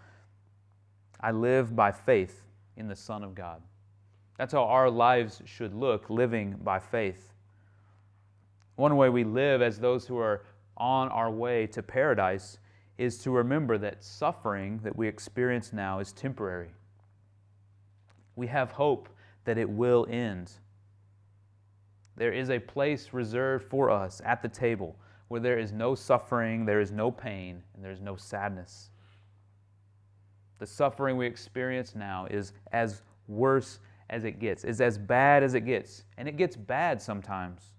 I 1.18 1.30
live 1.30 1.74
by 1.74 1.90
faith 1.90 2.42
in 2.76 2.86
the 2.86 2.96
Son 2.96 3.24
of 3.24 3.34
God. 3.34 3.62
That's 4.38 4.52
how 4.52 4.64
our 4.64 4.90
lives 4.90 5.42
should 5.44 5.74
look, 5.74 6.10
living 6.10 6.56
by 6.62 6.78
faith. 6.78 7.32
One 8.76 8.96
way 8.96 9.08
we 9.08 9.24
live 9.24 9.62
as 9.62 9.78
those 9.78 10.06
who 10.06 10.18
are 10.18 10.44
on 10.76 11.08
our 11.08 11.30
way 11.30 11.66
to 11.68 11.82
paradise 11.82 12.58
is 12.98 13.18
to 13.18 13.30
remember 13.30 13.78
that 13.78 14.04
suffering 14.04 14.80
that 14.82 14.96
we 14.96 15.08
experience 15.08 15.72
now 15.72 15.98
is 15.98 16.12
temporary. 16.12 16.70
We 18.36 18.46
have 18.48 18.72
hope 18.72 19.08
that 19.44 19.58
it 19.58 19.68
will 19.68 20.06
end. 20.10 20.52
There 22.16 22.32
is 22.32 22.50
a 22.50 22.58
place 22.58 23.12
reserved 23.12 23.68
for 23.70 23.90
us 23.90 24.20
at 24.24 24.42
the 24.42 24.48
table 24.48 24.96
where 25.28 25.40
there 25.40 25.58
is 25.58 25.72
no 25.72 25.94
suffering, 25.94 26.64
there 26.64 26.80
is 26.80 26.92
no 26.92 27.10
pain, 27.10 27.62
and 27.74 27.84
there 27.84 27.92
is 27.92 28.00
no 28.00 28.16
sadness. 28.16 28.90
The 30.58 30.66
suffering 30.66 31.16
we 31.16 31.26
experience 31.26 31.94
now 31.94 32.26
is 32.30 32.52
as 32.72 33.02
worse 33.28 33.80
as 34.08 34.24
it 34.24 34.38
gets, 34.38 34.64
is 34.64 34.80
as 34.80 34.98
bad 34.98 35.42
as 35.42 35.54
it 35.54 35.62
gets, 35.62 36.04
and 36.16 36.28
it 36.28 36.36
gets 36.36 36.56
bad 36.56 37.00
sometimes. 37.02 37.74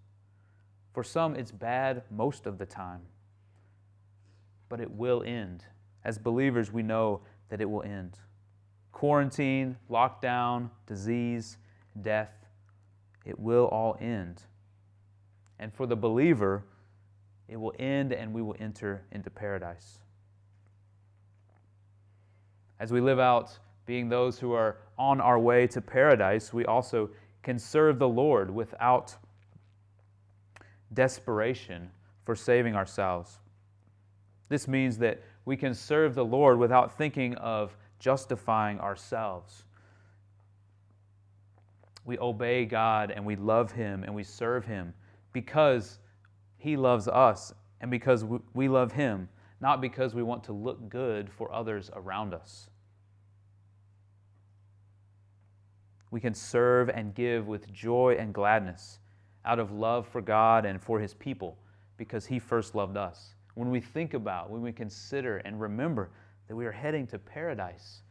For 0.94 1.04
some, 1.04 1.36
it's 1.36 1.52
bad 1.52 2.04
most 2.10 2.48
of 2.48 2.58
the 2.58 2.66
time. 2.66 3.02
But 4.70 4.82
it 4.82 4.92
will 4.92 5.24
end. 5.24 5.64
As 6.04 6.18
believers, 6.18 6.72
we 6.72 6.84
know 6.84 7.22
that 7.50 7.62
it 7.62 7.70
will 7.70 7.84
end. 7.84 8.18
Quarantine, 8.92 9.78
lockdown, 9.90 10.70
disease, 10.86 11.58
death, 12.02 12.34
it 13.26 13.40
will 13.40 13.66
all 13.66 13.98
end. 14.02 14.44
And 15.60 15.74
for 15.74 15.86
the 15.86 15.96
believer, 15.96 16.64
it 17.48 17.58
will 17.58 17.74
end 17.80 18.12
and 18.12 18.34
we 18.34 18.42
will 18.42 18.56
enter 18.60 19.04
into 19.12 19.30
paradise. 19.30 20.00
As 22.80 22.92
we 22.92 23.02
live 23.02 23.20
out 23.20 23.58
being 23.88 24.08
those 24.08 24.38
who 24.38 24.52
are 24.54 24.78
on 25.00 25.20
our 25.20 25.40
way 25.40 25.66
to 25.66 25.82
paradise, 25.82 26.54
we 26.54 26.66
also 26.66 27.10
can 27.42 27.58
serve 27.58 27.98
the 27.98 28.08
Lord 28.08 28.52
without 28.52 29.16
desperation 30.94 31.90
for 32.24 32.36
saving 32.36 32.76
ourselves. 32.76 33.40
This 34.50 34.68
means 34.68 35.00
that 35.00 35.24
we 35.46 35.58
can 35.58 35.74
serve 35.74 36.14
the 36.14 36.26
Lord 36.26 36.60
without 36.60 36.96
thinking 36.96 37.34
of 37.36 37.76
justifying 38.00 38.80
ourselves 38.80 39.64
we 42.08 42.18
obey 42.20 42.66
God 42.66 43.12
and 43.12 43.24
we 43.24 43.36
love 43.36 43.72
Him 43.74 44.04
and 44.04 44.16
we 44.16 44.24
serve 44.24 44.66
Him 44.66 44.94
because 45.34 46.00
He 46.58 46.76
loves 46.78 47.08
us 47.08 47.54
and 47.82 47.92
because 47.92 48.26
we 48.54 48.70
love 48.70 48.94
Him, 48.94 49.30
not 49.60 49.82
because 49.82 50.16
we 50.16 50.24
want 50.24 50.44
to 50.46 50.54
look 50.54 50.90
good 50.90 51.30
for 51.30 51.54
others 51.54 51.92
around 51.94 52.34
us. 52.34 52.70
We 56.12 56.20
can 56.20 56.34
serve 56.34 56.90
and 56.90 57.14
give 57.14 57.48
with 57.48 57.72
joy 57.72 58.16
and 58.20 58.34
gladness 58.34 59.00
out 59.46 59.60
of 59.60 59.72
love 59.72 60.08
for 60.08 60.22
God 60.22 60.66
and 60.66 60.82
for 60.82 61.00
His 61.00 61.14
people 61.14 61.58
because 61.98 62.26
He 62.26 62.40
first 62.40 62.76
loved 62.76 62.98
us. 62.98 63.34
When 63.56 63.72
we 63.72 63.80
think 63.80 64.14
about, 64.14 64.50
when 64.50 64.62
we 64.62 64.72
consider 64.72 65.38
and 65.38 65.60
remember 65.60 66.12
that 66.48 66.56
we 66.56 66.66
are 66.66 66.72
heading 66.72 67.08
to 67.08 67.20
paradise, 67.20 68.02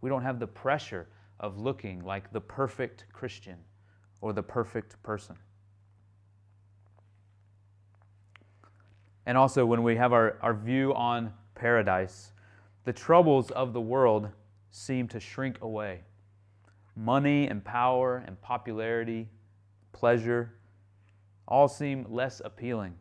we 0.00 0.10
don't 0.10 0.22
have 0.22 0.38
the 0.38 0.46
pressure 0.46 1.08
of 1.40 1.58
looking 1.58 2.04
like 2.04 2.32
the 2.32 2.40
perfect 2.40 3.06
Christian 3.12 3.56
or 4.20 4.32
the 4.32 4.42
perfect 4.42 5.02
person. 5.02 5.36
And 9.26 9.38
also, 9.38 9.64
when 9.64 9.82
we 9.82 9.96
have 9.96 10.12
our, 10.12 10.36
our 10.42 10.54
view 10.54 10.94
on 10.94 11.32
paradise, 11.54 12.32
the 12.84 12.92
troubles 12.92 13.50
of 13.52 13.72
the 13.72 13.80
world 13.80 14.28
seem 14.70 15.06
to 15.08 15.20
shrink 15.20 15.60
away. 15.62 16.00
Money 16.94 17.48
and 17.48 17.64
power 17.64 18.22
and 18.26 18.40
popularity, 18.42 19.28
pleasure, 19.92 20.54
all 21.48 21.68
seem 21.68 22.06
less 22.08 22.40
appealing 22.44 22.94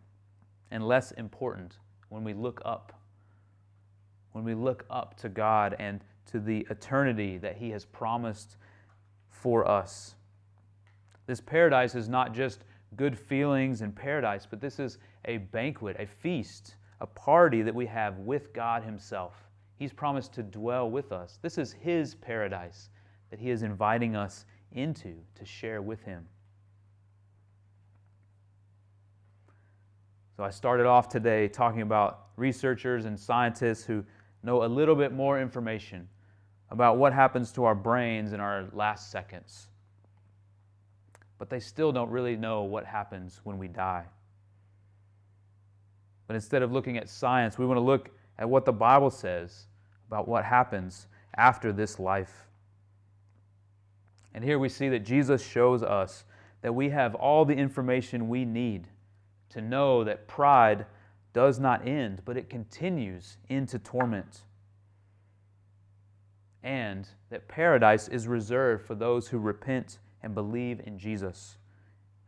and 0.71 0.87
less 0.87 1.11
important 1.11 1.77
when 2.09 2.23
we 2.23 2.33
look 2.33 2.61
up. 2.65 2.93
When 4.31 4.43
we 4.43 4.53
look 4.53 4.85
up 4.89 5.17
to 5.17 5.29
God 5.29 5.75
and 5.77 6.01
to 6.27 6.39
the 6.39 6.65
eternity 6.69 7.37
that 7.37 7.57
He 7.57 7.69
has 7.71 7.83
promised 7.83 8.55
for 9.29 9.67
us. 9.67 10.15
This 11.27 11.41
paradise 11.41 11.95
is 11.95 12.07
not 12.07 12.33
just 12.33 12.63
good 12.95 13.17
feelings 13.17 13.81
and 13.81 13.95
paradise, 13.95 14.47
but 14.49 14.61
this 14.61 14.79
is 14.79 14.97
a 15.25 15.37
banquet, 15.37 15.97
a 15.99 16.05
feast, 16.05 16.75
a 17.01 17.07
party 17.07 17.61
that 17.61 17.75
we 17.75 17.85
have 17.85 18.17
with 18.19 18.53
God 18.53 18.83
Himself. 18.83 19.49
He's 19.77 19.93
promised 19.93 20.33
to 20.33 20.43
dwell 20.43 20.89
with 20.89 21.11
us. 21.11 21.39
This 21.41 21.57
is 21.57 21.73
His 21.73 22.15
paradise 22.15 22.89
that 23.31 23.39
He 23.39 23.49
is 23.49 23.63
inviting 23.63 24.15
us 24.15 24.45
into 24.71 25.15
to 25.35 25.45
share 25.45 25.81
with 25.81 26.03
Him. 26.03 26.27
So 30.37 30.43
I 30.43 30.49
started 30.49 30.85
off 30.85 31.09
today 31.09 31.47
talking 31.47 31.81
about 31.81 32.27
researchers 32.35 33.05
and 33.05 33.19
scientists 33.19 33.83
who 33.83 34.03
know 34.43 34.63
a 34.63 34.65
little 34.65 34.95
bit 34.95 35.11
more 35.13 35.39
information 35.39 36.07
about 36.69 36.97
what 36.97 37.13
happens 37.13 37.51
to 37.53 37.65
our 37.65 37.75
brains 37.75 38.33
in 38.33 38.39
our 38.39 38.65
last 38.73 39.11
seconds. 39.11 39.67
But 41.37 41.49
they 41.49 41.59
still 41.59 41.91
don't 41.91 42.09
really 42.09 42.35
know 42.35 42.63
what 42.63 42.85
happens 42.85 43.41
when 43.43 43.57
we 43.57 43.67
die. 43.67 44.05
But 46.27 46.35
instead 46.35 46.61
of 46.61 46.71
looking 46.71 46.97
at 46.97 47.09
science, 47.09 47.57
we 47.57 47.65
want 47.65 47.77
to 47.77 47.81
look 47.81 48.09
at 48.39 48.49
what 48.49 48.63
the 48.65 48.71
Bible 48.71 49.09
says 49.09 49.67
about 50.07 50.27
what 50.27 50.45
happens 50.45 51.07
after 51.35 51.73
this 51.73 51.99
life. 51.99 52.47
And 54.33 54.43
here 54.43 54.59
we 54.59 54.69
see 54.69 54.89
that 54.89 55.05
Jesus 55.05 55.45
shows 55.45 55.83
us 55.83 56.25
that 56.61 56.73
we 56.73 56.89
have 56.89 57.15
all 57.15 57.45
the 57.45 57.55
information 57.55 58.29
we 58.29 58.45
need 58.45 58.87
to 59.49 59.61
know 59.61 60.03
that 60.03 60.27
pride 60.27 60.85
does 61.33 61.59
not 61.59 61.87
end, 61.87 62.21
but 62.25 62.37
it 62.37 62.49
continues 62.49 63.37
into 63.49 63.79
torment 63.79 64.43
and 66.63 67.07
that 67.29 67.47
paradise 67.47 68.07
is 68.07 68.27
reserved 68.27 68.85
for 68.85 68.95
those 68.95 69.27
who 69.27 69.39
repent 69.39 69.99
and 70.21 70.35
believe 70.35 70.79
in 70.85 70.99
Jesus, 70.99 71.57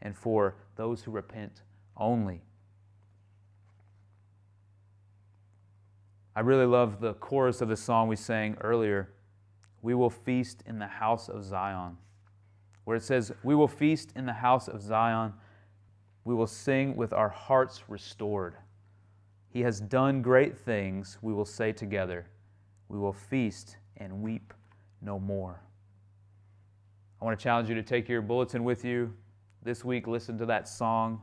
and 0.01 0.17
for 0.17 0.55
those 0.75 1.03
who 1.03 1.11
repent 1.11 1.61
only. 1.95 2.41
I 6.35 6.39
really 6.39 6.65
love 6.65 6.99
the 6.99 7.13
chorus 7.13 7.61
of 7.61 7.69
the 7.69 7.77
song 7.77 8.07
we 8.07 8.15
sang 8.15 8.57
earlier 8.61 9.09
We 9.83 9.93
will 9.93 10.09
feast 10.09 10.63
in 10.65 10.79
the 10.79 10.87
house 10.87 11.27
of 11.29 11.43
Zion, 11.43 11.97
where 12.85 12.97
it 12.97 13.03
says, 13.03 13.33
We 13.43 13.53
will 13.53 13.67
feast 13.67 14.13
in 14.15 14.25
the 14.25 14.33
house 14.33 14.67
of 14.67 14.81
Zion. 14.81 15.33
We 16.23 16.33
will 16.33 16.47
sing 16.47 16.95
with 16.95 17.11
our 17.11 17.27
hearts 17.27 17.83
restored. 17.89 18.55
He 19.49 19.61
has 19.61 19.81
done 19.81 20.21
great 20.21 20.57
things, 20.57 21.19
we 21.21 21.33
will 21.33 21.45
say 21.45 21.73
together. 21.73 22.25
We 22.87 22.97
will 22.97 23.13
feast 23.13 23.75
and 23.97 24.21
weep 24.21 24.53
no 25.01 25.19
more. 25.19 25.61
I 27.21 27.25
want 27.25 27.37
to 27.37 27.43
challenge 27.43 27.67
you 27.67 27.75
to 27.75 27.83
take 27.83 28.07
your 28.07 28.21
bulletin 28.21 28.63
with 28.63 28.85
you 28.85 29.13
this 29.63 29.83
week, 29.83 30.07
listen 30.07 30.37
to 30.37 30.45
that 30.45 30.67
song, 30.67 31.21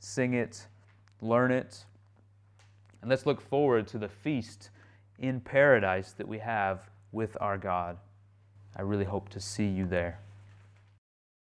sing 0.00 0.34
it, 0.34 0.66
learn 1.20 1.52
it, 1.52 1.84
and 3.02 3.08
let's 3.08 3.24
look 3.24 3.40
forward 3.40 3.86
to 3.88 3.98
the 3.98 4.08
feast 4.08 4.70
in 5.20 5.40
paradise 5.40 6.12
that 6.12 6.26
we 6.26 6.38
have 6.38 6.90
with 7.14 7.36
our 7.40 7.56
God. 7.56 7.96
I 8.76 8.82
really 8.82 9.04
hope 9.04 9.28
to 9.30 9.40
see 9.40 9.66
you 9.66 9.86
there. 9.86 10.18